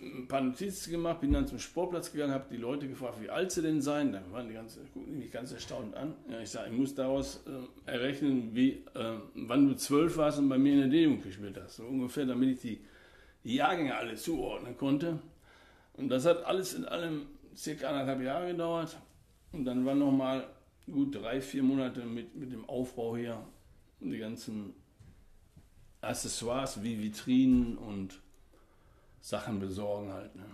ein 0.00 0.28
paar 0.28 0.40
Notizen 0.40 0.92
gemacht, 0.92 1.20
bin 1.20 1.32
dann 1.32 1.46
zum 1.46 1.58
Sportplatz 1.58 2.12
gegangen, 2.12 2.32
habe 2.32 2.46
die 2.50 2.56
Leute 2.56 2.88
gefragt, 2.88 3.20
wie 3.20 3.30
alt 3.30 3.50
sie 3.50 3.62
denn 3.62 3.80
seien. 3.80 4.12
Dann 4.12 4.30
waren 4.32 4.48
die 4.48 4.54
ganz, 4.54 4.78
guckten 4.94 5.18
mich 5.18 5.30
ganz 5.30 5.52
erstaunt 5.52 5.94
an. 5.94 6.14
Ja, 6.30 6.40
ich 6.40 6.50
sage, 6.50 6.70
ich 6.70 6.78
muss 6.78 6.94
daraus 6.94 7.44
äh, 7.46 7.90
errechnen, 7.90 8.54
wie, 8.54 8.84
äh, 8.94 9.18
wann 9.34 9.68
du 9.68 9.74
zwölf 9.74 10.16
warst 10.16 10.38
und 10.38 10.48
bei 10.48 10.58
mir 10.58 10.74
in 10.74 10.80
der 10.80 10.88
D-Jugend 10.88 11.24
gespielt 11.24 11.58
hast. 11.60 11.76
So 11.76 11.84
ungefähr, 11.84 12.26
damit 12.26 12.50
ich 12.50 12.60
die, 12.60 12.80
die 13.44 13.56
Jahrgänge 13.56 13.96
alle 13.96 14.14
zuordnen 14.14 14.76
konnte. 14.76 15.18
Und 15.94 16.08
das 16.08 16.26
hat 16.26 16.44
alles 16.44 16.74
in 16.74 16.84
allem 16.84 17.26
circa 17.56 17.88
anderthalb 17.88 18.22
Jahre 18.22 18.52
gedauert. 18.52 18.96
Und 19.52 19.64
dann 19.64 19.84
waren 19.84 19.98
nochmal 19.98 20.46
gut 20.86 21.14
drei, 21.14 21.40
vier 21.40 21.62
Monate 21.62 22.04
mit, 22.04 22.36
mit 22.36 22.52
dem 22.52 22.68
Aufbau 22.68 23.16
hier 23.16 23.44
die 24.00 24.18
ganzen 24.18 24.74
Accessoires 26.00 26.82
wie 26.82 27.02
Vitrinen 27.02 27.76
und 27.76 28.20
Sachen 29.20 29.58
besorgen 29.60 30.12
halt. 30.12 30.34
Ne? 30.36 30.44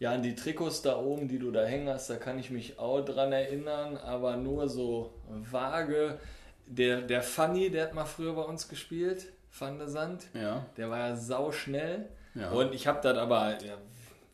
Ja, 0.00 0.12
an 0.12 0.22
die 0.22 0.34
Trikots 0.34 0.82
da 0.82 0.96
oben, 0.98 1.28
die 1.28 1.38
du 1.38 1.50
da 1.50 1.64
hängen 1.64 1.88
hast, 1.88 2.10
da 2.10 2.16
kann 2.16 2.38
ich 2.38 2.50
mich 2.50 2.78
auch 2.78 3.00
dran 3.02 3.32
erinnern, 3.32 3.96
aber 3.96 4.36
nur 4.36 4.68
so 4.68 5.12
vage. 5.28 6.18
Der, 6.66 7.02
der 7.02 7.22
Funny, 7.22 7.70
der 7.70 7.84
hat 7.84 7.94
mal 7.94 8.04
früher 8.06 8.34
bei 8.34 8.42
uns 8.42 8.68
gespielt, 8.68 9.26
Van 9.56 9.78
de 9.78 9.86
Sand. 9.86 10.24
Ja. 10.34 10.66
Der 10.76 10.90
war 10.90 10.98
ja 10.98 11.16
sau 11.16 11.52
schnell. 11.52 12.08
Ja. 12.34 12.50
Und 12.50 12.74
ich 12.74 12.86
habe 12.86 13.00
das 13.02 13.16
aber, 13.16 13.62
ja, 13.62 13.76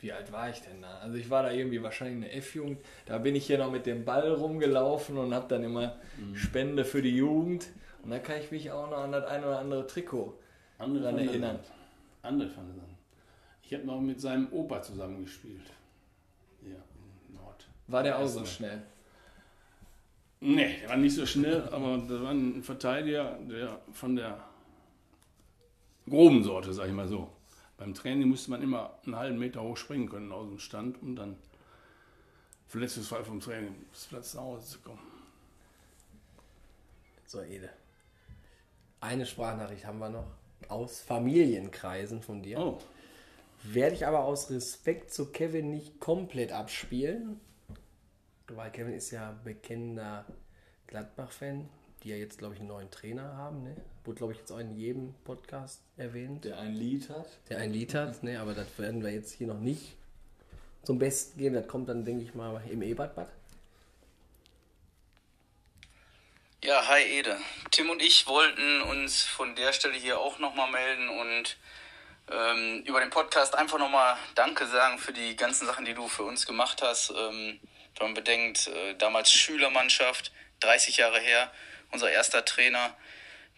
wie 0.00 0.12
alt 0.12 0.32
war 0.32 0.48
ich 0.48 0.60
denn 0.62 0.80
da? 0.80 0.98
Also 1.02 1.16
ich 1.16 1.28
war 1.28 1.42
da 1.42 1.50
irgendwie 1.50 1.82
wahrscheinlich 1.82 2.24
eine 2.24 2.32
F-Jugend. 2.38 2.78
Da 3.04 3.18
bin 3.18 3.34
ich 3.36 3.46
hier 3.46 3.58
noch 3.58 3.70
mit 3.70 3.84
dem 3.84 4.04
Ball 4.04 4.32
rumgelaufen 4.32 5.18
und 5.18 5.34
habe 5.34 5.46
dann 5.48 5.62
immer 5.62 5.96
Mhm. 6.18 6.36
Spende 6.36 6.84
für 6.84 7.02
die 7.02 7.16
Jugend. 7.16 7.66
Und 8.02 8.10
da 8.10 8.18
kann 8.18 8.40
ich 8.40 8.50
mich 8.50 8.70
auch 8.70 8.88
noch 8.88 8.98
an 8.98 9.12
das 9.12 9.26
ein 9.26 9.44
oder 9.44 9.58
andere 9.58 9.86
Trikot 9.86 10.34
Andere 10.78 11.04
dran 11.04 11.16
der 11.16 11.26
erinnern. 11.26 11.58
Andere 12.22 12.48
Van 12.56 12.66
der 12.66 12.76
Sand. 12.76 12.89
Ich 13.70 13.76
habe 13.76 13.86
noch 13.86 14.00
mit 14.00 14.20
seinem 14.20 14.52
Opa 14.52 14.82
zusammengespielt. 14.82 15.62
Ja, 16.62 16.74
Nord. 17.28 17.68
War 17.86 18.02
der 18.02 18.18
auch 18.18 18.26
so 18.26 18.44
schnell? 18.44 18.82
Nee, 20.40 20.80
der 20.80 20.88
war 20.88 20.96
nicht 20.96 21.14
so 21.14 21.24
schnell, 21.24 21.68
aber 21.68 21.98
das 21.98 22.20
war 22.20 22.32
ein 22.32 22.64
Verteidiger, 22.64 23.38
der 23.48 23.80
von 23.92 24.16
der 24.16 24.42
groben 26.08 26.42
Sorte, 26.42 26.72
sag 26.72 26.88
ich 26.88 26.92
mal 26.92 27.06
so. 27.06 27.30
Beim 27.76 27.94
Training 27.94 28.28
musste 28.28 28.50
man 28.50 28.60
immer 28.60 28.98
einen 29.06 29.14
halben 29.14 29.38
Meter 29.38 29.62
hoch 29.62 29.76
springen 29.76 30.08
können 30.08 30.32
aus 30.32 30.48
dem 30.48 30.58
Stand, 30.58 31.00
um 31.00 31.14
dann 31.14 31.36
verletzungsfrei 32.66 33.22
vom 33.22 33.38
Trainingsplatz 33.38 34.34
nach 34.34 34.42
Hause 34.42 34.66
zu 34.66 34.80
kommen. 34.80 34.98
So, 37.24 37.40
Ede. 37.40 37.70
Eine 38.98 39.24
Sprachnachricht 39.26 39.86
haben 39.86 40.00
wir 40.00 40.08
noch 40.08 40.26
aus 40.66 41.02
Familienkreisen 41.02 42.20
von 42.20 42.42
dir. 42.42 42.58
Oh, 42.58 42.80
Werde 43.62 43.94
ich 43.94 44.06
aber 44.06 44.20
aus 44.24 44.50
Respekt 44.50 45.12
zu 45.12 45.30
Kevin 45.32 45.70
nicht 45.70 46.00
komplett 46.00 46.50
abspielen. 46.52 47.40
Weil 48.48 48.70
Kevin 48.72 48.94
ist 48.94 49.10
ja 49.10 49.38
bekennender 49.44 50.24
Gladbach-Fan, 50.88 51.68
die 52.02 52.08
ja 52.08 52.16
jetzt, 52.16 52.38
glaube 52.38 52.54
ich, 52.54 52.60
einen 52.60 52.68
neuen 52.68 52.90
Trainer 52.90 53.36
haben. 53.36 53.62
Ne? 53.62 53.76
Wurde, 54.04 54.16
glaube 54.18 54.32
ich, 54.32 54.38
jetzt 54.38 54.50
auch 54.50 54.58
in 54.58 54.74
jedem 54.76 55.14
Podcast 55.24 55.82
erwähnt, 55.96 56.44
Der 56.44 56.58
ein 56.58 56.74
Lied 56.74 57.08
hat. 57.10 57.28
der 57.48 57.58
ein 57.58 57.70
Lied 57.72 57.94
hat. 57.94 58.22
Ne? 58.22 58.40
Aber 58.40 58.54
das 58.54 58.66
werden 58.78 59.02
wir 59.04 59.10
jetzt 59.12 59.32
hier 59.32 59.46
noch 59.46 59.60
nicht 59.60 59.94
zum 60.82 60.98
Besten 60.98 61.38
geben. 61.38 61.54
Das 61.54 61.68
kommt 61.68 61.88
dann, 61.88 62.04
denke 62.04 62.24
ich 62.24 62.34
mal, 62.34 62.60
im 62.70 62.82
Ebertbad. 62.82 63.28
Ja, 66.64 66.86
hi 66.88 67.02
Ede. 67.02 67.38
Tim 67.70 67.88
und 67.88 68.02
ich 68.02 68.26
wollten 68.26 68.82
uns 68.82 69.22
von 69.22 69.54
der 69.56 69.72
Stelle 69.72 69.94
hier 69.94 70.18
auch 70.18 70.38
nochmal 70.38 70.70
melden 70.70 71.08
und 71.08 71.56
ähm, 72.28 72.82
über 72.86 73.00
den 73.00 73.10
Podcast 73.10 73.54
einfach 73.54 73.78
nochmal 73.78 74.16
Danke 74.34 74.66
sagen 74.66 74.98
für 74.98 75.12
die 75.12 75.36
ganzen 75.36 75.66
Sachen, 75.66 75.84
die 75.84 75.94
du 75.94 76.08
für 76.08 76.24
uns 76.24 76.46
gemacht 76.46 76.82
hast. 76.82 77.10
Ähm, 77.10 77.60
wenn 77.96 78.06
man 78.06 78.14
bedenkt, 78.14 78.68
äh, 78.68 78.94
damals 78.94 79.32
Schülermannschaft, 79.32 80.32
30 80.60 80.96
Jahre 80.96 81.20
her, 81.20 81.52
unser 81.90 82.10
erster 82.10 82.44
Trainer. 82.44 82.96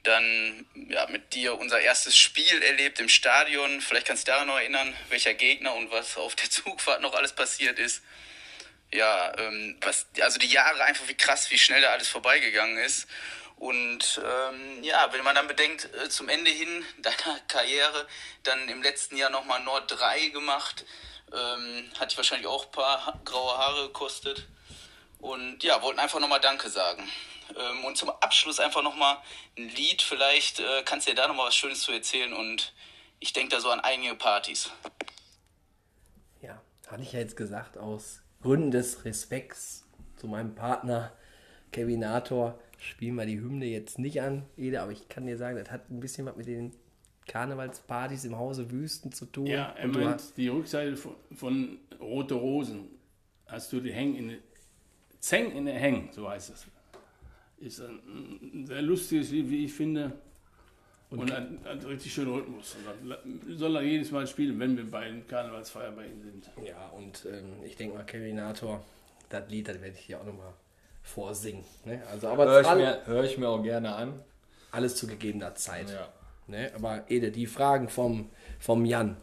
Dann 0.02 0.66
ja, 0.74 1.06
mit 1.06 1.32
dir 1.32 1.58
unser 1.58 1.80
erstes 1.80 2.16
Spiel 2.16 2.62
erlebt 2.62 2.98
im 2.98 3.08
Stadion. 3.08 3.80
Vielleicht 3.80 4.06
kannst 4.06 4.26
du 4.26 4.32
daran 4.32 4.48
noch 4.48 4.58
erinnern, 4.58 4.92
welcher 5.10 5.34
Gegner 5.34 5.74
und 5.74 5.90
was 5.90 6.16
auf 6.16 6.34
der 6.34 6.50
Zugfahrt 6.50 7.02
noch 7.02 7.14
alles 7.14 7.32
passiert 7.32 7.78
ist 7.78 8.02
ja, 8.94 9.32
ähm, 9.38 9.76
was, 9.80 10.06
also 10.20 10.38
die 10.38 10.48
Jahre 10.48 10.84
einfach 10.84 11.08
wie 11.08 11.14
krass, 11.14 11.50
wie 11.50 11.58
schnell 11.58 11.80
da 11.80 11.90
alles 11.90 12.08
vorbeigegangen 12.08 12.78
ist. 12.78 13.06
Und 13.56 14.20
ähm, 14.24 14.82
ja, 14.82 15.08
wenn 15.12 15.24
man 15.24 15.34
dann 15.34 15.46
bedenkt, 15.46 15.88
äh, 15.94 16.08
zum 16.08 16.28
Ende 16.28 16.50
hin 16.50 16.84
deiner 16.98 17.38
Karriere, 17.48 18.06
dann 18.42 18.68
im 18.68 18.82
letzten 18.82 19.16
Jahr 19.16 19.30
nochmal 19.30 19.62
Nord 19.62 19.90
3 19.90 20.28
gemacht, 20.28 20.84
ähm, 21.32 21.90
hat 21.98 22.10
dich 22.10 22.16
wahrscheinlich 22.16 22.46
auch 22.46 22.66
ein 22.66 22.72
paar 22.72 23.20
graue 23.24 23.56
Haare 23.56 23.86
gekostet. 23.86 24.48
Und 25.18 25.62
ja, 25.62 25.80
wollten 25.82 26.00
einfach 26.00 26.18
nochmal 26.18 26.40
Danke 26.40 26.68
sagen. 26.68 27.08
Ähm, 27.56 27.84
und 27.84 27.96
zum 27.96 28.10
Abschluss 28.10 28.60
einfach 28.60 28.82
nochmal 28.82 29.18
ein 29.56 29.68
Lied, 29.68 30.02
vielleicht 30.02 30.60
äh, 30.60 30.82
kannst 30.84 31.06
du 31.06 31.12
dir 31.12 31.16
da 31.16 31.28
nochmal 31.28 31.48
was 31.48 31.56
Schönes 31.56 31.80
zu 31.80 31.92
erzählen 31.92 32.32
und 32.32 32.72
ich 33.20 33.32
denke 33.32 33.54
da 33.54 33.60
so 33.60 33.70
an 33.70 33.80
einige 33.80 34.14
Partys. 34.14 34.70
Ja, 36.40 36.60
hatte 36.88 37.02
ich 37.02 37.12
ja 37.12 37.20
jetzt 37.20 37.36
gesagt, 37.36 37.78
aus 37.78 38.22
Gründen 38.42 38.70
des 38.70 39.04
Respekts 39.04 39.84
zu 40.16 40.26
meinem 40.26 40.54
Partner 40.54 41.12
Kevinator 41.70 42.58
spielen 42.82 43.14
wir 43.14 43.26
die 43.26 43.40
Hymne 43.40 43.66
jetzt 43.66 43.98
nicht 43.98 44.20
an, 44.20 44.44
Ede, 44.56 44.82
aber 44.82 44.92
ich 44.92 45.08
kann 45.08 45.26
dir 45.26 45.36
sagen, 45.36 45.56
das 45.56 45.70
hat 45.70 45.90
ein 45.90 46.00
bisschen 46.00 46.26
was 46.26 46.36
mit 46.36 46.46
den 46.46 46.72
Karnevalspartys 47.26 48.24
im 48.24 48.36
Hause 48.36 48.70
Wüsten 48.70 49.12
zu 49.12 49.26
tun. 49.26 49.46
ja, 49.46 49.74
er 49.76 49.84
Und 49.84 49.94
du 49.94 50.00
meint 50.00 50.14
hast, 50.14 50.36
die 50.36 50.48
Rückseite 50.48 50.96
von, 50.96 51.14
von 51.34 51.78
Rote 52.00 52.34
Rosen. 52.34 52.88
Hast 53.46 53.72
du 53.72 53.80
die 53.80 53.92
Hängen 53.92 54.16
in 54.16 54.38
Zeng 55.20 55.52
in 55.52 55.66
der 55.66 55.74
Hängen, 55.74 56.08
so 56.10 56.28
heißt 56.28 56.50
es. 56.50 56.66
Ist 57.60 57.80
ein, 57.80 58.66
sehr 58.66 58.82
lustiges 58.82 59.30
Lied, 59.30 59.48
wie 59.48 59.66
ich 59.66 59.72
finde. 59.72 60.12
Und, 61.10 61.30
hat, 61.30 61.48
hat 61.64 61.84
richtig 61.86 62.12
schönen 62.12 62.32
Rhythmus. 62.32 62.74
Und 63.24 63.58
soll 63.58 63.76
er 63.76 63.82
jedes 63.82 64.10
Mal 64.10 64.26
spielen, 64.26 64.58
wenn 64.58 64.76
wir 64.76 64.90
bei 64.90 65.04
den 65.04 65.26
Karnevalsfeiern 65.28 65.94
bei 65.94 66.06
ihm 66.06 66.22
sind. 66.22 66.50
ja, 66.66 66.88
und 66.88 67.24
ähm, 67.26 67.62
ich 67.64 67.76
denke 67.76 67.96
mal, 67.96 68.04
Kevinator, 68.04 68.84
das 69.28 69.48
Lied, 69.48 69.68
das 69.68 69.80
werde 69.80 69.94
ich 69.96 70.06
hier 70.06 70.20
auch 70.20 70.24
nochmal 70.24 70.54
vorsingen. 71.02 71.64
Ne? 71.84 72.02
Also, 72.10 72.28
aber 72.28 72.46
Hör 72.46 72.60
ich, 72.60 72.66
all- 72.66 72.76
mir, 72.78 73.00
hör 73.06 73.24
ich 73.24 73.38
mir 73.38 73.48
auch 73.48 73.62
gerne 73.62 73.94
an. 73.94 74.20
alles 74.70 74.96
zu 74.96 75.06
gegebener 75.06 75.54
Zeit. 75.54 75.90
Ja. 75.90 76.08
Ne? 76.46 76.70
Aber 76.74 77.04
Ede, 77.08 77.30
die 77.30 77.46
Fragen 77.46 77.88
vom, 77.88 78.30
vom 78.58 78.84
Jan. 78.84 79.16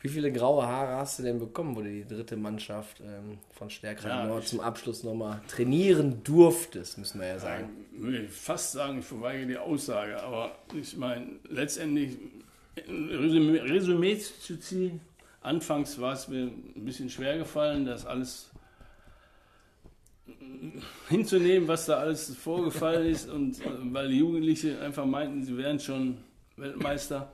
Wie 0.00 0.08
viele 0.08 0.30
graue 0.30 0.64
Haare 0.66 0.96
hast 0.98 1.18
du 1.18 1.22
denn 1.24 1.38
bekommen, 1.40 1.74
wo 1.74 1.80
du 1.80 1.88
die 1.88 2.06
dritte 2.06 2.36
Mannschaft 2.36 3.00
ähm, 3.00 3.38
von 3.50 3.70
Stärkrad 3.70 4.10
Ja, 4.10 4.26
Nord 4.26 4.46
zum 4.46 4.60
Abschluss 4.60 5.02
nochmal 5.02 5.40
trainieren 5.48 6.22
durftest, 6.22 6.98
müssen 6.98 7.20
wir 7.20 7.28
ja 7.28 7.38
sagen. 7.38 7.70
Würde 7.92 8.18
ich 8.24 8.30
fast 8.30 8.72
sagen, 8.72 8.98
ich 9.00 9.04
verweigere 9.06 9.46
die 9.46 9.56
Aussage, 9.58 10.22
aber 10.22 10.52
ich 10.78 10.96
meine, 10.96 11.26
letztendlich 11.48 12.18
ein 12.86 13.08
Resümee, 13.08 13.58
Resümee 13.60 14.18
zu 14.18 14.60
ziehen. 14.60 15.00
Anfangs 15.40 15.98
war 16.00 16.12
es 16.12 16.28
mir 16.28 16.42
ein 16.44 16.84
bisschen 16.84 17.08
schwer 17.08 17.38
gefallen, 17.38 17.86
das 17.86 18.04
alles 18.04 18.50
hinzunehmen, 21.08 21.68
was 21.68 21.86
da 21.86 21.98
alles 21.98 22.34
vorgefallen 22.36 23.08
ist 23.08 23.28
und 23.28 23.60
äh, 23.60 23.64
weil 23.92 24.08
die 24.08 24.18
Jugendliche 24.18 24.80
einfach 24.80 25.04
meinten, 25.04 25.44
sie 25.44 25.56
wären 25.56 25.78
schon 25.78 26.18
Weltmeister. 26.56 27.32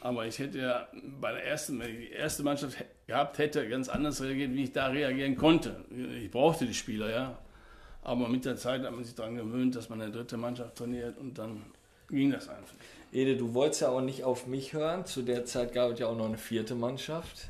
Aber 0.00 0.26
ich 0.26 0.38
hätte 0.38 0.58
ja 0.58 0.88
bei 1.20 1.32
der 1.32 1.46
ersten, 1.46 1.80
wenn 1.80 1.90
ich 1.90 2.08
die 2.08 2.12
erste 2.12 2.42
Mannschaft 2.42 2.76
gehabt 3.06 3.38
hätte, 3.38 3.66
ganz 3.68 3.88
anders 3.88 4.20
reagiert, 4.20 4.52
wie 4.52 4.64
ich 4.64 4.72
da 4.72 4.88
reagieren 4.88 5.34
konnte. 5.34 5.84
Ich 6.22 6.30
brauchte 6.30 6.66
die 6.66 6.74
Spieler, 6.74 7.10
ja. 7.10 7.38
Aber 8.02 8.28
mit 8.28 8.44
der 8.44 8.56
Zeit 8.56 8.82
hat 8.82 8.92
man 8.92 9.02
sich 9.02 9.14
daran 9.14 9.36
gewöhnt, 9.36 9.74
dass 9.76 9.88
man 9.88 10.02
eine 10.02 10.12
dritte 10.12 10.36
Mannschaft 10.36 10.76
trainiert 10.76 11.16
und 11.16 11.38
dann 11.38 11.62
ging 12.10 12.30
das 12.30 12.50
einfach. 12.50 12.74
Ede, 13.12 13.36
du 13.36 13.54
wolltest 13.54 13.80
ja 13.80 13.88
auch 13.88 14.02
nicht 14.02 14.24
auf 14.24 14.46
mich 14.46 14.74
hören. 14.74 15.06
Zu 15.06 15.22
der 15.22 15.46
Zeit 15.46 15.72
gab 15.72 15.92
es 15.92 16.00
ja 16.00 16.08
auch 16.08 16.16
noch 16.16 16.26
eine 16.26 16.36
vierte 16.36 16.74
Mannschaft. 16.74 17.48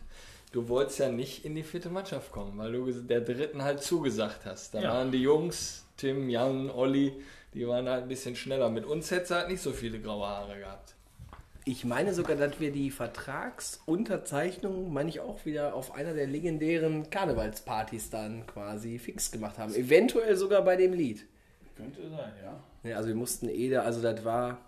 Du 0.55 0.69
wolltest 0.69 1.01
ja 1.01 1.09
nicht 1.09 1.45
in 1.45 1.57
die 1.57 1.65
vierte 1.65 1.91
Mannschaft 1.91 2.31
kommen, 2.31 2.57
weil 2.57 2.71
du 2.71 2.93
der 2.93 3.21
dritten 3.23 3.65
halt 3.65 3.83
zugesagt 3.83 4.45
hast. 4.45 4.73
Da 4.73 4.83
Ja. 4.83 4.93
waren 4.93 5.11
die 5.11 5.21
Jungs, 5.21 5.85
Tim, 5.97 6.31
Jan, 6.31 6.71
Olli, 6.71 7.13
die 7.55 7.67
waren 7.67 7.89
halt 7.89 8.05
ein 8.05 8.09
bisschen 8.09 8.37
schneller. 8.37 8.71
Mit 8.71 8.85
uns 8.85 9.11
hättest 9.11 9.33
du 9.33 9.35
halt 9.35 9.49
nicht 9.49 9.61
so 9.61 9.73
viele 9.73 9.99
graue 9.99 10.25
Haare 10.29 10.57
gehabt. 10.57 10.95
Ich 11.65 11.85
meine 11.85 12.15
sogar, 12.15 12.37
dass 12.37 12.61
wir 12.61 12.71
die 12.71 12.93
Vertragsunterzeichnung, 12.93 14.93
meine 14.93 15.09
ich 15.09 15.19
auch 15.19 15.45
wieder 15.45 15.75
auf 15.75 15.93
einer 15.93 16.15
der 16.15 16.29
legendären 16.29 17.11
Karnevalspartys 17.11 18.11
dann 18.11 18.47
quasi 18.47 19.01
fix 19.01 19.33
gemacht 19.33 19.59
haben. 19.59 19.75
Eventuell 19.75 20.37
sogar 20.37 20.63
bei 20.63 20.77
dem 20.77 20.93
Lied. 20.93 21.27
Könnte 21.77 22.01
sein, 22.11 22.33
ja. 22.45 22.61
Ja, 22.89 22.97
also 22.99 23.09
wir 23.09 23.17
mussten 23.17 23.49
Ede, 23.49 23.83
also 23.83 24.01
das 24.01 24.25
war, 24.25 24.59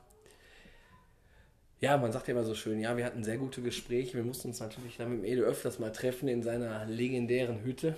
ja, 1.80 1.96
man 1.96 2.12
sagt 2.12 2.28
ja 2.28 2.34
immer 2.34 2.44
so 2.44 2.54
schön, 2.54 2.80
ja, 2.80 2.96
wir 2.96 3.04
hatten 3.04 3.22
sehr 3.22 3.36
gute 3.36 3.60
Gespräche. 3.60 4.16
Wir 4.16 4.24
mussten 4.24 4.48
uns 4.48 4.60
natürlich 4.60 4.96
dann 4.96 5.10
mit 5.10 5.18
dem 5.18 5.24
Ede 5.24 5.42
öfters 5.42 5.78
mal 5.78 5.92
treffen 5.92 6.28
in 6.28 6.42
seiner 6.42 6.86
legendären 6.86 7.62
Hütte. 7.64 7.94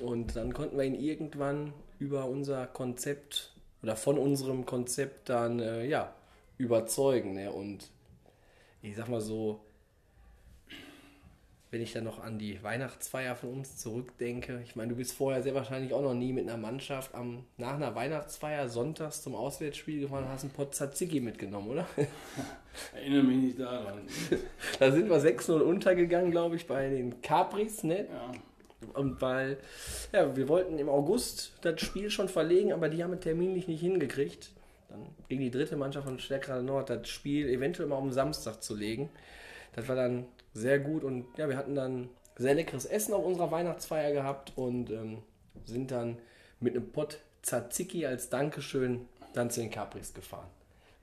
Und 0.00 0.36
dann 0.36 0.52
konnten 0.52 0.76
wir 0.76 0.84
ihn 0.84 0.94
irgendwann 0.94 1.72
über 1.98 2.26
unser 2.26 2.66
Konzept 2.66 3.54
oder 3.82 3.96
von 3.96 4.18
unserem 4.18 4.66
Konzept 4.66 5.28
dann, 5.30 5.60
äh, 5.60 5.86
ja, 5.86 6.14
überzeugen. 6.58 7.34
Ne? 7.34 7.50
Und 7.50 7.88
ich 8.82 8.96
sag 8.96 9.08
mal 9.08 9.20
so, 9.20 9.60
wenn 11.76 11.82
ich 11.82 11.92
dann 11.92 12.04
noch 12.04 12.24
an 12.24 12.38
die 12.38 12.62
Weihnachtsfeier 12.62 13.36
von 13.36 13.50
uns 13.50 13.76
zurückdenke, 13.76 14.62
ich 14.64 14.76
meine, 14.76 14.88
du 14.88 14.96
bist 14.96 15.12
vorher 15.12 15.42
sehr 15.42 15.54
wahrscheinlich 15.54 15.92
auch 15.92 16.00
noch 16.00 16.14
nie 16.14 16.32
mit 16.32 16.48
einer 16.48 16.56
Mannschaft 16.56 17.14
am, 17.14 17.44
nach 17.58 17.74
einer 17.74 17.94
Weihnachtsfeier 17.94 18.70
sonntags 18.70 19.20
zum 19.20 19.34
Auswärtsspiel 19.34 20.00
gefahren 20.00 20.24
und 20.24 20.30
hast 20.30 20.44
einen 20.44 20.54
Pot 20.54 20.74
Tzatziki 20.74 21.20
mitgenommen, 21.20 21.68
oder? 21.68 21.86
Erinnere 22.94 23.24
mich 23.24 23.36
nicht 23.36 23.60
daran. 23.60 23.98
da 24.78 24.90
sind 24.90 25.10
wir 25.10 25.18
6-0 25.18 25.60
untergegangen, 25.60 26.30
glaube 26.30 26.56
ich, 26.56 26.66
bei 26.66 26.88
den 26.88 27.20
Capris, 27.20 27.84
ne? 27.84 28.06
Ja. 28.10 28.32
Und 28.94 29.20
weil, 29.20 29.58
ja, 30.14 30.34
wir 30.34 30.48
wollten 30.48 30.78
im 30.78 30.88
August 30.88 31.58
das 31.60 31.78
Spiel 31.82 32.08
schon 32.08 32.30
verlegen, 32.30 32.72
aber 32.72 32.88
die 32.88 33.04
haben 33.04 33.12
es 33.12 33.20
terminlich 33.20 33.68
nicht 33.68 33.82
hingekriegt. 33.82 34.48
Dann 34.88 35.00
gegen 35.28 35.42
die 35.42 35.50
dritte 35.50 35.76
Mannschaft 35.76 36.06
von 36.06 36.18
Stärkrade 36.18 36.62
Nord 36.62 36.88
das 36.88 37.06
Spiel 37.06 37.50
eventuell 37.50 37.86
mal 37.86 37.96
um 37.96 38.12
Samstag 38.12 38.62
zu 38.62 38.74
legen. 38.74 39.10
Das 39.74 39.88
war 39.88 39.96
dann 39.96 40.24
sehr 40.56 40.78
gut 40.78 41.04
und 41.04 41.26
ja, 41.36 41.48
wir 41.48 41.56
hatten 41.56 41.74
dann 41.74 42.08
sehr 42.36 42.54
leckeres 42.54 42.86
Essen 42.86 43.14
auf 43.14 43.24
unserer 43.24 43.50
Weihnachtsfeier 43.50 44.12
gehabt 44.12 44.52
und 44.56 44.90
ähm, 44.90 45.22
sind 45.64 45.90
dann 45.90 46.18
mit 46.60 46.74
einem 46.74 46.90
Pott 46.90 47.18
Tzatziki 47.42 48.06
als 48.06 48.28
Dankeschön 48.30 49.06
dann 49.34 49.50
zu 49.50 49.60
den 49.60 49.70
Capris 49.70 50.14
gefahren. 50.14 50.48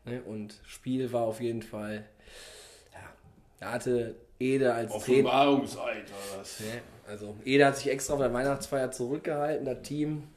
Ne? 0.05 0.21
Und 0.23 0.59
Spiel 0.65 1.11
war 1.13 1.23
auf 1.23 1.39
jeden 1.39 1.61
Fall, 1.61 2.03
ja, 2.93 2.99
da 3.59 3.71
hatte 3.73 4.15
Ede 4.39 4.73
als. 4.73 4.91
Offenbarungseid 4.91 6.05
oder 6.05 6.39
was. 6.39 6.59
Ne? 6.59 6.81
Also 7.07 7.35
Ede 7.45 7.65
hat 7.65 7.77
sich 7.77 7.89
extra 7.89 8.15
auf 8.15 8.19
der 8.19 8.33
Weihnachtsfeier 8.33 8.91
zurückgehalten. 8.91 9.65
Das 9.65 9.81
Team, 9.83 10.27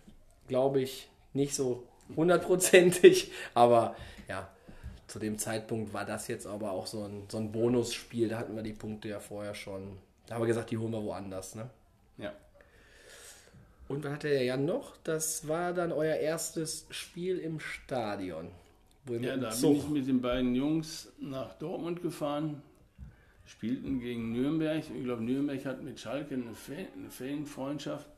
glaube 0.47 0.81
ich, 0.81 1.09
nicht 1.33 1.55
so 1.55 1.85
hundertprozentig. 2.15 3.33
Aber 3.55 3.97
ja, 4.29 4.49
zu 5.07 5.19
dem 5.19 5.39
Zeitpunkt 5.39 5.93
war 5.95 6.05
das 6.05 6.29
jetzt 6.29 6.47
aber 6.47 6.73
auch 6.73 6.87
so 6.87 7.05
ein, 7.05 7.25
so 7.29 7.39
ein 7.39 7.53
Bonusspiel. 7.53 8.29
Da 8.29 8.39
hatten 8.39 8.57
wir 8.57 8.63
die 8.63 8.73
Punkte 8.73 9.09
ja 9.09 9.21
vorher 9.21 9.55
schon. 9.55 9.99
Da 10.27 10.35
haben 10.35 10.43
wir 10.43 10.47
gesagt, 10.49 10.71
die 10.71 10.79
holen 10.79 10.93
wir 10.93 11.03
woanders. 11.03 11.55
Ne? 11.55 11.71
Ja. 12.19 12.33
Und 13.89 14.03
was 14.03 14.13
hatte 14.13 14.29
der 14.29 14.43
Jan 14.45 14.65
noch? 14.65 14.97
Das 15.05 15.47
war 15.47 15.73
dann 15.73 15.93
euer 15.93 16.17
erstes 16.17 16.87
Spiel 16.91 17.39
im 17.39 17.61
Stadion. 17.61 18.49
Ja, 19.09 19.37
da 19.37 19.51
Zug- 19.51 19.73
bin 19.75 19.81
ich 19.81 19.89
mit 19.89 20.09
den 20.09 20.21
beiden 20.21 20.55
Jungs 20.57 21.13
nach 21.21 21.55
Dortmund 21.59 22.03
gefahren, 22.03 22.61
spielten 23.45 24.01
gegen 24.01 24.33
Nürnberg. 24.33 24.83
Ich 24.93 25.05
glaube, 25.05 25.23
Nürnberg 25.23 25.65
hat 25.65 25.85
mit 25.85 26.01
Schalke 26.01 26.35
eine, 26.35 26.55
Fan, 26.55 26.87
eine 26.97 27.11
Fanfreundschaft. 27.11 28.09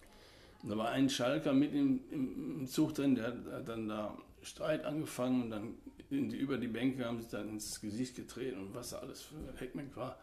Und 0.62 0.70
da 0.70 0.78
war 0.78 0.89
ein 0.89 1.11
Schalker 1.11 1.53
mit 1.53 1.74
im, 1.74 2.01
im, 2.11 2.61
im 2.61 2.66
Zug 2.66 2.95
drin, 2.95 3.14
der 3.14 3.24
hat, 3.26 3.34
hat 3.53 3.68
dann 3.68 3.86
da 3.89 4.16
Streit 4.43 4.84
angefangen 4.86 5.43
und 5.43 5.51
dann 5.51 5.74
sind 6.11 6.31
die 6.31 6.37
über 6.37 6.57
die 6.57 6.69
Bänke, 6.69 7.05
haben 7.05 7.21
sich 7.21 7.31
dann 7.31 7.49
ins 7.49 7.81
Gesicht 7.81 8.17
getreten 8.17 8.59
und 8.61 8.75
was 8.75 8.95
alles 8.95 9.23
für 9.23 9.37
Heckmeck 9.57 9.95
war. 9.97 10.19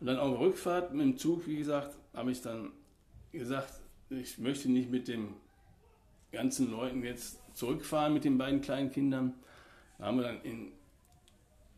Und 0.00 0.06
dann 0.08 0.18
auf 0.18 0.30
der 0.30 0.40
Rückfahrt 0.40 0.92
mit 0.92 1.06
dem 1.06 1.16
Zug, 1.16 1.46
wie 1.46 1.56
gesagt, 1.56 1.96
habe 2.12 2.30
ich 2.30 2.42
dann 2.42 2.72
gesagt, 3.32 3.80
ich 4.10 4.38
möchte 4.38 4.70
nicht 4.70 4.90
mit 4.90 5.08
den 5.08 5.34
ganzen 6.32 6.70
Leuten 6.70 7.02
jetzt 7.02 7.38
zurückfahren 7.54 8.12
mit 8.12 8.24
den 8.24 8.36
beiden 8.36 8.60
kleinen 8.60 8.90
Kindern. 8.90 9.34
Da 9.98 10.06
haben 10.06 10.18
wir 10.18 10.24
dann 10.24 10.42
in 10.42 10.72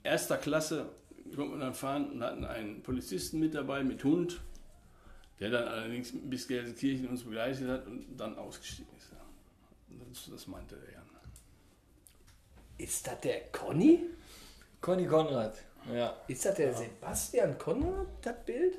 erster 0.03 0.36
Klasse 0.36 0.91
konnten 1.36 1.55
wir 1.55 1.59
dann 1.59 1.74
fahren 1.74 2.11
und 2.11 2.22
hatten 2.22 2.45
einen 2.45 2.82
Polizisten 2.82 3.39
mit 3.39 3.55
dabei 3.55 3.84
mit 3.84 4.03
Hund, 4.05 4.41
der 5.41 5.51
dann 5.51 5.68
allerdings 5.68 6.12
bis 6.14 6.49
Gelsenkirchen 6.49 7.09
uns 7.09 7.22
begleitet 7.22 7.68
hat 7.68 7.86
und 7.86 8.16
dann 8.16 8.36
ausgestiegen 8.36 8.93
ist. 8.97 9.12
Das, 10.09 10.30
das 10.30 10.47
meinte 10.47 10.76
er 10.76 10.93
ja. 10.95 11.03
Ist 12.79 13.07
das 13.07 13.20
der 13.20 13.41
Conny? 13.53 14.07
Conny 14.81 15.07
Konrad. 15.07 15.59
Ja. 15.93 16.16
Ist 16.29 16.45
das 16.45 16.55
der 16.55 16.72
Sebastian 16.72 17.59
Konrad, 17.59 18.07
das 18.22 18.37
Bild? 18.47 18.79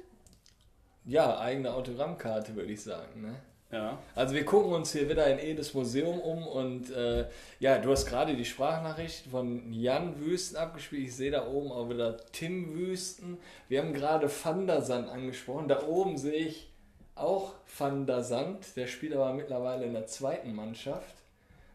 Ja, 1.05 1.37
eigene 1.39 1.73
Autogrammkarte, 1.73 2.55
würde 2.55 2.71
ich 2.71 2.81
sagen. 2.81 3.21
Ne? 3.21 3.35
Ja. 3.71 3.99
Also 4.15 4.33
wir 4.33 4.45
gucken 4.45 4.71
uns 4.71 4.93
hier 4.93 5.09
wieder 5.09 5.27
in 5.27 5.37
Edes 5.37 5.73
Museum 5.73 6.19
um 6.19 6.47
und 6.47 6.89
äh, 6.91 7.27
ja, 7.59 7.77
du 7.77 7.91
hast 7.91 8.05
gerade 8.05 8.35
die 8.35 8.45
Sprachnachricht 8.45 9.27
von 9.27 9.71
Jan 9.71 10.19
Wüsten 10.19 10.57
abgespielt. 10.57 11.07
Ich 11.07 11.15
sehe 11.15 11.31
da 11.31 11.47
oben 11.47 11.71
auch 11.71 11.89
wieder 11.89 12.17
Tim 12.31 12.73
Wüsten. 12.75 13.37
Wir 13.67 13.81
haben 13.81 13.93
gerade 13.93 14.29
Van 14.43 14.65
der 14.65 14.81
Sand 14.81 15.09
angesprochen. 15.09 15.67
Da 15.67 15.83
oben 15.83 16.17
sehe 16.17 16.47
ich 16.47 16.71
auch 17.15 17.53
Van 17.77 18.07
der 18.07 18.23
Sand. 18.23 18.75
Der 18.75 18.87
spielt 18.87 19.13
aber 19.13 19.33
mittlerweile 19.33 19.85
in 19.85 19.93
der 19.93 20.07
zweiten 20.07 20.55
Mannschaft. 20.55 21.18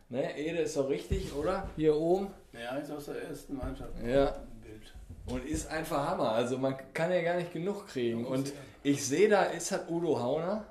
Ne, 0.09 0.38
Ede 0.38 0.59
ist 0.59 0.76
doch 0.76 0.88
richtig, 0.88 1.34
oder? 1.34 1.68
Hier 1.76 1.96
oben. 1.96 2.28
Ja, 2.52 2.76
ist 2.76 2.90
aus 2.90 3.07
der 3.07 3.22
ersten 3.22 3.57
Mannschaft. 3.57 3.92
Ja. 4.07 4.34
Und 5.26 5.44
ist 5.46 5.68
einfach 5.68 6.07
Hammer. 6.09 6.32
Also 6.32 6.59
man 6.59 6.76
kann 6.92 7.11
ja 7.11 7.22
gar 7.22 7.36
nicht 7.36 7.52
genug 7.52 7.88
kriegen. 7.88 8.26
Und 8.26 8.52
ich 8.82 9.05
sehe 9.07 9.28
da, 9.28 9.44
ist 9.44 9.72
das 9.72 9.88
Udo 9.88 10.20
Hauner? 10.20 10.66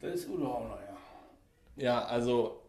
Das 0.00 0.14
ist 0.14 0.28
Udo 0.28 0.52
Hauner, 0.52 0.78
ja. 0.86 1.82
Ja, 1.82 2.04
also 2.04 2.60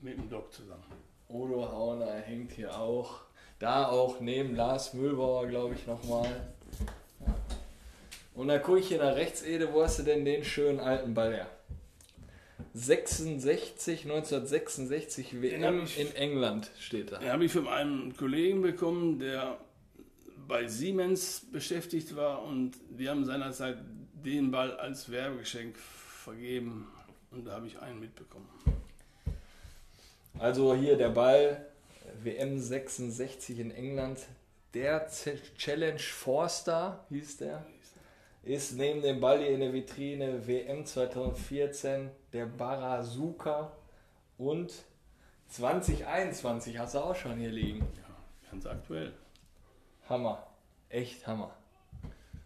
mit 0.00 0.16
dem 0.16 0.30
Doc 0.30 0.52
zusammen. 0.52 0.84
Udo 1.28 1.70
Hauner 1.70 2.12
hängt 2.12 2.52
hier 2.52 2.76
auch. 2.76 3.20
Da 3.58 3.88
auch 3.88 4.20
neben 4.20 4.56
Lars 4.56 4.94
Mühlbauer, 4.94 5.46
glaube 5.46 5.74
ich, 5.74 5.86
nochmal. 5.86 6.28
Und 8.34 8.48
da 8.48 8.58
gucke 8.58 8.78
ich 8.78 8.88
hier 8.88 8.98
nach 8.98 9.14
rechts, 9.14 9.42
Ede, 9.42 9.72
wo 9.74 9.82
hast 9.82 9.98
du 9.98 10.02
denn 10.02 10.24
den 10.24 10.42
schönen 10.42 10.80
alten 10.80 11.12
Ball 11.12 11.34
her? 11.34 11.46
66, 12.74 14.04
1966 14.04 15.32
hab 15.34 15.42
WM 15.42 15.84
ich- 15.84 15.98
in 16.00 16.14
England 16.16 16.70
steht 16.78 17.12
da. 17.12 17.18
Den 17.18 17.30
habe 17.32 17.44
ich 17.44 17.52
von 17.52 17.68
einem 17.68 18.16
Kollegen 18.16 18.62
bekommen, 18.62 19.18
der 19.18 19.58
bei 20.48 20.66
Siemens 20.66 21.46
beschäftigt 21.52 22.16
war 22.16 22.42
und 22.42 22.72
die 22.90 23.08
haben 23.08 23.24
seinerzeit 23.24 23.78
den 24.24 24.50
Ball 24.50 24.76
als 24.76 25.10
Werbegeschenk 25.10 25.76
vergeben 25.78 26.88
und 27.30 27.46
da 27.46 27.52
habe 27.52 27.66
ich 27.66 27.78
einen 27.80 28.00
mitbekommen. 28.00 28.48
Also 30.38 30.74
hier 30.74 30.96
der 30.96 31.10
Ball, 31.10 31.66
WM 32.22 32.58
66 32.58 33.58
in 33.58 33.70
England. 33.70 34.18
Der 34.74 35.08
Challenge 35.58 35.98
Forster 35.98 37.04
hieß 37.10 37.38
der. 37.38 37.64
Ist 38.42 38.76
neben 38.76 39.02
dem 39.02 39.20
Ball 39.20 39.38
hier 39.40 39.50
in 39.50 39.60
der 39.60 39.74
Vitrine 39.74 40.46
WM 40.46 40.86
2014 40.86 42.10
der 42.32 42.46
Barazuka 42.46 43.70
und 44.38 44.72
2021 45.48 46.78
hast 46.78 46.94
du 46.94 47.00
auch 47.00 47.14
schon 47.14 47.38
hier 47.38 47.50
liegen. 47.50 47.86
Ganz 48.50 48.64
aktuell. 48.64 49.12
Hammer. 50.08 50.46
Echt 50.88 51.26
Hammer. 51.26 51.54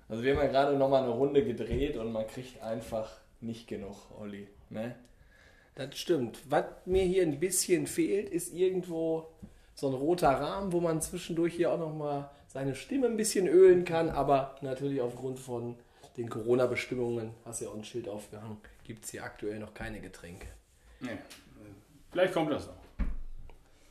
Also 0.09 0.25
wir 0.25 0.35
haben 0.35 0.43
ja 0.43 0.49
gerade 0.49 0.77
nochmal 0.77 1.05
eine 1.05 1.13
Runde 1.13 1.45
gedreht 1.45 1.97
und 1.97 2.13
man 2.13 2.27
kriegt 2.27 2.61
einfach 2.61 3.11
nicht 3.41 3.69
genug, 3.69 3.97
Olli. 4.19 4.49
Ne? 4.71 4.97
Das 5.77 5.97
stimmt. 5.97 6.41
Was 6.49 6.65
mir 6.87 7.05
hier 7.05 7.23
ein 7.23 7.39
bisschen 7.39 7.87
fehlt, 7.87 8.29
ist 8.31 8.53
irgendwo 8.53 9.29
so 9.75 9.89
ein 9.89 9.95
roter 9.95 10.31
Rahmen, 10.31 10.73
wo 10.73 10.81
man 10.81 11.01
zwischendurch 11.01 11.55
hier 11.55 11.73
auch 11.73 11.79
nochmal 11.79 12.31
seine 12.49 12.75
Stimme 12.75 13.07
ein 13.07 13.17
bisschen 13.17 13.47
ölen 13.47 13.85
kann. 13.85 14.11
Aber 14.11 14.57
natürlich 14.61 15.01
aufgrund 15.01 15.39
von 15.39 15.77
den 16.17 16.29
Corona-Bestimmungen, 16.29 17.35
hast 17.45 17.61
ja 17.61 17.69
auch 17.69 17.75
ein 17.75 17.85
Schild 17.85 18.09
aufgehangen, 18.09 18.59
gibt 18.85 19.05
es 19.05 19.11
hier 19.11 19.25
aktuell 19.25 19.59
noch 19.59 19.75
keine 19.75 20.01
Getränke. 20.01 20.47
Nee. 21.01 21.19
Vielleicht 22.13 22.33
kommt 22.33 22.53
das 22.53 22.67
noch. 22.67 22.77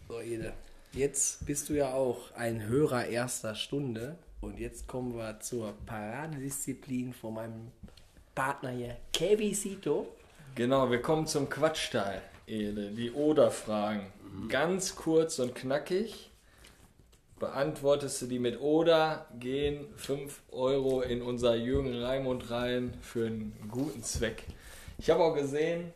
So, 0.07 0.21
Ede, 0.21 0.53
jetzt 0.93 1.45
bist 1.45 1.69
du 1.69 1.73
ja 1.73 1.93
auch 1.93 2.31
ein 2.35 2.63
Hörer 2.63 3.05
erster 3.07 3.55
Stunde. 3.55 4.17
Und 4.41 4.59
jetzt 4.59 4.87
kommen 4.87 5.15
wir 5.15 5.39
zur 5.39 5.73
Paradedisziplin 5.85 7.13
von 7.13 7.33
meinem 7.33 7.71
Partner 8.35 8.71
hier, 8.71 8.97
Kevisito. 9.13 10.07
Genau, 10.55 10.91
wir 10.91 11.01
kommen 11.01 11.27
zum 11.27 11.49
Quatschteil, 11.49 12.21
Ede. 12.45 12.91
Die 12.91 13.11
Oder-Fragen. 13.11 14.11
Ganz 14.49 14.95
kurz 14.95 15.39
und 15.39 15.55
knackig. 15.55 16.29
Beantwortest 17.43 18.21
du 18.21 18.27
die 18.27 18.39
mit 18.39 18.61
Oder, 18.61 19.25
gehen 19.37 19.85
5 19.97 20.43
Euro 20.53 21.01
in 21.01 21.21
unser 21.21 21.55
Jürgen 21.55 22.01
Raimund 22.01 22.49
rein 22.49 22.93
für 23.01 23.25
einen 23.25 23.53
guten 23.69 24.01
Zweck. 24.01 24.43
Ich 24.97 25.09
habe 25.09 25.21
auch 25.21 25.35
gesehen, 25.35 25.91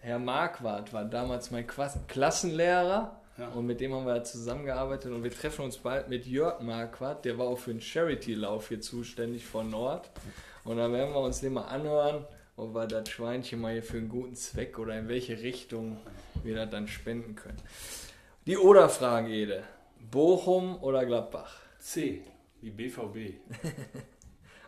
Herr 0.00 0.18
Marquardt 0.18 0.92
war 0.92 1.06
damals 1.06 1.50
mein 1.50 1.66
Klassenlehrer 1.66 3.18
Ja. 3.38 3.48
und 3.54 3.64
mit 3.64 3.80
dem 3.80 3.94
haben 3.94 4.04
wir 4.04 4.22
zusammengearbeitet 4.24 5.12
und 5.12 5.24
wir 5.24 5.30
treffen 5.30 5.64
uns 5.64 5.78
bald 5.78 6.10
mit 6.10 6.26
Jörg 6.26 6.60
Marquardt, 6.60 7.24
der 7.24 7.38
war 7.38 7.46
auch 7.46 7.58
für 7.58 7.70
den 7.72 7.80
Charity-Lauf 7.80 8.68
hier 8.68 8.82
zuständig 8.82 9.46
von 9.46 9.70
Nord. 9.70 10.10
Und 10.64 10.76
dann 10.76 10.92
werden 10.92 11.14
wir 11.14 11.20
uns 11.20 11.40
den 11.40 11.54
mal 11.54 11.68
anhören, 11.68 12.26
ob 12.58 12.74
wir 12.74 12.86
das 12.86 13.08
Schweinchen 13.08 13.62
mal 13.62 13.72
hier 13.72 13.82
für 13.82 13.96
einen 13.96 14.10
guten 14.10 14.34
Zweck 14.34 14.78
oder 14.78 14.98
in 14.98 15.08
welche 15.08 15.40
Richtung 15.40 15.96
wir 16.44 16.54
das 16.54 16.68
dann 16.68 16.86
spenden 16.86 17.34
können. 17.34 17.62
Die 18.46 18.58
Oder-Fragen, 18.58 19.28
Ede. 19.28 19.64
Bochum 20.10 20.82
oder 20.82 21.04
Gladbach? 21.04 21.56
C, 21.78 22.22
wie 22.60 22.70
BVB. 22.70 23.34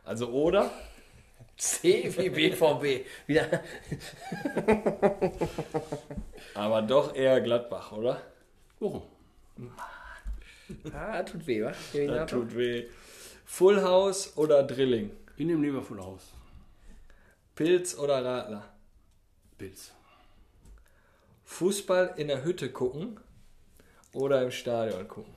Also 0.04 0.28
Oder? 0.30 0.70
C 1.58 2.10
wie 2.16 2.30
BVB. 2.30 3.04
Wieder. 3.26 3.62
Aber 6.54 6.80
doch 6.80 7.14
eher 7.14 7.42
Gladbach, 7.42 7.92
oder? 7.92 8.22
Bochum. 8.78 9.02
Ah, 10.94 11.22
tut 11.24 11.46
weh, 11.46 11.62
wa? 11.62 11.72
Das 11.92 12.30
tut 12.30 12.56
weh. 12.56 12.86
Full 13.44 13.82
House 13.82 14.36
oder 14.38 14.62
Drilling? 14.62 15.10
Ich 15.36 15.44
nehme 15.44 15.66
Liverpool 15.66 16.00
aus. 16.00 16.32
Pilz 17.54 17.98
oder 17.98 18.24
Radler? 18.24 18.64
Pilz. 19.58 19.92
Fußball 21.44 22.14
in 22.16 22.28
der 22.28 22.44
Hütte 22.44 22.70
gucken 22.70 23.18
oder 24.12 24.42
im 24.42 24.50
Stadion 24.50 25.06
gucken? 25.08 25.32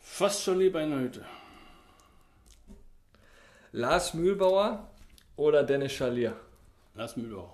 Fast 0.00 0.42
schon 0.42 0.58
lieber 0.58 0.82
in 0.82 0.90
der 0.90 0.98
Hütte. 1.00 1.24
Lars 3.72 4.14
Mühlbauer 4.14 4.88
oder 5.36 5.62
Dennis 5.64 5.92
Schalier? 5.92 6.36
Lass 6.94 7.16
Müller. 7.16 7.48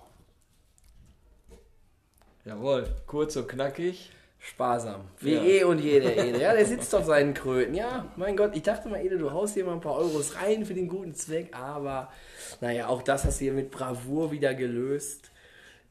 Jawohl, 2.45 2.87
kurz 3.07 3.35
und 3.35 3.47
knackig. 3.47 4.11
Sparsam. 4.43 5.01
Wie 5.19 5.35
Ja. 5.35 5.41
eh 5.43 5.63
und 5.63 5.77
jeder 5.79 6.15
Ede. 6.17 6.41
Ja, 6.41 6.53
der 6.53 6.65
sitzt 6.65 6.95
auf 6.95 7.05
seinen 7.05 7.35
Kröten. 7.35 7.75
Ja, 7.75 8.11
mein 8.15 8.35
Gott, 8.35 8.55
ich 8.55 8.63
dachte 8.63 8.89
mal, 8.89 8.99
Ede, 9.05 9.19
du 9.19 9.31
haust 9.31 9.53
hier 9.53 9.63
mal 9.65 9.73
ein 9.73 9.81
paar 9.81 9.95
Euros 9.95 10.35
rein 10.35 10.65
für 10.65 10.73
den 10.73 10.87
guten 10.87 11.13
Zweck, 11.13 11.55
aber 11.55 12.11
naja, 12.59 12.87
auch 12.87 13.03
das 13.03 13.23
hast 13.23 13.39
du 13.39 13.43
hier 13.43 13.53
mit 13.53 13.69
Bravour 13.69 14.31
wieder 14.31 14.55
gelöst. 14.55 15.29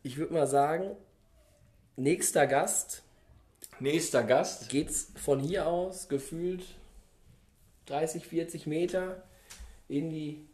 Ich 0.03 0.17
würde 0.17 0.35
mal 0.35 0.49
sagen, 0.49 0.97
nächster 1.95 2.49
Gast 2.49 3.05
Nächster 3.81 4.25
Gast. 4.25 4.69
geht's 4.69 5.11
von 5.17 5.41
hier 5.41 5.67
aus 5.67 6.11
gefühlt 6.11 6.63
30, 7.87 8.27
40 8.27 8.67
Meter 8.67 9.23
in 9.89 10.11
die 10.11 10.47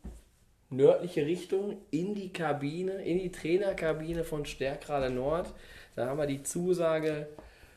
nördliche 0.70 1.26
Richtung, 1.26 1.78
in 1.90 2.14
die 2.14 2.32
Kabine, 2.32 3.04
in 3.04 3.18
die 3.18 3.32
Trainerkabine 3.32 4.22
von 4.22 4.46
Stärkrade 4.46 5.10
Nord. 5.10 5.52
Da 5.96 6.06
haben 6.06 6.18
wir 6.18 6.26
die 6.26 6.44
Zusage 6.44 7.26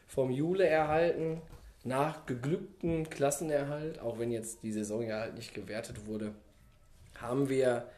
vom 0.08 0.30
Jule 0.30 0.68
erhalten, 0.68 1.42
nach 1.84 2.28
geglücktem 2.28 3.10
Klassenerhalt, 3.10 4.00
auch 4.02 4.20
wenn 4.20 4.32
jetzt 4.32 4.62
die 4.62 4.72
Saison 4.72 5.02
ja 5.02 5.22
halt 5.22 5.34
nicht 5.34 5.56
gewertet 5.56 6.06
wurde, 6.06 6.36
haben 7.16 7.50
wir 7.50 7.90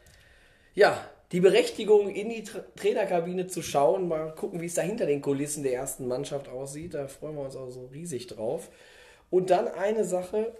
ja 0.74 0.98
die 1.32 1.40
Berechtigung, 1.40 2.10
in 2.10 2.28
die 2.28 2.44
Tra 2.44 2.60
Trainerkabine 2.76 3.46
zu 3.46 3.62
schauen, 3.62 4.08
mal 4.08 4.34
gucken, 4.34 4.60
wie 4.60 4.66
es 4.66 4.74
da 4.74 4.82
hinter 4.82 5.06
den 5.06 5.22
Kulissen 5.22 5.62
der 5.62 5.74
ersten 5.74 6.06
Mannschaft 6.06 6.48
aussieht. 6.48 6.94
Da 6.94 7.08
freuen 7.08 7.36
wir 7.36 7.42
uns 7.42 7.56
auch 7.56 7.70
so 7.70 7.86
riesig 7.86 8.26
drauf. 8.26 8.68
Und 9.30 9.50
dann 9.50 9.68
eine 9.68 10.04
Sache, 10.04 10.54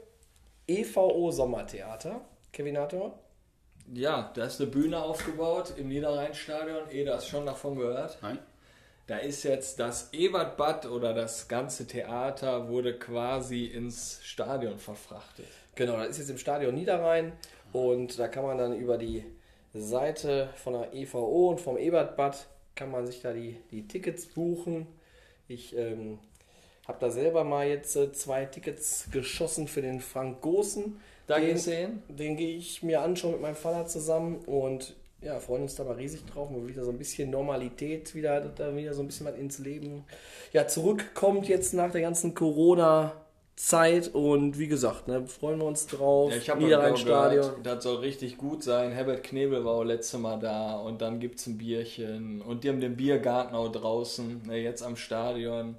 EVO 0.66 1.30
Sommertheater. 1.30 2.22
Kevin 2.52 2.74
Nator? 2.74 3.18
Ja, 3.92 4.30
da 4.34 4.44
ist 4.44 4.60
eine 4.60 4.70
Bühne 4.70 5.02
aufgebaut 5.02 5.74
im 5.76 5.88
Niederrheinstadion. 5.88 6.90
Eh, 6.90 7.04
du 7.04 7.12
hast 7.12 7.28
schon 7.28 7.44
davon 7.44 7.76
gehört. 7.76 8.18
Nein? 8.22 8.38
da 9.06 9.18
ist 9.18 9.42
jetzt 9.42 9.78
das 9.80 10.12
Ebertbad 10.12 10.86
oder 10.86 11.12
das 11.12 11.48
ganze 11.48 11.86
Theater 11.86 12.68
wurde 12.68 12.98
quasi 12.98 13.66
ins 13.66 14.20
Stadion 14.22 14.78
verfrachtet. 14.78 15.48
Genau, 15.74 15.96
das 15.96 16.10
ist 16.10 16.18
jetzt 16.18 16.30
im 16.30 16.38
Stadion 16.38 16.74
Niederrhein 16.74 17.32
und 17.72 18.18
da 18.18 18.28
kann 18.28 18.44
man 18.44 18.58
dann 18.58 18.74
über 18.74 18.98
die 18.98 19.24
Seite 19.74 20.50
von 20.56 20.74
der 20.74 20.92
EVO 20.92 21.50
und 21.50 21.60
vom 21.60 21.76
Ebertbad 21.76 22.46
kann 22.74 22.90
man 22.90 23.06
sich 23.06 23.20
da 23.20 23.32
die, 23.32 23.56
die 23.70 23.86
Tickets 23.88 24.26
buchen. 24.26 24.86
Ich 25.48 25.76
ähm, 25.76 26.18
habe 26.86 26.98
da 27.00 27.10
selber 27.10 27.44
mal 27.44 27.66
jetzt 27.66 27.96
äh, 27.96 28.12
zwei 28.12 28.44
Tickets 28.44 29.08
geschossen 29.10 29.68
für 29.68 29.82
den 29.82 30.00
Frank 30.00 30.40
Gosen. 30.40 31.00
Da 31.26 31.38
den, 31.38 31.54
gesehen? 31.54 32.02
Den 32.08 32.36
gehe 32.36 32.56
ich 32.56 32.82
mir 32.82 33.00
anschauen 33.00 33.32
mit 33.32 33.40
meinem 33.40 33.56
Vater 33.56 33.86
zusammen 33.86 34.36
und 34.46 34.94
ja, 35.20 35.38
freuen 35.38 35.62
uns 35.62 35.76
da 35.76 35.84
mal 35.84 35.94
riesig 35.94 36.24
drauf, 36.26 36.48
wo 36.50 36.66
wieder 36.66 36.84
so 36.84 36.90
ein 36.90 36.98
bisschen 36.98 37.30
Normalität 37.30 38.14
wieder, 38.14 38.40
da 38.40 38.74
wieder 38.74 38.92
so 38.92 39.02
ein 39.02 39.06
bisschen 39.06 39.26
was 39.26 39.36
ins 39.36 39.58
Leben 39.60 40.04
ja, 40.52 40.66
zurückkommt 40.66 41.48
jetzt 41.48 41.74
nach 41.74 41.92
der 41.92 42.00
ganzen 42.00 42.34
Corona- 42.34 43.21
Zeit 43.62 44.08
und 44.12 44.58
wie 44.58 44.66
gesagt, 44.66 45.06
ne, 45.06 45.24
freuen 45.28 45.60
wir 45.60 45.66
uns 45.66 45.86
drauf. 45.86 46.32
Ja, 46.32 46.36
ich 46.36 46.50
habe 46.50 46.64
Niederrhein-Stadion. 46.64 47.42
gehört, 47.42 47.66
das 47.66 47.84
soll 47.84 47.98
richtig 47.98 48.36
gut 48.36 48.64
sein. 48.64 48.90
Herbert 48.90 49.22
Knebel 49.22 49.64
war 49.64 49.74
auch 49.74 49.84
letztes 49.84 50.18
Mal 50.18 50.40
da 50.40 50.74
und 50.78 51.00
dann 51.00 51.20
gibt 51.20 51.38
es 51.38 51.46
ein 51.46 51.58
Bierchen 51.58 52.42
und 52.42 52.64
die 52.64 52.68
haben 52.68 52.80
den 52.80 52.96
Biergarten 52.96 53.54
auch 53.54 53.70
draußen, 53.70 54.42
ne, 54.48 54.58
jetzt 54.58 54.82
am 54.82 54.96
Stadion. 54.96 55.76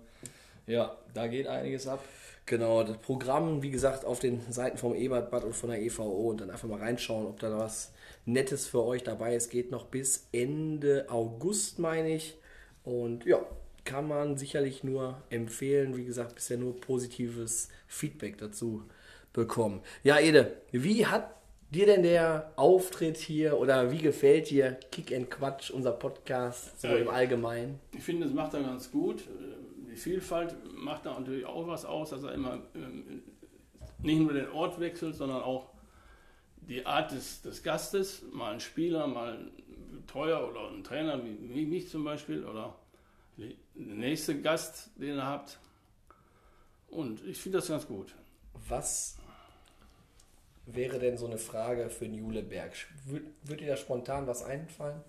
Ja, 0.66 0.96
da 1.14 1.28
geht 1.28 1.46
einiges 1.48 1.86
ab. 1.86 2.00
Genau, 2.46 2.84
das 2.84 2.98
Programm, 3.00 3.62
wie 3.62 3.72
gesagt, 3.72 4.06
auf 4.06 4.20
den 4.20 4.40
Seiten 4.50 4.78
vom 4.78 4.96
Ebertbad 4.96 5.44
und 5.44 5.54
von 5.54 5.70
der 5.70 5.82
EVO 5.82 6.30
und 6.30 6.40
dann 6.40 6.52
einfach 6.52 6.70
mal 6.70 6.80
reinschauen, 6.80 7.28
ob 7.28 7.40
da 7.40 7.58
was 7.58 7.92
Nettes 8.26 8.66
für 8.66 8.84
euch 8.86 9.04
dabei 9.04 9.36
ist. 9.36 9.50
Geht 9.50 9.72
noch 9.72 9.88
bis 9.88 10.28
Ende 10.32 11.08
August, 11.10 11.80
meine 11.80 12.16
ich. 12.16 12.38
Und 12.86 13.26
ja, 13.26 13.40
kann 13.86 14.08
man 14.08 14.38
sicherlich 14.38 14.84
nur 14.84 15.22
empfehlen. 15.30 15.98
Wie 15.98 16.06
gesagt, 16.06 16.36
bisher 16.36 16.58
nur 16.58 16.80
positives 16.80 17.70
Feedback 17.88 18.38
dazu 18.38 18.84
bekommen. 19.34 19.82
Ja, 20.04 20.20
Ede, 20.20 20.58
wie 20.72 21.06
hat 21.06 21.36
dir 21.72 21.88
denn 21.88 22.04
der 22.04 22.54
Auftritt 22.56 23.18
hier 23.18 23.58
oder 23.58 23.92
wie 23.92 23.98
gefällt 23.98 24.50
dir 24.50 24.78
Kick 24.92 25.12
and 25.14 25.30
Quatsch, 25.30 25.72
unser 25.72 25.92
Podcast, 25.92 26.80
so 26.80 26.88
Ja, 26.88 26.98
im 26.98 27.10
Allgemeinen? 27.10 27.80
Ich 27.96 28.04
finde, 28.04 28.26
das 28.26 28.34
macht 28.34 28.54
er 28.54 28.62
ganz 28.62 28.92
gut. 28.92 29.24
Die 29.92 29.96
Vielfalt 29.96 30.56
macht 30.76 31.06
da 31.06 31.20
natürlich 31.20 31.46
auch 31.46 31.68
was 31.68 31.86
aus, 31.86 32.12
dass 32.12 32.24
er 32.24 32.34
immer 32.34 32.60
ähm, 32.76 33.24
nicht 34.02 34.20
nur 34.20 34.34
den 34.34 34.50
Ort 34.50 34.80
wechselt, 34.80 35.16
sondern 35.16 35.42
auch 35.42 35.70
die 36.62 36.86
Art 36.86 37.12
des, 37.12 37.42
des 37.42 37.64
Gastes, 37.64 38.24
mal 38.32 38.54
ein 38.54 38.60
Spieler, 38.60 39.08
mal 39.08 39.34
ein 39.34 39.52
Betreuer 39.92 40.48
oder 40.50 40.70
ein 40.70 40.84
Trainer, 40.84 41.24
wie, 41.24 41.38
wie 41.54 41.66
mich 41.66 41.90
zum 41.90 42.04
Beispiel, 42.04 42.46
oder 42.46 42.76
der 43.76 43.96
nächste 43.96 44.40
Gast, 44.42 44.90
den 44.96 45.16
ihr 45.16 45.26
habt. 45.26 45.60
Und 46.88 47.26
ich 47.26 47.42
finde 47.42 47.58
das 47.60 47.68
ganz 47.68 47.88
gut. 47.88 48.14
Was 48.68 49.18
wäre 50.66 51.00
denn 51.00 51.18
so 51.18 51.26
eine 51.26 51.38
Frage 51.38 51.90
für 51.90 52.06
den 52.06 52.14
Juleberg? 52.14 52.74
Würde 53.06 53.26
würd 53.44 53.62
dir 53.62 53.68
da 53.68 53.78
spontan 53.78 54.28
was 54.28 54.44
einfallen? 54.44 55.02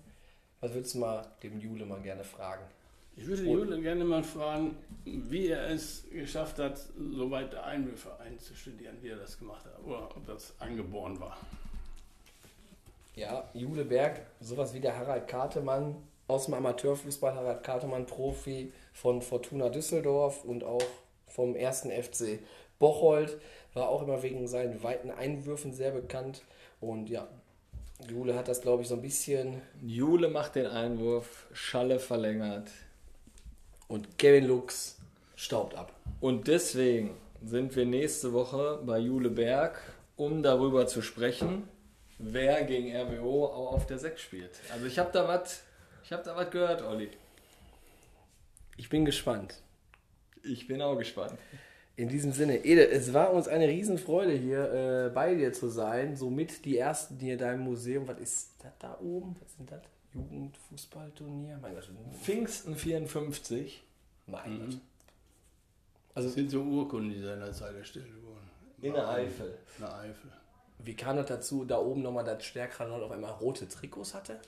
Was 0.61 0.73
würdest 0.73 0.95
du 0.95 0.99
mal 0.99 1.27
dem 1.43 1.59
Jule 1.59 1.85
mal 1.85 2.01
gerne 2.01 2.23
fragen? 2.23 2.63
Ich 3.17 3.27
würde 3.27 3.43
Jule 3.43 3.79
gerne 3.81 4.03
mal 4.03 4.23
fragen, 4.23 4.75
wie 5.05 5.47
er 5.47 5.69
es 5.69 6.03
geschafft 6.11 6.59
hat, 6.59 6.77
so 6.77 7.31
weit 7.31 7.55
Einwürfe 7.55 8.19
einzustudieren, 8.19 8.97
wie 9.01 9.09
er 9.09 9.17
das 9.17 9.37
gemacht 9.37 9.63
hat, 9.63 9.79
oder 9.85 10.09
ob 10.15 10.25
das 10.25 10.53
angeboren 10.59 11.17
war. 11.19 11.37
Ja, 13.15 13.49
Juleberg, 13.53 14.25
sowas 14.41 14.73
wie 14.73 14.81
der 14.81 14.97
Harald 14.97 15.29
Kartemann 15.29 15.95
aus 16.27 16.45
dem 16.45 16.55
Amateurfußball, 16.55 17.35
Harald 17.35 17.63
Kartemann, 17.63 18.05
Profi 18.05 18.71
von 18.93 19.21
Fortuna 19.21 19.69
Düsseldorf 19.69 20.43
und 20.43 20.63
auch 20.63 20.83
vom 21.27 21.55
ersten 21.55 21.91
FC 21.91 22.39
Bocholt, 22.79 23.37
war 23.73 23.89
auch 23.89 24.01
immer 24.01 24.23
wegen 24.23 24.47
seinen 24.47 24.83
weiten 24.83 25.11
Einwürfen 25.11 25.73
sehr 25.73 25.91
bekannt. 25.91 26.43
Und 26.79 27.09
ja, 27.09 27.27
Jule 28.09 28.35
hat 28.35 28.47
das, 28.47 28.61
glaube 28.61 28.83
ich, 28.83 28.87
so 28.87 28.95
ein 28.95 29.01
bisschen. 29.01 29.61
Jule 29.81 30.29
macht 30.29 30.55
den 30.55 30.67
Einwurf, 30.67 31.47
Schalle 31.53 31.99
verlängert. 31.99 32.69
Und 33.87 34.17
Kevin 34.17 34.45
Lux 34.45 34.97
staubt 35.35 35.75
ab. 35.75 35.93
Und 36.21 36.47
deswegen 36.47 37.15
sind 37.43 37.75
wir 37.75 37.85
nächste 37.85 38.33
Woche 38.33 38.79
bei 38.83 38.97
Jule 38.97 39.29
Berg, 39.29 39.79
um 40.15 40.41
darüber 40.41 40.87
zu 40.87 41.01
sprechen, 41.01 41.67
wer 42.17 42.63
gegen 42.63 42.95
RWO 42.95 43.45
auch 43.45 43.73
auf 43.73 43.85
der 43.85 43.99
6 43.99 44.21
spielt. 44.21 44.51
Also 44.73 44.85
ich 44.85 44.97
habe 44.97 45.11
da 45.11 45.27
was, 45.27 45.61
ich 46.05 46.13
habe 46.13 46.23
da 46.23 46.35
was 46.35 46.51
gehört, 46.51 46.83
Olli. 46.83 47.09
Ich 48.77 48.89
bin 48.89 49.05
gespannt. 49.05 49.55
Ich 50.43 50.67
bin 50.67 50.81
auch 50.81 50.95
gespannt. 50.95 51.33
In 51.95 52.09
diesem 52.09 52.31
Sinne, 52.31 52.63
Ede, 52.63 52.87
es 52.89 53.11
war 53.13 53.33
uns 53.33 53.47
eine 53.47 53.67
Riesenfreude 53.67 54.33
hier 54.33 55.07
äh, 55.07 55.09
bei 55.09 55.33
dir 55.33 55.51
zu 55.51 55.67
sein. 55.67 56.15
Somit 56.15 56.63
die 56.65 56.77
ersten 56.77 57.17
hier 57.17 57.33
in 57.33 57.39
deinem 57.39 57.61
Museum. 57.61 58.07
Was 58.07 58.19
ist 58.19 58.51
das 58.59 58.73
da 58.77 58.99
oben? 58.99 59.35
Was 59.41 59.55
sind 59.55 59.71
das? 59.71 59.81
Jugendfußballturnier? 60.13 61.57
Mein 61.61 61.73
Gott. 61.73 61.89
Pfingsten 62.21 62.75
54. 62.75 63.83
Mein 64.27 64.59
Gott. 64.59 64.77
Also 66.13 66.27
das 66.29 66.35
sind 66.35 66.51
so 66.51 66.61
Urkunden, 66.61 67.11
die 67.11 67.19
seinerzeit 67.19 67.75
erstellt 67.75 68.13
wurden. 68.23 68.49
In 68.81 68.93
der 68.93 69.09
Eifel. 69.09 69.57
In 69.77 69.85
der 69.85 69.95
Eifel. 69.95 70.31
Wie 70.79 70.95
kam 70.95 71.17
das 71.17 71.25
dazu, 71.25 71.65
da 71.65 71.79
oben 71.79 72.03
nochmal 72.03 72.25
das 72.25 72.45
Stärkrad 72.45 72.89
auf 72.89 73.11
einmal 73.11 73.31
rote 73.31 73.67
Trikots 73.67 74.13
hatte? 74.13 74.39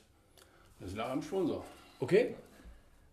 Das 0.79 0.93
lag 0.95 1.09
am 1.09 1.21
Sponsor. 1.21 1.63
Okay. 1.99 2.35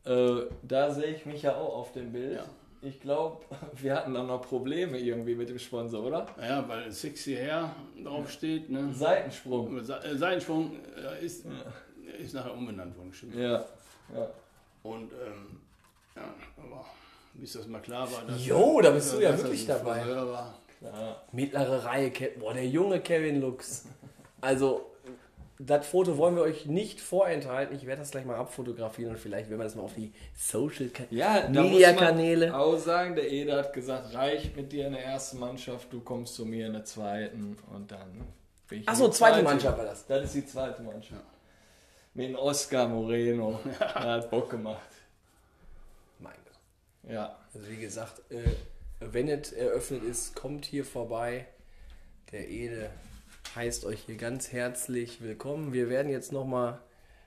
Äh, 0.05 0.43
da 0.63 0.91
sehe 0.91 1.07
ich 1.15 1.25
mich 1.27 1.43
ja 1.43 1.57
auch 1.57 1.77
auf 1.77 1.93
dem 1.93 2.13
Bild. 2.13 2.37
Ja. 2.37 2.45
Ich 2.83 3.01
glaube, 3.01 3.45
wir 3.77 3.95
hatten 3.95 4.13
dann 4.15 4.27
noch 4.27 4.43
Probleme 4.43 4.99
irgendwie 4.99 5.35
mit 5.35 5.49
dem 5.49 5.59
Sponsor, 5.59 6.05
oder? 6.05 6.27
Naja, 6.37 6.65
weil 6.69 6.91
Sexy 6.93 7.35
Hair 7.35 7.75
draufsteht. 8.03 8.69
Ne? 8.71 8.93
Seitensprung. 8.93 9.83
Se 9.83 9.95
äh, 10.05 10.17
Seitensprung 10.17 10.73
äh, 10.97 11.25
ist, 11.25 11.47
ist 12.19 12.35
nachher 12.35 12.53
umbenannt 12.53 12.97
worden. 12.99 13.13
Stimmt. 13.15 13.35
Ja. 13.37 13.65
ja. 14.15 14.29
Und 14.83 15.13
ähm, 15.13 15.61
ja, 16.15 16.35
aber 16.59 16.85
bis 17.33 17.55
das 17.55 17.67
mal 17.67 17.81
klar 17.81 18.11
war, 18.13 18.23
dass 18.27 18.47
Jo, 18.47 18.81
da 18.83 18.91
bist 18.91 19.15
du 19.15 19.21
ja 19.21 19.37
wirklich 19.37 19.67
dabei. 19.67 20.03
Mittlere 21.33 21.83
Reihe, 21.85 22.11
Ke- 22.11 22.33
boah, 22.39 22.53
der 22.53 22.67
junge 22.69 23.01
Kevin 23.01 23.41
Lux. 23.41 23.87
Also, 24.43 24.94
das 25.59 25.87
Foto 25.87 26.17
wollen 26.19 26.35
wir 26.35 26.43
euch 26.43 26.67
nicht 26.67 27.01
vorenthalten. 27.01 27.77
Ich 27.77 27.87
werde 27.87 28.01
das 28.01 28.11
gleich 28.11 28.25
mal 28.25 28.37
abfotografieren 28.37 29.13
und 29.13 29.19
vielleicht 29.19 29.49
werden 29.49 29.61
wir 29.61 29.65
das 29.65 29.77
mal 29.77 29.83
auf 29.83 29.95
die 29.95 30.13
Social 30.37 30.91
Ja, 31.11 31.49
Media 31.49 31.93
Kanäle. 31.93 32.57
auch 32.57 32.77
sagen, 32.77 33.15
der 33.15 33.31
Ede 33.31 33.57
hat 33.57 33.73
gesagt, 33.73 34.15
reicht 34.15 34.57
mit 34.57 34.73
dir 34.73 34.87
in 34.89 34.95
der 34.95 35.05
ersten 35.05 35.39
Mannschaft, 35.39 35.93
du 35.93 36.01
kommst 36.01 36.35
zu 36.35 36.45
mir 36.45 36.67
in 36.67 36.73
der 36.73 36.85
zweiten 36.85 37.57
und 37.73 37.91
dann 37.93 38.27
bin 38.69 38.81
ich 38.81 38.89
Ach 38.89 38.95
in 38.95 38.99
so, 38.99 39.07
die 39.07 39.13
zweite 39.13 39.43
Mannschaft 39.43 39.79
war 39.79 39.85
das. 39.85 40.07
Das 40.07 40.25
ist 40.25 40.35
die 40.35 40.47
zweite 40.47 40.83
Mannschaft. 40.83 41.23
Mit 42.15 42.29
dem 42.29 42.37
Oscar 42.37 42.89
Moreno. 42.89 43.61
Der 43.79 43.95
hat 43.95 44.31
Bock 44.31 44.51
gemacht. 44.51 44.81
Mein 46.19 46.35
Gott. 46.45 47.13
Ja. 47.13 47.37
Also 47.55 47.69
wie 47.69 47.77
gesagt, 47.77 48.21
äh, 48.31 48.43
wenn 49.01 49.29
es 49.29 49.53
eröffnet 49.53 50.03
ist, 50.03 50.35
kommt 50.35 50.65
hier 50.65 50.85
vorbei. 50.85 51.47
Der 52.33 52.49
Ede 52.49 52.91
heißt 53.55 53.85
euch 53.85 54.01
hier 54.07 54.17
ganz 54.17 54.53
herzlich 54.53 55.21
willkommen. 55.23 55.73
Wir 55.73 55.89
werden 55.89 56.11
jetzt 56.11 56.33
nochmal 56.33 56.81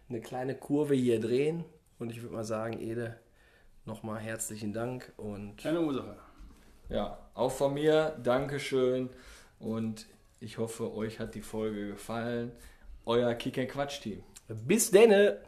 eine 0.10 0.22
kleine 0.22 0.56
Kurve 0.56 0.94
hier 0.96 1.20
drehen. 1.20 1.64
Und 2.00 2.12
ich 2.12 2.22
würde 2.22 2.36
mal 2.36 2.44
sagen, 2.44 2.80
Ede, 2.80 3.20
nochmal 3.86 4.20
herzlichen 4.20 4.74
Dank. 4.74 5.12
Und 5.18 5.58
Keine 5.58 5.82
Ursache. 5.82 6.18
Ja, 6.90 7.18
auch 7.34 7.52
von 7.52 7.74
mir, 7.74 8.18
Dankeschön 8.24 9.10
und 9.60 10.06
ich 10.40 10.58
hoffe, 10.58 10.94
euch 10.94 11.20
hat 11.20 11.36
die 11.36 11.42
Folge 11.42 11.90
gefallen. 11.90 12.52
Euer 13.06 13.34
Kick 13.34 13.70
Quatsch 13.70 14.02
Team. 14.02 14.24
bis 14.48 14.92
denne! 14.92 15.40